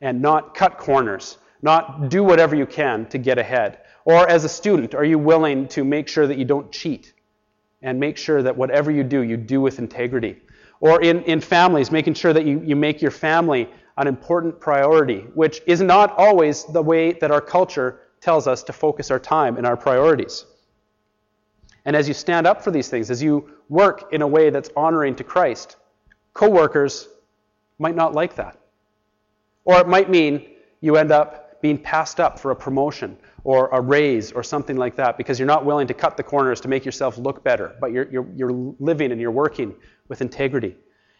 and 0.01 0.21
not 0.21 0.53
cut 0.53 0.77
corners, 0.77 1.39
not 1.61 2.09
do 2.09 2.23
whatever 2.23 2.55
you 2.55 2.67
can 2.67 3.07
to 3.07 3.17
get 3.17 3.39
ahead? 3.39 3.79
Or 4.05 4.29
as 4.29 4.45
a 4.45 4.49
student, 4.49 4.93
are 4.93 5.03
you 5.03 5.17
willing 5.17 5.67
to 5.69 5.83
make 5.83 6.07
sure 6.07 6.27
that 6.27 6.37
you 6.37 6.45
don't 6.45 6.71
cheat 6.71 7.14
and 7.85 7.99
make 7.99 8.17
sure 8.17 8.41
that 8.41 8.57
whatever 8.57 8.91
you 8.91 9.03
do, 9.03 9.21
you 9.21 9.37
do 9.37 9.61
with 9.61 9.79
integrity? 9.79 10.41
Or 10.81 11.01
in, 11.01 11.21
in 11.23 11.39
families, 11.39 11.91
making 11.91 12.15
sure 12.15 12.33
that 12.33 12.45
you, 12.45 12.59
you 12.65 12.75
make 12.75 13.01
your 13.01 13.11
family 13.11 13.69
an 13.97 14.07
important 14.07 14.59
priority, 14.59 15.19
which 15.35 15.61
is 15.67 15.81
not 15.81 16.13
always 16.17 16.65
the 16.65 16.81
way 16.81 17.13
that 17.13 17.31
our 17.31 17.39
culture 17.39 18.01
tells 18.19 18.47
us 18.47 18.63
to 18.63 18.73
focus 18.73 19.11
our 19.11 19.19
time 19.19 19.55
and 19.57 19.67
our 19.67 19.77
priorities. 19.77 20.45
And 21.85 21.95
as 21.95 22.07
you 22.07 22.15
stand 22.15 22.47
up 22.47 22.63
for 22.63 22.71
these 22.71 22.89
things, 22.89 23.11
as 23.11 23.21
you 23.21 23.51
work 23.69 24.11
in 24.11 24.23
a 24.23 24.27
way 24.27 24.49
that's 24.49 24.71
honoring 24.75 25.15
to 25.17 25.23
Christ, 25.23 25.77
coworkers 26.33 27.07
might 27.77 27.95
not 27.95 28.13
like 28.13 28.35
that. 28.35 28.57
Or 29.63 29.79
it 29.79 29.87
might 29.87 30.09
mean 30.09 30.47
you 30.81 30.97
end 30.97 31.11
up 31.11 31.44
being 31.61 31.77
passed 31.77 32.19
up 32.19 32.39
for 32.39 32.51
a 32.51 32.55
promotion 32.55 33.17
or 33.43 33.67
a 33.69 33.81
raise 33.81 34.31
or 34.31 34.43
something 34.43 34.77
like 34.77 34.95
that 34.95 35.17
because 35.17 35.39
you're 35.39 35.47
not 35.47 35.65
willing 35.65 35.87
to 35.87 35.93
cut 35.93 36.17
the 36.17 36.23
corners 36.23 36.59
to 36.61 36.67
make 36.67 36.85
yourself 36.85 37.17
look 37.17 37.43
better, 37.43 37.75
but 37.79 37.91
you're, 37.91 38.09
you're, 38.11 38.27
you're 38.35 38.51
living 38.79 39.11
and 39.11 39.21
you're 39.21 39.31
working 39.31 39.75
with 40.07 40.21
integrity. 40.21 40.75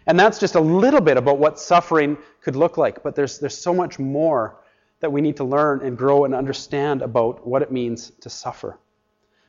And 0.08 0.20
that's 0.20 0.40
just 0.40 0.56
a 0.56 0.60
little 0.60 1.02
bit 1.02 1.18
about 1.18 1.40
what 1.40 1.60
suffering 1.60 2.18
could 2.42 2.56
look 2.56 2.78
like, 2.78 3.02
but 3.04 3.16
there's, 3.16 3.40
there's 3.40 3.58
so 3.58 3.74
much 3.74 3.98
more 3.98 4.62
that 5.00 5.12
we 5.12 5.22
need 5.22 5.38
to 5.38 5.44
learn 5.44 5.82
and 5.82 5.98
grow 5.98 6.26
and 6.26 6.34
understand 6.34 7.02
about 7.02 7.46
what 7.46 7.62
it 7.62 7.72
means 7.72 8.12
to 8.22 8.30
suffer. 8.30 8.80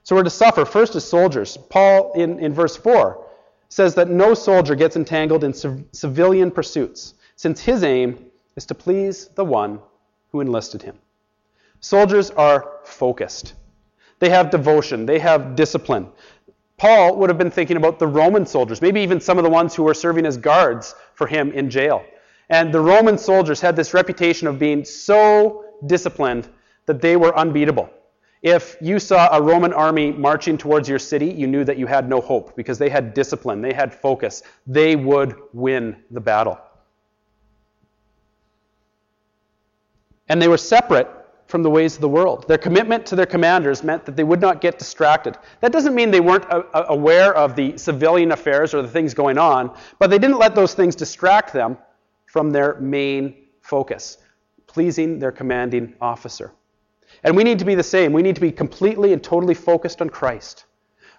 So 0.02 0.14
we're 0.14 0.22
to 0.22 0.30
suffer 0.30 0.64
first 0.64 0.94
as 0.94 1.04
soldiers. 1.06 1.56
Paul, 1.56 2.12
in, 2.14 2.38
in 2.38 2.52
verse 2.52 2.76
4, 2.76 3.26
says 3.68 3.94
that 3.96 4.08
no 4.08 4.34
soldier 4.34 4.74
gets 4.74 4.96
entangled 4.96 5.44
in 5.44 5.52
civilian 5.92 6.50
pursuits, 6.50 7.14
since 7.34 7.60
his 7.60 7.82
aim 7.82 8.26
is 8.56 8.64
to 8.66 8.74
please 8.74 9.28
the 9.34 9.44
one 9.44 9.80
who 10.36 10.42
enlisted 10.42 10.82
him. 10.82 10.98
Soldiers 11.80 12.30
are 12.30 12.80
focused. 12.84 13.54
They 14.18 14.28
have 14.28 14.50
devotion. 14.50 15.06
They 15.06 15.18
have 15.18 15.56
discipline. 15.56 16.08
Paul 16.76 17.16
would 17.16 17.30
have 17.30 17.38
been 17.38 17.50
thinking 17.50 17.78
about 17.78 17.98
the 17.98 18.06
Roman 18.06 18.44
soldiers, 18.44 18.82
maybe 18.82 19.00
even 19.00 19.18
some 19.18 19.38
of 19.38 19.44
the 19.44 19.50
ones 19.50 19.74
who 19.74 19.82
were 19.82 19.94
serving 19.94 20.26
as 20.26 20.36
guards 20.36 20.94
for 21.14 21.26
him 21.26 21.52
in 21.52 21.70
jail. 21.70 22.04
And 22.50 22.72
the 22.72 22.80
Roman 22.80 23.16
soldiers 23.16 23.62
had 23.62 23.76
this 23.76 23.94
reputation 23.94 24.46
of 24.46 24.58
being 24.58 24.84
so 24.84 25.64
disciplined 25.86 26.48
that 26.84 27.00
they 27.00 27.16
were 27.16 27.36
unbeatable. 27.36 27.88
If 28.42 28.76
you 28.82 28.98
saw 28.98 29.34
a 29.34 29.40
Roman 29.40 29.72
army 29.72 30.12
marching 30.12 30.58
towards 30.58 30.86
your 30.86 30.98
city, 30.98 31.30
you 31.30 31.46
knew 31.46 31.64
that 31.64 31.78
you 31.78 31.86
had 31.86 32.10
no 32.10 32.20
hope 32.20 32.54
because 32.56 32.76
they 32.78 32.90
had 32.90 33.14
discipline, 33.14 33.62
they 33.62 33.72
had 33.72 33.94
focus. 33.94 34.42
They 34.66 34.96
would 34.96 35.34
win 35.54 35.96
the 36.10 36.20
battle. 36.20 36.58
And 40.28 40.40
they 40.40 40.48
were 40.48 40.58
separate 40.58 41.08
from 41.46 41.62
the 41.62 41.70
ways 41.70 41.94
of 41.94 42.00
the 42.00 42.08
world. 42.08 42.46
Their 42.48 42.58
commitment 42.58 43.06
to 43.06 43.16
their 43.16 43.26
commanders 43.26 43.84
meant 43.84 44.04
that 44.04 44.16
they 44.16 44.24
would 44.24 44.40
not 44.40 44.60
get 44.60 44.78
distracted. 44.78 45.36
That 45.60 45.70
doesn't 45.70 45.94
mean 45.94 46.10
they 46.10 46.20
weren't 46.20 46.46
aware 46.74 47.34
of 47.36 47.54
the 47.54 47.78
civilian 47.78 48.32
affairs 48.32 48.74
or 48.74 48.82
the 48.82 48.88
things 48.88 49.14
going 49.14 49.38
on, 49.38 49.76
but 49.98 50.10
they 50.10 50.18
didn't 50.18 50.38
let 50.38 50.54
those 50.54 50.74
things 50.74 50.96
distract 50.96 51.52
them 51.52 51.78
from 52.26 52.50
their 52.50 52.80
main 52.80 53.46
focus, 53.60 54.18
pleasing 54.66 55.20
their 55.20 55.30
commanding 55.30 55.94
officer. 56.00 56.52
And 57.22 57.36
we 57.36 57.44
need 57.44 57.60
to 57.60 57.64
be 57.64 57.76
the 57.76 57.82
same. 57.82 58.12
We 58.12 58.22
need 58.22 58.34
to 58.34 58.40
be 58.40 58.50
completely 58.50 59.12
and 59.12 59.22
totally 59.22 59.54
focused 59.54 60.02
on 60.02 60.10
Christ. 60.10 60.64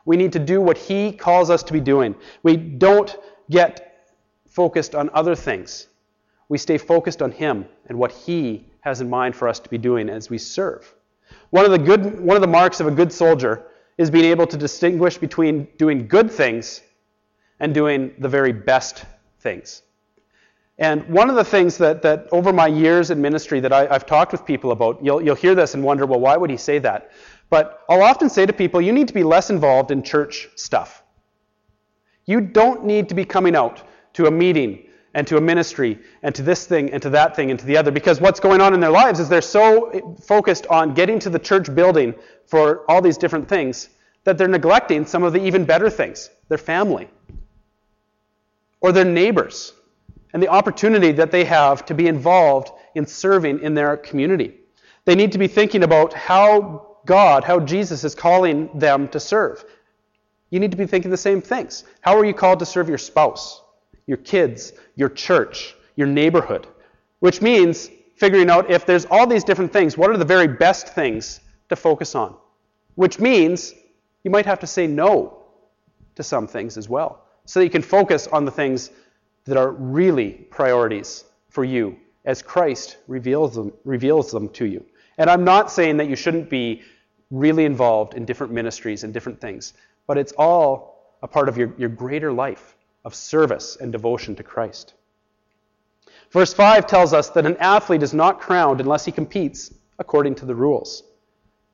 We 0.06 0.17
need 0.17 0.34
to 0.34 0.39
do 0.39 0.60
what 0.62 0.78
He 0.78 1.13
calls 1.13 1.50
us 1.50 1.63
to 1.63 1.74
be 1.74 1.80
doing. 1.80 2.15
We 2.43 2.58
don't 2.58 3.15
get 3.50 4.10
focused 4.50 4.93
on 4.93 5.10
other 5.13 5.36
things. 5.36 5.88
We 6.50 6.58
stay 6.58 6.78
focused 6.78 7.22
on 7.22 7.32
Him 7.32 7.65
and 7.88 7.98
what 7.98 8.12
He 8.12 8.65
has 8.88 9.02
in 9.02 9.10
mind 9.10 9.36
for 9.36 9.50
us 9.50 9.60
to 9.60 9.69
be 9.69 9.78
doing 9.78 10.08
as 10.10 10.30
we 10.30 10.38
serve. 10.38 10.95
One 11.50 11.65
of 11.65 11.71
the, 11.71 11.78
good, 11.78 12.19
one 12.21 12.38
of 12.38 12.41
the 12.41 12.47
marks 12.47 12.80
of 12.80 12.88
a 12.88 12.91
good 12.91 13.12
soldier 13.12 13.67
is 13.97 14.10
being 14.10 14.26
able 14.26 14.47
to 14.47 14.58
distinguish 14.58 15.17
between 15.17 15.67
doing 15.78 16.08
good 16.08 16.32
things 16.32 16.82
and 17.60 17.73
doing 17.73 18.13
the 18.19 18.30
very 18.30 18.54
best 18.54 19.04
things. 19.41 19.82
And 20.78 21.06
one 21.10 21.30
of 21.30 21.36
the 21.36 21.43
things 21.43 21.78
that, 21.80 22.02
that 22.04 22.28
over 22.32 22.54
my 22.54 22.67
years 22.67 23.12
in 23.12 23.21
ministry 23.21 23.60
that 23.60 23.73
I, 23.73 23.91
have 23.91 24.06
talked 24.06 24.32
with 24.32 24.45
people 24.45 24.71
about, 24.71 25.04
you'll, 25.04 25.21
you'll 25.21 25.36
hear 25.36 25.54
this 25.56 25.73
and 25.73 25.84
wonder, 25.84 26.06
well, 26.06 26.19
why 26.19 26.38
would 26.38 26.50
he 26.50 26.58
say 26.58 26.80
that? 26.80 27.12
But 27.50 27.84
I'll 27.89 28.04
often 28.04 28.30
say 28.30 28.45
to 28.45 28.54
people, 28.54 28.80
you 28.80 28.93
need 28.93 29.08
to 29.10 29.13
be 29.13 29.23
less 29.23 29.50
involved 29.50 29.91
in 29.91 30.02
church 30.02 30.47
stuff. 30.56 31.04
You 32.26 32.39
don't 32.39 32.86
need 32.86 33.10
to 33.10 33.15
be 33.15 33.26
coming 33.26 33.56
out 33.56 33.82
to 34.13 34.28
a 34.28 34.32
meeting 34.32 34.87
and 35.17 35.25
to 35.25 35.36
a 35.36 35.41
ministry 35.41 35.97
and 36.21 36.36
to 36.36 36.43
this 36.43 36.67
thing 36.67 36.91
and 36.91 37.01
to 37.01 37.10
that 37.10 37.36
thing 37.36 37.49
and 37.49 37.60
to 37.60 37.65
the 37.65 37.75
other 37.75 37.89
because 37.89 38.21
what's 38.21 38.39
going 38.39 38.62
on 38.62 38.75
in 38.75 38.80
their 38.80 38.91
lives 38.91 39.19
is 39.19 39.27
they're 39.27 39.41
so 39.41 40.15
focused 40.23 40.67
on 40.67 40.93
getting 40.93 41.17
to 41.17 41.32
the 41.32 41.39
church 41.39 41.73
building 41.73 42.13
for 42.45 42.86
all 42.88 43.01
these 43.01 43.17
different 43.17 43.49
things 43.49 43.89
that 44.25 44.38
they're 44.38 44.47
neglecting 44.47 45.08
some 45.08 45.23
of 45.23 45.34
the 45.34 45.43
even 45.43 45.65
better 45.65 45.89
things 45.89 46.30
their 46.49 46.60
family 46.60 47.10
or 48.80 48.91
their 48.91 49.06
neighbors 49.06 49.73
and 50.34 50.43
the 50.43 50.47
opportunity 50.49 51.12
that 51.12 51.32
they 51.32 51.43
have 51.43 51.84
to 51.84 51.95
be 51.95 52.06
involved 52.06 52.69
in 52.93 53.03
serving 53.08 53.60
in 53.62 53.73
their 53.73 53.97
community. 53.97 54.53
They 55.06 55.15
need 55.15 55.32
to 55.32 55.39
be 55.39 55.47
thinking 55.47 55.82
about 55.82 56.13
how 56.13 56.97
God, 57.08 57.43
how 57.43 57.60
Jesus 57.60 58.03
is 58.03 58.13
calling 58.13 58.69
them 58.77 59.08
to 59.08 59.19
serve. 59.19 59.65
You 60.51 60.60
need 60.60 60.69
to 60.69 60.77
be 60.77 60.86
thinking 60.86 61.10
the 61.10 61.17
same 61.17 61.41
things. 61.41 61.86
How 62.01 62.15
are 62.15 62.25
you 62.25 62.36
called 62.36 62.60
to 62.60 62.67
serve 62.67 62.88
your 62.88 62.99
spouse? 62.99 63.63
your 64.08 64.17
kids, 64.17 64.71
your 64.97 65.07
church, 65.07 65.75
your 65.95 66.07
neighborhood. 66.07 66.67
Which 67.19 67.41
means 67.41 67.89
figuring 68.15 68.49
out 68.49 68.69
if 68.69 68.86
there's 68.86 69.05
all 69.05 69.25
these 69.25 69.45
different 69.45 69.71
things, 69.71 69.97
what 69.97 70.10
are 70.10 70.17
the 70.17 70.25
very 70.25 70.47
best 70.47 70.89
things 70.89 71.39
to 71.69 71.77
focus 71.77 72.15
on? 72.15 72.36
Which 72.95 73.19
means 73.19 73.73
you 74.23 74.31
might 74.31 74.45
have 74.45 74.60
to 74.60 74.67
say 74.67 74.88
no 74.88 75.43
to 76.15 76.23
some 76.23 76.47
things 76.47 76.77
as 76.77 76.89
well. 76.89 77.23
So 77.45 77.60
that 77.60 77.65
you 77.65 77.69
can 77.69 77.81
focus 77.81 78.27
on 78.27 78.43
the 78.43 78.51
things 78.51 78.91
that 79.45 79.55
are 79.55 79.71
really 79.71 80.31
priorities 80.31 81.23
for 81.49 81.63
you 81.63 81.97
as 82.25 82.41
Christ 82.41 82.97
reveals 83.07 83.55
them, 83.55 83.71
reveals 83.86 84.31
them 84.31 84.49
to 84.49 84.65
you. 84.65 84.86
And 85.17 85.29
I'm 85.29 85.45
not 85.45 85.71
saying 85.71 85.97
that 85.97 86.10
you 86.10 86.15
shouldn't 86.15 86.49
be 86.49 86.81
really 87.32 87.65
involved 87.65 88.15
in 88.15 88.26
different 88.26 88.51
ministries 88.51 89.03
and 89.03 89.13
different 89.13 89.39
things, 89.39 89.74
but 90.07 90.17
it's 90.17 90.34
all 90.34 91.15
a 91.24 91.28
part 91.28 91.49
of 91.49 91.57
your, 91.57 91.74
your 91.78 91.89
greater 91.89 92.32
life 92.34 92.76
of 93.08 93.16
service 93.16 93.78
and 93.80 93.93
devotion 93.93 94.36
to 94.36 94.43
Christ. 94.43 94.93
Verse 96.32 96.53
5 96.53 96.86
tells 96.88 97.14
us 97.14 97.30
that 97.30 97.45
an 97.45 97.55
athlete 97.55 98.03
is 98.03 98.14
not 98.14 98.41
crowned 98.41 98.82
unless 98.82 99.05
he 99.05 99.14
competes 99.14 99.74
according 99.97 100.36
to 100.36 100.45
the 100.45 100.53
rules. 100.53 101.03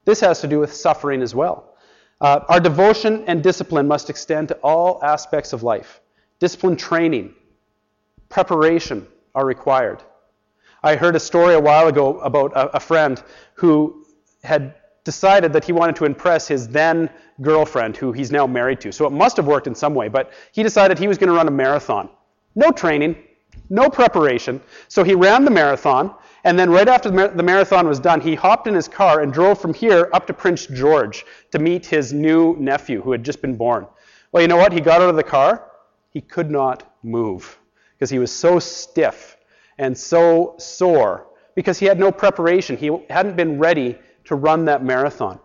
This 0.06 0.20
has 0.20 0.42
to 0.42 0.48
do 0.48 0.60
with 0.60 0.72
suffering 0.72 1.24
as 1.24 1.34
well. 1.34 1.76
Uh, 2.22 2.42
our 2.50 2.60
devotion 2.60 3.24
and 3.26 3.42
discipline 3.42 3.88
must 3.88 4.12
extend 4.12 4.50
to 4.50 4.56
all 4.58 5.04
aspects 5.04 5.54
of 5.54 5.64
life. 5.64 6.02
Discipline 6.38 6.76
training, 6.76 7.34
preparation 8.30 9.08
are 9.34 9.44
required. 9.44 10.04
I 10.84 10.96
heard 10.96 11.16
a 11.16 11.20
story 11.20 11.56
a 11.56 11.60
while 11.60 11.88
ago 11.88 12.20
about 12.20 12.52
a, 12.54 12.78
a 12.78 12.80
friend 12.80 13.22
who 13.56 14.06
had 14.44 14.76
decided 15.04 15.54
that 15.54 15.66
he 15.66 15.74
wanted 15.74 15.96
to 15.98 16.06
impress 16.06 16.48
his 16.48 16.68
then 16.68 17.10
girlfriend, 17.42 17.98
who 17.98 18.12
he's 18.12 18.32
now 18.32 18.48
married 18.48 18.80
to. 18.82 18.92
So 18.92 19.06
it 19.06 19.12
must 19.12 19.38
have 19.38 19.48
worked 19.48 19.68
in 19.68 19.76
some 19.76 19.94
way, 19.94 20.08
but 20.08 20.32
he 20.52 20.64
decided 20.64 20.98
he 20.98 21.08
was 21.08 21.18
going 21.18 21.30
to 21.30 21.36
run 21.36 21.48
a 21.48 21.52
marathon. 21.52 22.10
No 22.56 22.72
training, 22.72 23.16
no 23.70 23.90
preparation. 23.90 24.62
So 24.88 25.04
he 25.04 25.14
ran 25.14 25.46
the 25.46 25.52
marathon, 25.52 26.16
And 26.46 26.60
then, 26.60 26.70
right 26.70 26.88
after 26.88 27.10
the, 27.10 27.16
mar- 27.16 27.28
the 27.30 27.44
marathon 27.44 27.88
was 27.88 28.00
done, 28.00 28.20
he 28.20 28.36
hopped 28.36 28.68
in 28.68 28.76
his 28.76 28.88
car 28.88 29.22
and 29.22 29.32
drove 29.32 29.60
from 29.60 29.74
here 29.74 30.10
up 30.14 30.28
to 30.28 30.34
Prince 30.34 30.66
George 30.68 31.26
to 31.52 31.60
meet 31.60 31.86
his 31.86 32.12
new 32.12 32.56
nephew 32.60 33.02
who 33.02 33.12
had 33.12 33.24
just 33.24 33.42
been 33.42 33.56
born. 33.56 33.88
Well, 34.32 34.42
you 34.42 34.48
know 34.48 34.58
what? 34.58 34.74
He 34.74 34.82
got 34.82 35.02
out 35.02 35.10
of 35.10 35.16
the 35.16 35.24
car. 35.24 35.72
He 36.10 36.22
could 36.22 36.52
not 36.52 36.98
move 37.02 37.58
because 37.96 38.10
he 38.10 38.20
was 38.20 38.32
so 38.32 38.60
stiff 38.60 39.38
and 39.78 39.98
so 39.98 40.56
sore 40.58 41.28
because 41.56 41.80
he 41.80 41.86
had 41.86 42.00
no 42.00 42.12
preparation. 42.12 42.78
He 42.78 42.92
hadn't 43.10 43.36
been 43.36 43.58
ready 43.58 43.98
to 44.26 44.36
run 44.36 44.66
that 44.66 44.84
marathon. 44.84 45.40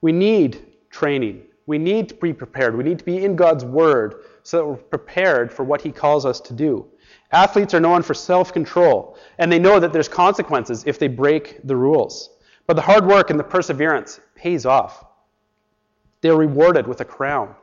We 0.00 0.12
need 0.12 0.64
training. 0.90 1.42
We 1.66 1.78
need 1.78 2.08
to 2.08 2.14
be 2.14 2.32
prepared. 2.32 2.76
We 2.76 2.84
need 2.84 2.98
to 2.98 3.04
be 3.04 3.24
in 3.24 3.36
God's 3.36 3.64
Word 3.64 4.24
so 4.42 4.56
that 4.56 4.64
we're 4.64 4.76
prepared 4.76 5.52
for 5.52 5.64
what 5.64 5.82
He 5.82 5.92
calls 5.92 6.24
us 6.24 6.40
to 6.40 6.54
do. 6.54 6.86
Athletes 7.30 7.74
are 7.74 7.80
known 7.80 8.02
for 8.02 8.14
self 8.14 8.52
control, 8.52 9.18
and 9.38 9.52
they 9.52 9.58
know 9.58 9.78
that 9.78 9.92
there's 9.92 10.08
consequences 10.08 10.84
if 10.86 10.98
they 10.98 11.08
break 11.08 11.60
the 11.64 11.76
rules. 11.76 12.30
But 12.66 12.76
the 12.76 12.82
hard 12.82 13.06
work 13.06 13.30
and 13.30 13.38
the 13.38 13.44
perseverance 13.44 14.20
pays 14.34 14.64
off. 14.64 15.04
They're 16.20 16.36
rewarded 16.36 16.86
with 16.86 17.00
a 17.00 17.04
crown. 17.04 17.54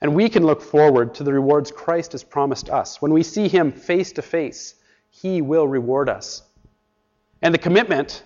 And 0.00 0.14
we 0.14 0.28
can 0.28 0.44
look 0.44 0.60
forward 0.60 1.14
to 1.14 1.24
the 1.24 1.32
rewards 1.32 1.70
Christ 1.70 2.12
has 2.12 2.22
promised 2.22 2.68
us. 2.68 3.00
When 3.00 3.12
we 3.12 3.22
see 3.22 3.48
Him 3.48 3.72
face 3.72 4.12
to 4.12 4.22
face, 4.22 4.74
He 5.08 5.40
will 5.40 5.66
reward 5.66 6.08
us. 6.08 6.42
And 7.46 7.54
the 7.54 7.58
commitment 7.58 8.24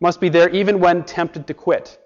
must 0.00 0.18
be 0.18 0.30
there 0.30 0.48
even 0.48 0.80
when 0.80 1.04
tempted 1.04 1.46
to 1.46 1.52
quit, 1.52 1.98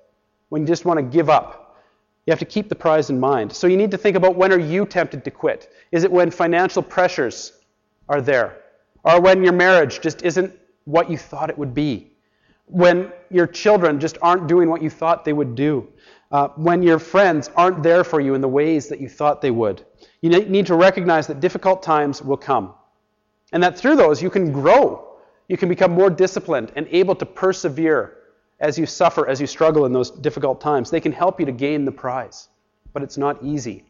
when 0.49 0.63
you 0.63 0.67
just 0.67 0.85
want 0.85 0.99
to 0.99 1.03
give 1.05 1.31
up. 1.31 1.79
You 2.27 2.33
have 2.33 2.41
to 2.41 2.45
keep 2.45 2.69
the 2.69 2.75
prize 2.75 3.09
in 3.09 3.21
mind. 3.21 3.53
So 3.53 3.69
you 3.69 3.77
need 3.77 3.93
to 3.93 3.97
think 3.97 4.17
about 4.17 4.35
when 4.35 4.53
are 4.53 4.59
you 4.59 4.85
tempted 4.85 5.23
to 5.23 5.31
quit? 5.31 5.73
Is 5.93 6.03
it 6.03 6.11
when 6.11 6.29
financial 6.29 6.83
pressures 6.83 7.53
are 8.09 8.21
there? 8.21 8.65
Or 9.05 9.21
when 9.21 9.45
your 9.45 9.53
marriage 9.53 10.01
just 10.01 10.25
isn't 10.25 10.59
what 10.87 11.09
you 11.09 11.17
thought 11.17 11.51
it 11.51 11.57
would 11.57 11.73
be? 11.73 12.11
When 12.65 13.13
your 13.31 13.47
children 13.47 14.01
just 14.01 14.19
aren't 14.21 14.49
doing 14.49 14.69
what 14.69 14.83
you 14.83 14.91
thought 14.91 15.25
they 15.25 15.33
would 15.33 15.55
do? 15.55 15.87
Uh, 16.33 16.49
when 16.57 16.83
your 16.83 16.99
friends 16.99 17.49
aren't 17.55 17.85
there 17.85 18.03
for 18.03 18.21
you 18.21 18.35
in 18.35 18.41
the 18.41 18.49
ways 18.49 18.89
that 18.89 19.01
you 19.01 19.09
thought 19.09 19.41
they 19.41 19.53
would? 19.53 19.87
You 20.21 20.31
need 20.31 20.67
to 20.67 20.75
recognize 20.75 21.29
that 21.29 21.39
difficult 21.39 21.85
times 21.85 22.23
will 22.23 22.37
come. 22.37 22.75
And 23.53 23.63
that 23.63 23.79
through 23.79 23.95
those 23.95 24.21
you 24.21 24.31
can 24.31 24.51
grow. 24.51 25.06
You 25.49 25.57
can 25.57 25.69
become 25.69 25.93
more 25.93 26.11
disciplined 26.11 26.73
and 26.77 26.87
able 26.91 27.15
to 27.17 27.27
persevere 27.27 28.19
as 28.61 28.79
you 28.79 28.87
suffer, 28.87 29.29
as 29.29 29.41
you 29.41 29.47
struggle 29.47 29.85
in 29.87 29.93
those 29.93 30.11
difficult 30.11 30.61
times. 30.61 30.91
They 30.91 31.01
can 31.01 31.13
help 31.13 31.39
you 31.39 31.47
to 31.47 31.53
gain 31.53 31.85
the 31.85 31.93
prize. 31.93 32.49
But 32.93 33.03
it's 33.03 33.19
not 33.19 33.43
easy 33.43 33.85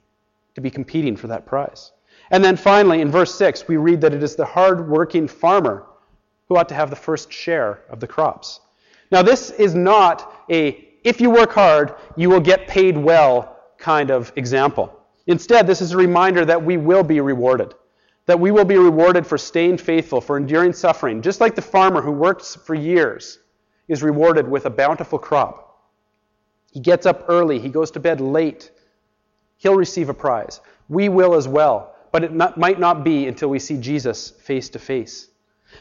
to 0.54 0.60
be 0.60 0.70
competing 0.70 1.16
for 1.16 1.28
that 1.28 1.46
prize. 1.46 1.92
And 2.30 2.44
then 2.44 2.56
finally, 2.56 3.00
in 3.00 3.10
verse 3.10 3.34
6, 3.34 3.68
we 3.68 3.76
read 3.76 4.00
that 4.00 4.12
it 4.12 4.22
is 4.22 4.34
the 4.34 4.44
hard-working 4.44 5.28
farmer 5.28 5.86
who 6.48 6.56
ought 6.56 6.68
to 6.68 6.74
have 6.74 6.90
the 6.90 6.96
first 6.96 7.32
share 7.32 7.82
of 7.88 8.00
the 8.00 8.06
crops. 8.06 8.60
Now, 9.12 9.22
this 9.22 9.50
is 9.50 9.74
not 9.74 10.44
a 10.50 10.86
if 11.06 11.20
you 11.20 11.30
work 11.30 11.52
hard, 11.52 11.94
you 12.16 12.28
will 12.28 12.40
get 12.40 12.66
paid 12.66 12.98
well 12.98 13.60
kind 13.78 14.10
of 14.10 14.32
example. 14.34 15.00
Instead, 15.28 15.64
this 15.64 15.80
is 15.80 15.92
a 15.92 15.96
reminder 15.96 16.44
that 16.44 16.60
we 16.60 16.76
will 16.78 17.04
be 17.04 17.20
rewarded. 17.20 17.74
That 18.26 18.40
we 18.40 18.50
will 18.50 18.64
be 18.64 18.76
rewarded 18.76 19.26
for 19.26 19.38
staying 19.38 19.78
faithful, 19.78 20.20
for 20.20 20.36
enduring 20.36 20.72
suffering, 20.72 21.22
just 21.22 21.40
like 21.40 21.54
the 21.54 21.62
farmer 21.62 22.02
who 22.02 22.10
works 22.10 22.56
for 22.56 22.74
years 22.74 23.38
is 23.88 24.02
rewarded 24.02 24.48
with 24.48 24.66
a 24.66 24.70
bountiful 24.70 25.18
crop. 25.18 25.66
He 26.72 26.80
gets 26.80 27.06
up 27.06 27.24
early, 27.28 27.58
he 27.58 27.68
goes 27.68 27.90
to 27.92 28.00
bed 28.00 28.20
late. 28.20 28.70
He'll 29.58 29.76
receive 29.76 30.08
a 30.08 30.14
prize. 30.14 30.60
We 30.88 31.08
will 31.08 31.34
as 31.34 31.48
well, 31.48 31.94
but 32.12 32.24
it 32.24 32.32
not, 32.32 32.58
might 32.58 32.78
not 32.78 33.04
be 33.04 33.26
until 33.26 33.48
we 33.48 33.58
see 33.58 33.76
Jesus 33.76 34.30
face 34.30 34.68
to 34.70 34.78
face. 34.78 35.28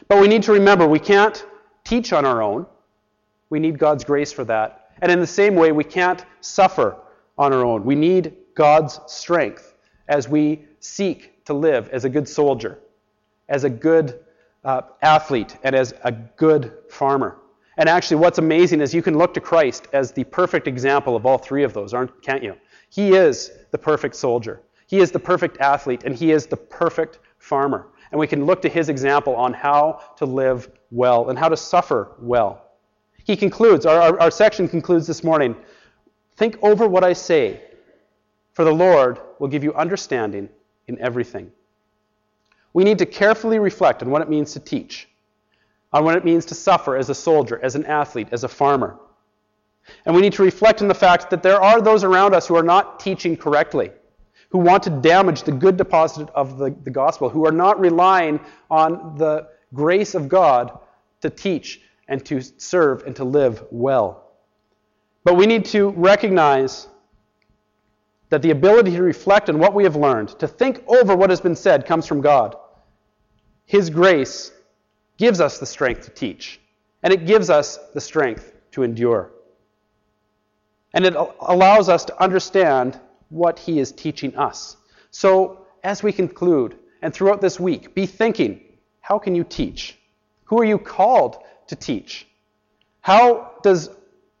But 0.08 0.20
we 0.20 0.28
need 0.28 0.42
to 0.44 0.52
remember 0.52 0.86
we 0.86 0.98
can't 0.98 1.44
teach 1.84 2.12
on 2.12 2.24
our 2.24 2.42
own. 2.42 2.66
We 3.50 3.60
need 3.60 3.78
God's 3.78 4.04
grace 4.04 4.32
for 4.32 4.44
that. 4.44 4.90
And 5.02 5.12
in 5.12 5.20
the 5.20 5.26
same 5.26 5.54
way, 5.54 5.72
we 5.72 5.84
can't 5.84 6.24
suffer 6.40 6.96
on 7.36 7.52
our 7.52 7.64
own. 7.64 7.84
We 7.84 7.94
need 7.94 8.34
God's 8.54 9.00
strength 9.06 9.74
as 10.08 10.28
we 10.28 10.64
seek 10.80 11.34
to 11.46 11.54
live 11.54 11.88
as 11.88 12.04
a 12.04 12.08
good 12.08 12.28
soldier, 12.28 12.78
as 13.48 13.64
a 13.64 13.70
good 13.70 14.20
uh, 14.64 14.82
athlete, 15.02 15.56
and 15.62 15.74
as 15.74 15.94
a 16.04 16.12
good 16.12 16.72
farmer. 16.90 17.38
And 17.78 17.88
actually, 17.88 18.18
what's 18.18 18.38
amazing 18.38 18.80
is 18.80 18.94
you 18.94 19.02
can 19.02 19.18
look 19.18 19.34
to 19.34 19.40
Christ 19.40 19.88
as 19.92 20.12
the 20.12 20.24
perfect 20.24 20.66
example 20.66 21.14
of 21.14 21.26
all 21.26 21.38
three 21.38 21.62
of 21.62 21.72
those, 21.72 21.94
aren't, 21.94 22.22
can't 22.22 22.42
you? 22.42 22.56
He 22.90 23.14
is 23.14 23.52
the 23.70 23.78
perfect 23.78 24.16
soldier, 24.16 24.62
he 24.86 24.98
is 24.98 25.10
the 25.10 25.18
perfect 25.18 25.58
athlete, 25.60 26.04
and 26.04 26.14
he 26.14 26.30
is 26.30 26.46
the 26.46 26.56
perfect 26.56 27.18
farmer. 27.38 27.88
And 28.10 28.20
we 28.20 28.26
can 28.26 28.46
look 28.46 28.62
to 28.62 28.68
his 28.68 28.88
example 28.88 29.34
on 29.34 29.52
how 29.52 30.00
to 30.16 30.24
live 30.24 30.70
well 30.90 31.28
and 31.28 31.38
how 31.38 31.48
to 31.48 31.56
suffer 31.56 32.12
well. 32.20 32.62
He 33.24 33.36
concludes, 33.36 33.84
our, 33.84 34.00
our, 34.00 34.20
our 34.20 34.30
section 34.30 34.68
concludes 34.68 35.06
this 35.06 35.24
morning 35.24 35.56
think 36.36 36.56
over 36.62 36.86
what 36.86 37.02
I 37.02 37.12
say, 37.12 37.62
for 38.52 38.64
the 38.64 38.72
Lord 38.72 39.20
will 39.38 39.48
give 39.48 39.64
you 39.64 39.74
understanding 39.74 40.48
in 40.88 40.98
everything. 41.00 41.50
We 42.72 42.84
need 42.84 42.98
to 42.98 43.06
carefully 43.06 43.58
reflect 43.58 44.02
on 44.02 44.10
what 44.10 44.22
it 44.22 44.28
means 44.28 44.52
to 44.52 44.60
teach 44.60 45.08
on 45.96 46.04
what 46.04 46.16
it 46.16 46.24
means 46.24 46.44
to 46.46 46.54
suffer 46.54 46.96
as 46.96 47.08
a 47.08 47.14
soldier, 47.14 47.58
as 47.62 47.74
an 47.74 47.86
athlete, 47.86 48.28
as 48.30 48.44
a 48.44 48.48
farmer. 48.48 48.98
And 50.04 50.14
we 50.14 50.20
need 50.20 50.34
to 50.34 50.42
reflect 50.42 50.82
on 50.82 50.88
the 50.88 50.94
fact 50.94 51.30
that 51.30 51.42
there 51.42 51.62
are 51.62 51.80
those 51.80 52.04
around 52.04 52.34
us 52.34 52.46
who 52.46 52.54
are 52.54 52.62
not 52.62 53.00
teaching 53.00 53.36
correctly, 53.36 53.90
who 54.50 54.58
want 54.58 54.82
to 54.82 54.90
damage 54.90 55.44
the 55.44 55.52
good 55.52 55.76
deposit 55.76 56.28
of 56.34 56.58
the, 56.58 56.74
the 56.82 56.90
gospel, 56.90 57.30
who 57.30 57.46
are 57.46 57.52
not 57.52 57.80
relying 57.80 58.40
on 58.70 59.16
the 59.16 59.48
grace 59.72 60.14
of 60.14 60.28
God 60.28 60.78
to 61.22 61.30
teach 61.30 61.80
and 62.08 62.24
to 62.26 62.42
serve 62.42 63.04
and 63.04 63.14
to 63.16 63.24
live 63.24 63.64
well. 63.70 64.32
But 65.24 65.36
we 65.36 65.46
need 65.46 65.64
to 65.66 65.90
recognize 65.90 66.88
that 68.28 68.42
the 68.42 68.50
ability 68.50 68.92
to 68.92 69.02
reflect 69.02 69.48
on 69.48 69.58
what 69.58 69.74
we 69.74 69.84
have 69.84 69.96
learned, 69.96 70.30
to 70.40 70.48
think 70.48 70.82
over 70.88 71.14
what 71.14 71.30
has 71.30 71.40
been 71.40 71.56
said, 71.56 71.86
comes 71.86 72.06
from 72.06 72.20
God. 72.20 72.56
His 73.64 73.90
grace 73.90 74.52
gives 75.16 75.40
us 75.40 75.58
the 75.58 75.66
strength 75.66 76.04
to 76.04 76.10
teach, 76.10 76.60
and 77.02 77.12
it 77.12 77.26
gives 77.26 77.50
us 77.50 77.78
the 77.94 78.00
strength 78.00 78.52
to 78.72 78.82
endure. 78.82 79.30
And 80.92 81.04
it 81.04 81.14
allows 81.40 81.88
us 81.88 82.04
to 82.06 82.22
understand 82.22 82.98
what 83.28 83.58
He 83.58 83.78
is 83.78 83.92
teaching 83.92 84.36
us. 84.36 84.76
So, 85.10 85.66
as 85.82 86.02
we 86.02 86.12
conclude, 86.12 86.76
and 87.02 87.12
throughout 87.12 87.40
this 87.40 87.60
week, 87.60 87.94
be 87.94 88.06
thinking 88.06 88.60
how 89.00 89.18
can 89.18 89.34
you 89.36 89.44
teach? 89.44 89.96
Who 90.44 90.60
are 90.60 90.64
you 90.64 90.78
called 90.78 91.36
to 91.68 91.76
teach? 91.76 92.26
How 93.00 93.52
does 93.62 93.90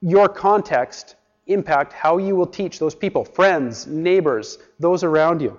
your 0.00 0.28
context 0.28 1.14
impact 1.46 1.92
how 1.92 2.18
you 2.18 2.34
will 2.34 2.46
teach 2.46 2.78
those 2.78 2.94
people, 2.94 3.24
friends, 3.24 3.86
neighbors, 3.86 4.58
those 4.78 5.04
around 5.04 5.40
you? 5.40 5.58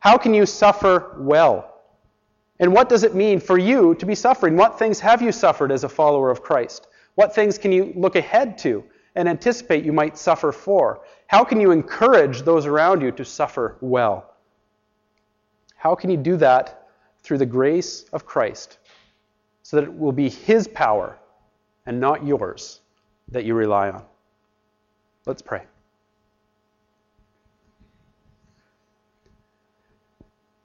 How 0.00 0.16
can 0.16 0.32
you 0.34 0.46
suffer 0.46 1.16
well? 1.18 1.74
And 2.60 2.72
what 2.72 2.88
does 2.88 3.04
it 3.04 3.14
mean 3.14 3.40
for 3.40 3.58
you 3.58 3.94
to 3.96 4.06
be 4.06 4.14
suffering? 4.14 4.56
What 4.56 4.78
things 4.78 4.98
have 5.00 5.22
you 5.22 5.32
suffered 5.32 5.70
as 5.70 5.84
a 5.84 5.88
follower 5.88 6.30
of 6.30 6.42
Christ? 6.42 6.88
What 7.14 7.34
things 7.34 7.58
can 7.58 7.72
you 7.72 7.92
look 7.96 8.16
ahead 8.16 8.58
to 8.58 8.84
and 9.14 9.28
anticipate 9.28 9.84
you 9.84 9.92
might 9.92 10.16
suffer 10.16 10.52
for? 10.52 11.02
How 11.26 11.44
can 11.44 11.60
you 11.60 11.70
encourage 11.70 12.42
those 12.42 12.66
around 12.66 13.00
you 13.00 13.12
to 13.12 13.24
suffer 13.24 13.76
well? 13.80 14.34
How 15.76 15.94
can 15.94 16.10
you 16.10 16.16
do 16.16 16.36
that 16.38 16.88
through 17.22 17.38
the 17.38 17.46
grace 17.46 18.04
of 18.12 18.24
Christ 18.24 18.78
so 19.62 19.76
that 19.76 19.84
it 19.84 19.96
will 19.96 20.12
be 20.12 20.28
His 20.28 20.66
power 20.66 21.18
and 21.86 22.00
not 22.00 22.24
yours 22.24 22.80
that 23.28 23.44
you 23.44 23.54
rely 23.54 23.90
on? 23.90 24.04
Let's 25.28 25.42
pray. 25.42 25.62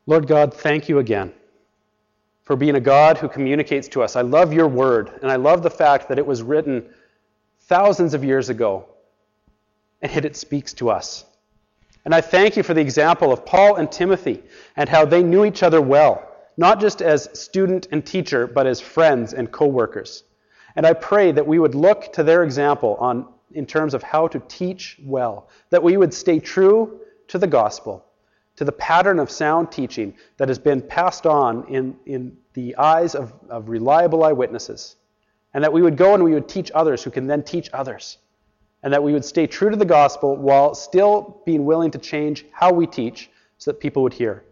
Lord 0.05 0.25
God, 0.25 0.53
thank 0.53 0.87
you 0.87 0.99
again 0.99 1.33
for 2.43 2.55
being 2.55 2.75
a 2.75 2.79
God 2.79 3.17
who 3.17 3.27
communicates 3.27 3.89
to 3.89 4.01
us. 4.01 4.15
I 4.15 4.21
love 4.21 4.53
your 4.53 4.69
word, 4.69 5.19
and 5.21 5.29
I 5.29 5.35
love 5.35 5.63
the 5.63 5.69
fact 5.69 6.07
that 6.07 6.17
it 6.17 6.25
was 6.25 6.41
written 6.41 6.85
thousands 7.63 8.13
of 8.13 8.23
years 8.23 8.47
ago, 8.47 8.85
and 10.01 10.09
yet 10.13 10.23
it 10.23 10.37
speaks 10.37 10.71
to 10.75 10.89
us. 10.89 11.25
And 12.05 12.15
I 12.15 12.21
thank 12.21 12.55
you 12.55 12.63
for 12.63 12.73
the 12.73 12.79
example 12.79 13.33
of 13.33 13.45
Paul 13.45 13.75
and 13.75 13.91
Timothy 13.91 14.43
and 14.77 14.87
how 14.87 15.03
they 15.03 15.23
knew 15.23 15.43
each 15.43 15.61
other 15.61 15.81
well, 15.81 16.25
not 16.55 16.79
just 16.79 17.01
as 17.01 17.27
student 17.37 17.89
and 17.91 18.05
teacher, 18.05 18.47
but 18.47 18.65
as 18.65 18.79
friends 18.79 19.33
and 19.33 19.51
co 19.51 19.67
workers. 19.67 20.23
And 20.77 20.85
I 20.85 20.93
pray 20.93 21.33
that 21.33 21.47
we 21.47 21.59
would 21.59 21.75
look 21.75 22.13
to 22.13 22.23
their 22.23 22.43
example 22.43 22.95
on, 22.99 23.27
in 23.53 23.65
terms 23.65 23.93
of 23.93 24.03
how 24.03 24.27
to 24.27 24.41
teach 24.47 24.99
well, 25.03 25.49
that 25.69 25.81
we 25.81 25.97
would 25.97 26.13
stay 26.13 26.39
true 26.39 26.99
to 27.27 27.37
the 27.37 27.47
gospel 27.47 28.05
to 28.55 28.63
the 28.63 28.71
pattern 28.71 29.19
of 29.19 29.31
sound 29.31 29.71
teaching 29.71 30.13
that 30.37 30.47
has 30.47 30.59
been 30.59 30.81
passed 30.81 31.25
on 31.25 31.67
in, 31.67 31.95
in 32.05 32.37
the 32.53 32.75
eyes 32.75 33.15
of, 33.15 33.33
of 33.49 33.69
reliable 33.69 34.23
eyewitnesses. 34.23 34.95
And 35.53 35.63
that 35.63 35.73
we 35.73 35.81
would 35.81 35.97
go 35.97 36.13
and 36.13 36.23
we 36.23 36.33
would 36.33 36.49
teach 36.49 36.71
others 36.73 37.03
who 37.03 37.11
can 37.11 37.27
then 37.27 37.43
teach 37.43 37.69
others. 37.73 38.17
And 38.83 38.91
that 38.93 39.01
we 39.01 39.13
would 39.13 39.25
stay 39.25 39.47
true 39.47 39.69
to 39.69 39.75
the 39.75 39.85
gospel 39.85 40.35
while 40.35 40.75
still 40.75 41.41
being 41.45 41.65
willing 41.65 41.91
to 41.91 41.97
change 41.97 42.45
how 42.51 42.71
we 42.73 42.85
teach 42.85 43.29
so 43.57 43.71
that 43.71 43.79
people 43.79 44.03
would 44.03 44.13
hear. 44.13 44.43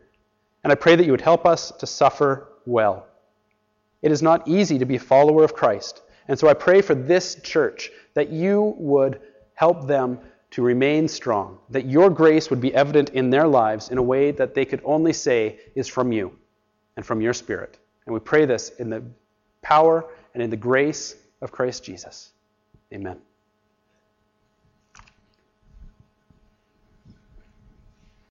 And 0.64 0.72
I 0.72 0.76
pray 0.76 0.96
that 0.96 1.06
you 1.06 1.12
would 1.12 1.22
help 1.22 1.46
us 1.46 1.72
to 1.72 1.88
suffer 1.88 2.48
well. 2.66 3.08
It 4.02 4.12
is 4.12 4.22
not 4.22 4.48
easy 4.48 4.80
to 4.80 4.86
be 4.86 4.96
a 4.96 5.00
follower 5.00 5.44
of 5.44 5.54
Christ. 5.54 6.02
And 6.32 6.40
so 6.40 6.48
I 6.48 6.54
pray 6.54 6.82
for 6.82 6.96
this 6.96 7.36
church 7.44 7.92
that 8.14 8.30
you 8.30 8.74
would 8.78 9.20
help 9.54 9.86
them 9.86 10.18
to 10.52 10.62
remain 10.62 11.10
strong, 11.10 11.58
that 11.70 11.88
your 11.88 12.10
grace 12.10 12.50
would 12.50 12.62
be 12.62 12.74
evident 12.74 13.10
in 13.10 13.30
their 13.30 13.46
lives 13.46 13.90
in 13.90 13.98
a 13.98 14.02
way 14.02 14.32
that 14.32 14.54
they 14.54 14.64
could 14.64 14.82
only 14.86 15.12
say 15.12 15.60
is 15.76 15.90
from 15.90 16.14
you 16.14 16.34
and 16.96 17.06
from 17.06 17.20
your 17.20 17.34
Spirit. 17.34 17.80
And 18.06 18.14
we 18.14 18.22
pray 18.22 18.46
this 18.46 18.70
in 18.80 18.90
the 18.90 19.04
power 19.62 20.06
and 20.34 20.42
in 20.42 20.50
the 20.50 20.56
grace 20.56 21.18
of 21.42 21.52
Christ 21.52 21.84
Jesus. 21.84 22.32
Amen. 22.94 23.20